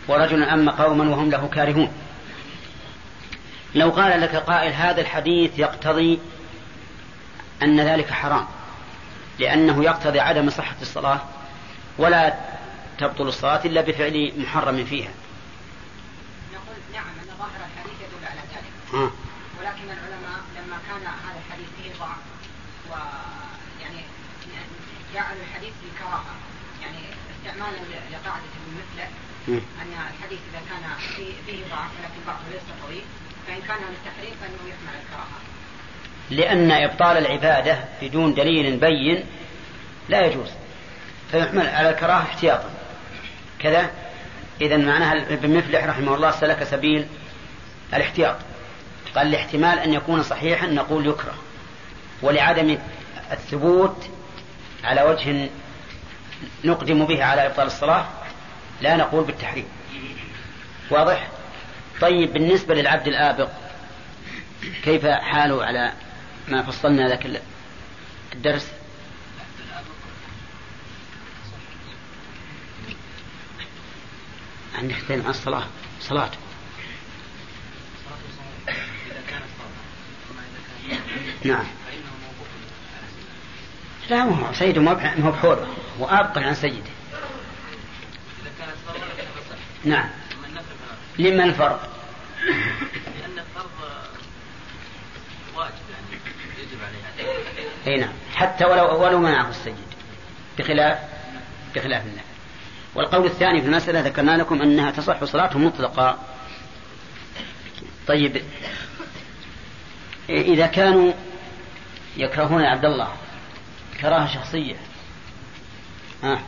ورجل 0.08 0.42
أم 0.42 0.70
قوما 0.70 1.10
وهم 1.10 1.30
له 1.30 1.48
كارهون 1.48 1.92
لو 3.74 3.90
قال 3.90 4.20
لك 4.20 4.36
قائل 4.36 4.72
هذا 4.72 5.00
الحديث 5.00 5.58
يقتضي 5.58 6.18
أن 7.62 7.80
ذلك 7.80 8.10
حرام 8.10 8.46
لأنه 9.38 9.84
يقتضي 9.84 10.20
عدم 10.20 10.50
صحة 10.50 10.76
الصلاة 10.82 11.20
ولا 11.98 12.34
تبطل 12.98 13.28
الصلاة 13.28 13.64
إلا 13.64 13.80
بفعل 13.80 14.32
محرم 14.36 14.84
فيها 14.84 15.10
نقول 16.54 16.76
نعم 16.92 17.04
أن 17.04 17.34
ظاهر 17.38 17.60
الحديث 17.70 17.94
يدل 18.00 18.26
على 18.26 18.40
ذلك 18.40 18.94
آه. 18.94 19.10
ولكن 19.60 19.84
العلماء 19.84 20.40
لما 20.56 20.78
كان 20.88 21.06
هذا 21.06 21.40
الحديث 21.46 21.68
فيه 21.82 21.98
ضعف 22.00 22.22
ويعني 22.90 24.04
جعلوا 25.14 25.42
الحديث 25.50 25.72
بالكراهة 25.82 26.34
يعني 26.82 26.98
استعمالا 27.38 27.78
لقاعدة 28.12 28.54
مثله. 28.78 29.08
أن 29.48 29.92
الحديث 30.18 30.38
إذا 30.50 30.60
كان 30.68 30.82
فيه, 31.16 31.64
ضعف 31.70 31.90
ولكن 31.98 32.26
ضعفه 32.26 32.50
ليس 32.52 32.62
قوي 32.84 33.00
فإن 33.46 33.60
كان 33.68 33.78
للتحريم 33.90 34.34
فإنه 34.40 34.70
يحمل 34.70 35.00
الكراهة. 35.02 35.38
لأن 36.30 36.70
إبطال 36.70 37.16
العبادة 37.16 37.78
بدون 38.02 38.34
دليل 38.34 38.76
بين 38.76 39.24
لا 40.08 40.26
يجوز 40.26 40.48
فيحمل 41.30 41.66
على 41.66 41.90
الكراهة 41.90 42.22
احتياطا. 42.22 42.70
كذا 43.58 43.90
إذا 44.60 44.76
معناها 44.76 45.12
ابن 45.12 45.56
مفلح 45.56 45.84
رحمه 45.84 46.14
الله 46.14 46.30
سلك 46.30 46.64
سبيل 46.64 47.06
الاحتياط. 47.94 48.36
قال 49.14 49.26
الاحتمال 49.26 49.78
أن 49.78 49.92
يكون 49.92 50.22
صحيحا 50.22 50.66
نقول 50.66 51.06
يكره 51.06 51.34
ولعدم 52.22 52.78
الثبوت 53.32 54.10
على 54.84 55.02
وجه 55.02 55.50
نقدم 56.64 57.06
به 57.06 57.24
على 57.24 57.46
إبطال 57.46 57.66
الصلاة 57.66 58.06
لا 58.80 58.96
نقول 58.96 59.24
بالتحريم. 59.24 59.66
واضح؟ 60.90 61.28
طيب 62.00 62.32
بالنسبة 62.32 62.74
للعبد 62.74 63.08
الآبق 63.08 63.48
كيف 64.82 65.06
حاله 65.06 65.64
على 65.64 65.92
ما 66.48 66.62
فصلنا 66.62 67.08
ذاك 67.08 67.40
الدرس؟ 68.32 68.68
عندك 74.74 74.94
اثنين 74.94 75.20
عن 75.20 75.30
الصلاة. 75.30 75.66
صلاته 76.00 76.38
نعم. 81.44 81.64
لا 84.10 84.22
هو 84.22 84.52
سيده 84.52 84.80
ما 84.80 85.24
هو 85.26 85.30
بحوره 85.30 85.66
هو 86.00 86.06
أبقى 86.06 86.44
عن 86.44 86.54
سيده. 86.54 86.95
نعم. 89.86 90.08
لما 91.18 91.44
الفرق؟ 91.44 91.90
لأن 93.20 93.38
الفرض 93.38 93.70
واجب 95.56 95.72
يعني 95.90 96.22
يجب 96.58 96.78
عليه 96.84 97.94
أي 97.94 98.00
نعم. 98.00 98.12
حتى 98.34 98.64
ولو 98.64 99.02
ولو 99.02 99.18
منعه 99.18 99.48
السيد 99.50 99.74
بخلاف 100.58 100.98
بخلاف 101.74 102.06
النفل 102.06 102.26
والقول 102.94 103.26
الثاني 103.26 103.60
في 103.60 103.66
المسألة 103.66 104.00
ذكرنا 104.00 104.36
لكم 104.36 104.62
أنها 104.62 104.90
تصح 104.90 105.24
صلاته 105.24 105.58
مطلقة 105.58 106.18
طيب. 108.06 108.42
إذا 110.28 110.66
كانوا 110.66 111.12
يكرهون 112.16 112.62
عبد 112.62 112.84
الله 112.84 113.12
كراهة 114.00 114.34
شخصية. 114.34 114.76
ها 116.22 116.42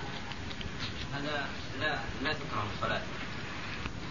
هذا 1.14 1.46
لا 1.80 1.98
لا 2.22 2.32
تكره 2.32 2.66
الصلاة 2.74 3.00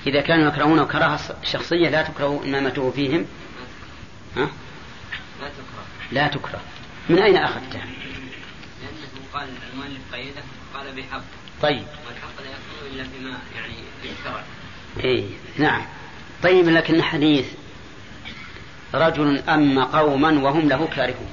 إذا 0.08 0.22
كانوا 0.22 0.48
يكرهونه 0.48 0.86
كراهة 0.86 1.20
شخصية 1.44 1.90
لا 1.90 2.02
تكره 2.02 2.42
إمامته 2.46 2.92
فيهم. 2.92 3.26
ها؟ 4.38 4.50
لا 5.42 5.48
تكره. 5.48 5.86
لا 6.12 6.28
تكره. 6.28 6.62
من 7.10 7.20
أين 7.20 7.38
أخذتها 7.38 7.86
لأنه 8.82 9.28
قال 9.34 9.50
المؤلف 9.74 10.14
قيده 10.14 10.42
قال 10.74 10.96
بحق. 10.96 11.22
طيب. 11.62 11.86
والحق 12.08 12.42
لا 12.44 12.50
يكون 12.50 12.94
إلا 12.94 13.04
بما 13.04 13.38
يعني 13.56 13.74
بالشرع 14.04 14.44
إيه 15.00 15.26
نعم. 15.58 15.86
طيب 16.44 16.70
لكن 16.70 17.04
حديث 17.04 17.46
رجل 18.94 19.38
أما 19.50 19.84
قوما 19.84 20.30
وهم 20.30 20.70
له 20.70 20.88
كارهون. 20.96 21.32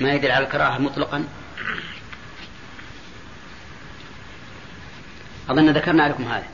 ما 0.00 0.12
يدل 0.12 0.30
على 0.30 0.44
الكراهة 0.44 0.78
مطلقا؟ 0.78 1.24
أظن 5.50 5.70
ذكرنا 5.70 6.08
لكم 6.08 6.24
هذا. 6.24 6.46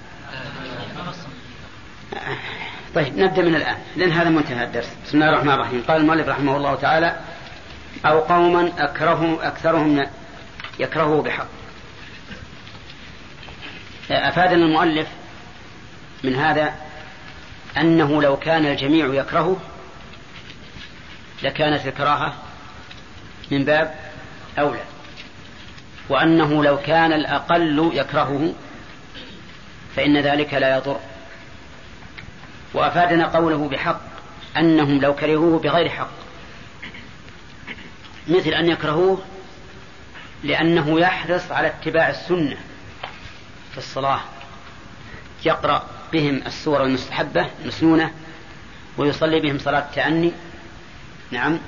طيب 2.95 3.19
نبدأ 3.19 3.43
من 3.43 3.55
الآن 3.55 3.77
لأن 3.97 4.13
هذا 4.13 4.29
منتهى 4.29 4.65
الدرس. 4.65 4.89
بسم 5.07 5.19
الله 5.19 5.31
الرحمن 5.31 5.53
الرحيم. 5.53 5.83
قال 5.89 6.01
المؤلف 6.01 6.29
رحمه 6.29 6.57
الله 6.57 6.75
تعالى 6.75 7.21
أو 8.07 8.21
قوما 8.21 8.73
أكرهوا 8.79 9.49
أكثرهم 9.49 10.07
يكرهه 10.79 11.23
بحق. 11.23 11.47
أفادنا 14.11 14.65
المؤلف 14.65 15.09
من 16.25 16.35
هذا 16.35 16.75
أنه 17.77 18.23
لو 18.23 18.37
كان 18.37 18.67
الجميع 18.67 19.07
يكرهه 19.07 19.57
لكانت 21.43 21.87
الكراهة 21.87 22.35
من 23.51 23.65
باب 23.65 23.95
أولى 24.59 24.83
وأنه 26.09 26.65
لو 26.65 26.79
كان 26.79 27.13
الأقل 27.13 27.91
يكرهه 27.95 28.53
فإن 29.97 30.19
ذلك 30.19 30.55
لا 30.55 30.77
يضر. 30.77 31.01
وأفادنا 32.75 33.27
قوله 33.27 33.69
بحق 33.69 34.01
أنهم 34.57 35.01
لو 35.01 35.15
كرهوه 35.15 35.59
بغير 35.59 35.89
حق. 35.89 36.11
مثل 38.29 38.51
أن 38.51 38.69
يكرهوه 38.69 39.23
لأنه 40.43 41.01
يحرص 41.01 41.53
على 41.53 41.67
اتباع 41.69 42.11
السنة 42.11 42.57
في 43.73 43.79
الصلاة. 43.79 44.21
يقرأ 45.45 45.87
بهم 46.13 46.43
السور 46.47 46.85
المستحبة 46.85 47.47
المسنونة 47.63 48.13
ويصلي 48.99 49.41
بهم 49.41 49.59
صلاة 49.59 49.81
التأني. 49.81 50.33
نعم. 51.31 51.59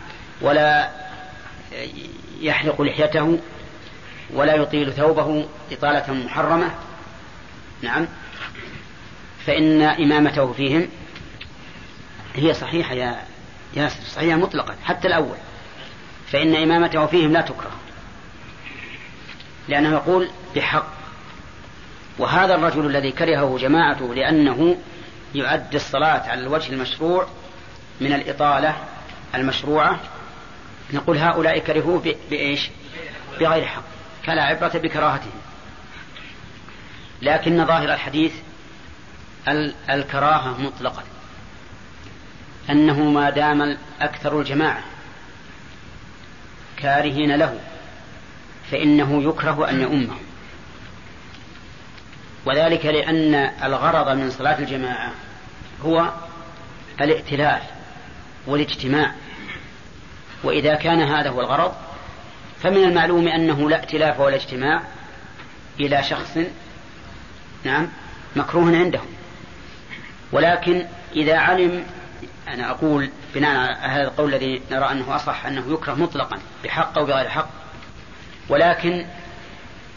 ولا 0.40 0.90
يحلق 2.40 2.82
لحيته 2.82 3.38
ولا 4.34 4.54
يطيل 4.54 4.92
ثوبه 4.92 5.46
إطالة 5.72 6.14
محرمة. 6.14 6.70
نعم. 7.82 8.06
فإن 9.46 9.82
إمامته 9.82 10.52
فيهم 10.52 10.88
هي 12.34 12.54
صحيحة 12.54 12.94
يا 12.94 13.22
ياسر 13.74 14.02
صحيحة 14.02 14.36
مطلقا 14.36 14.76
حتى 14.84 15.08
الأول. 15.08 15.36
فإن 16.26 16.56
إمامته 16.56 17.06
فيهم 17.06 17.32
لا 17.32 17.40
تكره. 17.40 17.72
لأنه 19.68 19.90
يقول 19.90 20.28
بحق. 20.56 20.86
وهذا 22.18 22.54
الرجل 22.54 22.86
الذي 22.86 23.12
كرهه 23.12 23.58
جماعته 23.58 24.14
لأنه 24.14 24.76
يؤدي 25.34 25.76
الصلاة 25.76 26.28
على 26.28 26.40
الوجه 26.40 26.72
المشروع 26.72 27.26
من 28.00 28.12
الإطالة 28.12 28.76
المشروعة 29.34 30.00
نقول 30.92 31.18
هؤلاء 31.18 31.58
كرهوه 31.58 32.14
بإيش؟ 32.30 32.70
بغير 33.40 33.66
حق 33.66 33.82
فلا 34.24 34.42
عبرة 34.42 34.72
بكراهتهم. 34.74 35.40
لكن 37.22 37.66
ظاهر 37.66 37.94
الحديث 37.94 38.32
الكراهة 39.90 40.60
مطلقا. 40.60 41.02
أنه 42.70 43.02
ما 43.02 43.30
دام 43.30 43.78
أكثر 44.00 44.40
الجماعة 44.40 44.82
كارهين 46.76 47.34
له 47.36 47.60
فإنه 48.70 49.22
يكره 49.22 49.70
أن 49.70 49.80
يؤمهم 49.80 50.18
وذلك 52.44 52.86
لأن 52.86 53.34
الغرض 53.64 54.16
من 54.16 54.30
صلاة 54.30 54.58
الجماعة 54.58 55.12
هو 55.84 56.12
الائتلاف 57.00 57.62
والاجتماع. 58.46 59.12
وإذا 60.44 60.74
كان 60.74 61.00
هذا 61.00 61.30
هو 61.30 61.40
الغرض 61.40 61.74
فمن 62.62 62.84
المعلوم 62.84 63.28
أنه 63.28 63.70
لا 63.70 63.76
ائتلاف 63.76 64.20
ولا 64.20 64.36
اجتماع 64.36 64.82
إلى 65.80 66.02
شخص 66.02 66.38
نعم 67.64 67.88
مكروه 68.36 68.76
عندهم. 68.76 69.06
ولكن 70.32 70.86
إذا 71.16 71.38
علم 71.38 71.84
أنا 72.48 72.70
أقول 72.70 73.10
بناء 73.34 73.56
على 73.56 73.92
هذا 73.92 74.02
القول 74.02 74.34
الذي 74.34 74.62
نرى 74.70 74.90
أنه 74.90 75.16
أصح 75.16 75.46
أنه 75.46 75.72
يكره 75.72 75.94
مطلقا 75.94 76.38
بحق 76.64 76.98
أو 76.98 77.06
بغير 77.06 77.28
حق 77.28 77.48
ولكن 78.48 79.06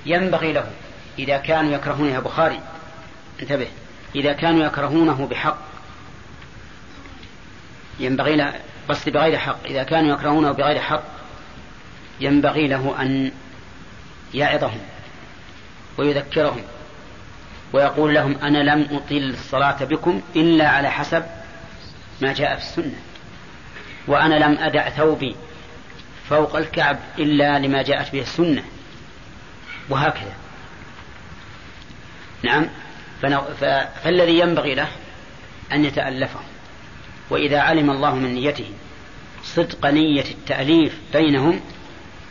ينبغي 0.05 0.53
له 0.53 0.71
إذا 1.19 1.37
كانوا 1.37 1.73
يكرهون 1.73 2.09
يا 2.09 2.19
بخاري 2.19 2.59
انتبه 3.41 3.67
إذا 4.15 4.33
كانوا 4.33 4.65
يكرهونه 4.65 5.27
بحق 5.27 5.57
ينبغي 7.99 8.35
له 8.35 8.53
بس 8.89 9.09
بغير 9.09 9.37
حق 9.37 9.65
إذا 9.65 9.83
كانوا 9.83 10.13
يكرهونه 10.13 10.51
بغير 10.51 10.79
حق 10.79 11.03
ينبغي 12.19 12.67
له 12.67 13.01
أن 13.01 13.31
يعظهم 14.33 14.79
ويذكرهم. 15.97 16.61
ويقول 17.73 18.13
لهم 18.13 18.37
أنا 18.37 18.57
لم 18.57 18.87
أطيل 18.91 19.29
الصلاة 19.29 19.83
بكم 19.83 20.21
إلا 20.35 20.69
على 20.69 20.91
حسب 20.91 21.23
ما 22.21 22.33
جاء 22.33 22.55
في 22.55 22.61
السنة. 22.61 22.99
وأنا 24.07 24.35
لم 24.35 24.57
أدع 24.57 24.89
ثوبي 24.89 25.35
فوق 26.29 26.55
الكعب 26.55 26.99
إلا 27.19 27.59
لما 27.59 27.81
جاءت 27.81 28.11
به 28.13 28.21
السنة. 28.21 28.63
وهكذا. 29.89 30.33
نعم. 32.43 32.67
فالذي 34.03 34.39
ينبغي 34.39 34.75
له 34.75 34.87
أن 35.71 35.85
يتألفه. 35.85 36.39
وإذا 37.29 37.59
علم 37.59 37.91
الله 37.91 38.15
من 38.15 38.33
نيته 38.35 38.69
صدق 39.43 39.85
نية 39.85 40.25
التأليف 40.31 40.99
بينهم 41.13 41.61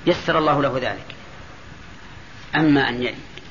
يسر 0.07 0.39
الله 0.39 0.63
له 0.63 0.79
ذلك. 0.79 1.15
أما 2.57 2.89
أن 2.89 3.03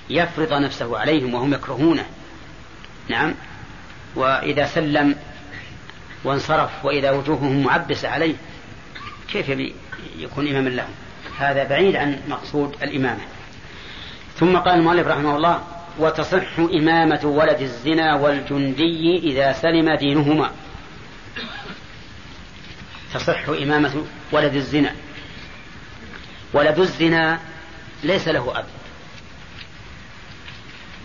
يفرض 0.10 0.54
نفسه 0.54 0.98
عليهم 0.98 1.34
وهم 1.34 1.54
يكرهونه. 1.54 2.06
نعم. 3.10 3.34
وإذا 4.16 4.66
سلم 4.66 5.16
وانصرف 6.24 6.86
وإذا 6.86 7.12
وجوههم 7.12 7.64
معبسة 7.64 8.10
عليه 8.10 8.36
كيف 9.32 9.50
يكون 10.18 10.48
إماما 10.48 10.70
لهم 10.70 10.92
هذا 11.38 11.64
بعيد 11.64 11.96
عن 11.96 12.20
مقصود 12.28 12.76
الإمامة. 12.84 13.22
ثم 14.36 14.58
قال 14.58 14.80
المؤلف 14.80 15.08
رحمه 15.08 15.36
الله 15.36 15.64
وتصح 16.00 16.60
إمامة 16.60 17.26
ولد 17.26 17.62
الزنا 17.62 18.16
والجندي 18.16 19.18
إذا 19.18 19.54
سلم 19.54 19.96
دينهما 19.96 20.52
تصح 23.14 23.50
إمامة 23.50 24.04
ولد 24.32 24.56
الزنا. 24.56 24.96
ولد 26.54 26.80
الزنا 26.80 27.40
ليس 28.04 28.28
له 28.28 28.60
أب. 28.60 28.66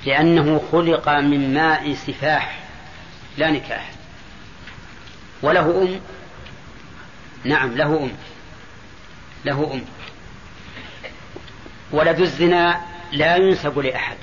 لأنه 0.07 0.63
خلق 0.73 1.09
من 1.09 1.55
ماء 1.55 1.95
سفاح 1.95 2.59
لا 3.39 3.51
نكاح. 3.51 3.91
وله 5.43 5.83
أم؟ 5.83 6.01
نعم 7.45 7.77
له 7.77 8.05
أم. 8.05 8.13
له 9.45 9.75
أم. 9.75 9.85
ولد 11.93 12.21
الزنا 12.21 12.81
لا 13.13 13.37
ينسب 13.37 13.79
لأحد 13.79 14.17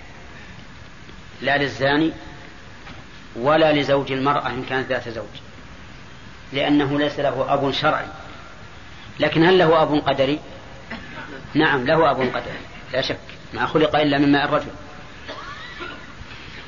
لا 1.42 1.58
للزاني 1.58 2.12
ولا 3.36 3.74
لزوج 3.74 4.12
المرأة 4.12 4.50
إن 4.50 4.64
كانت 4.70 4.90
ذات 4.90 5.10
زوج 5.10 5.26
لأنه 6.54 7.00
ليس 7.00 7.20
له 7.20 7.54
أب 7.54 7.72
شرعي. 7.72 8.06
لكن 9.20 9.46
هل 9.46 9.58
له 9.58 9.82
أب 9.82 9.94
قدري؟ 9.96 10.40
نعم 11.54 11.86
له 11.86 12.12
أب 12.12 12.20
قدري 12.20 12.60
لا 12.94 13.02
شك. 13.02 13.20
ما 13.54 13.66
خلق 13.66 13.96
إلا 13.96 14.18
من 14.18 14.32
ماء 14.32 14.46
الرجل. 14.46 14.72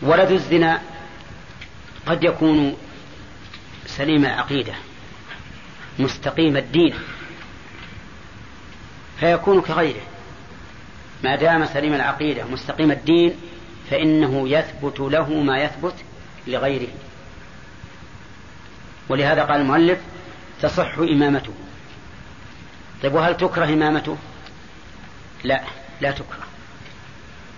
ولد 0.01 0.31
الزنا 0.31 0.81
قد 2.05 2.23
يكون 2.23 2.77
سليم 3.85 4.25
العقيدة 4.25 4.73
مستقيم 5.99 6.57
الدين 6.57 6.93
فيكون 9.19 9.61
كغيره. 9.61 10.01
ما 11.23 11.35
دام 11.35 11.65
سليم 11.65 11.93
العقيدة 11.93 12.45
مستقيم 12.45 12.91
الدين 12.91 13.33
فإنه 13.89 14.49
يثبت 14.49 14.99
له 14.99 15.33
ما 15.33 15.57
يثبت 15.57 15.95
لغيره. 16.47 16.87
ولهذا 19.09 19.43
قال 19.43 19.61
المؤلف 19.61 19.99
تصح 20.61 20.97
إمامته. 20.97 21.53
طيب 23.03 23.13
وهل 23.13 23.37
تكره 23.37 23.65
إمامته؟ 23.65 24.17
لا 25.43 25.61
لا 26.01 26.11
تكره. 26.11 26.46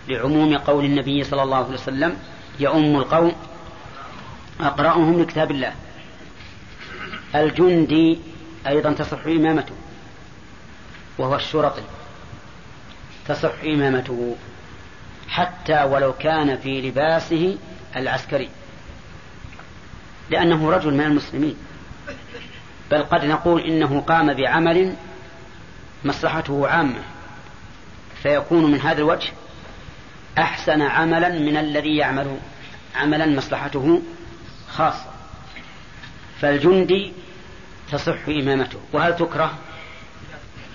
لعموم 0.10 0.58
قول 0.58 0.86
النبي 0.86 1.24
صلى 1.24 1.44
الله 1.44 1.58
عليه 1.58 1.74
وسلم 1.74 2.18
يؤم 2.60 2.96
القوم 2.96 3.36
أقرأهم 4.62 5.22
لكتاب 5.22 5.52
الله. 5.52 5.74
الجندي 7.36 8.20
أيضا 8.68 8.94
تصح 8.94 9.26
إمامته 9.26 9.76
وهو 11.18 11.36
الشرطي. 11.36 11.82
تصح 13.28 13.54
إمامته 13.66 14.36
حتى 15.30 15.84
ولو 15.84 16.14
كان 16.14 16.58
في 16.58 16.82
لباسه 16.82 17.58
العسكري 17.96 18.50
لأنه 20.30 20.72
رجل 20.72 20.94
من 20.94 21.06
المسلمين. 21.06 21.56
بل 22.92 23.04
قد 23.04 23.26
نقول 23.26 23.62
إنه 23.62 24.02
قام 24.02 24.34
بعمل 24.34 24.96
مصلحته 26.06 26.68
عامة 26.68 27.02
فيكون 28.24 28.72
من 28.72 28.82
هذا 28.82 28.98
الوجه 28.98 29.32
أحسن 30.38 30.82
عملا 30.82 31.30
من 31.30 31.58
الذي 31.58 31.98
يعمل 31.98 32.38
عملا 32.96 33.26
مصلحته 33.26 34.02
خاصة. 34.70 35.06
فالجندي 36.42 37.14
تصح 37.92 38.28
إمامته. 38.28 38.80
وهل 38.94 39.16
تكره؟ 39.16 39.58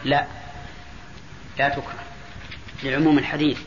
لا. 0.05 0.27
لا 1.59 1.69
تكره. 1.69 2.05
لعموم 2.83 3.19
الحديث 3.19 3.59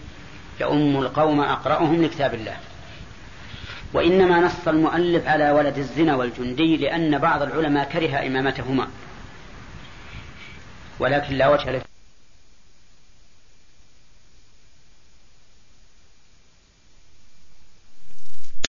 يؤم 0.61 0.97
القوم 0.97 1.39
أقرأهم 1.39 2.03
لكتاب 2.03 2.33
الله. 2.33 2.57
وإنما 3.93 4.39
نص 4.39 4.67
المؤلف 4.67 5.27
على 5.27 5.51
ولد 5.51 5.77
الزنا 5.77 6.15
والجندي 6.15 6.77
لأن 6.77 7.17
بعض 7.17 7.41
العلماء 7.41 7.89
كره 7.89 8.27
إمامتهما. 8.27 8.87
ولكن 10.99 11.35
لا 11.35 11.47
وجه 11.47 11.71
له. 11.71 11.81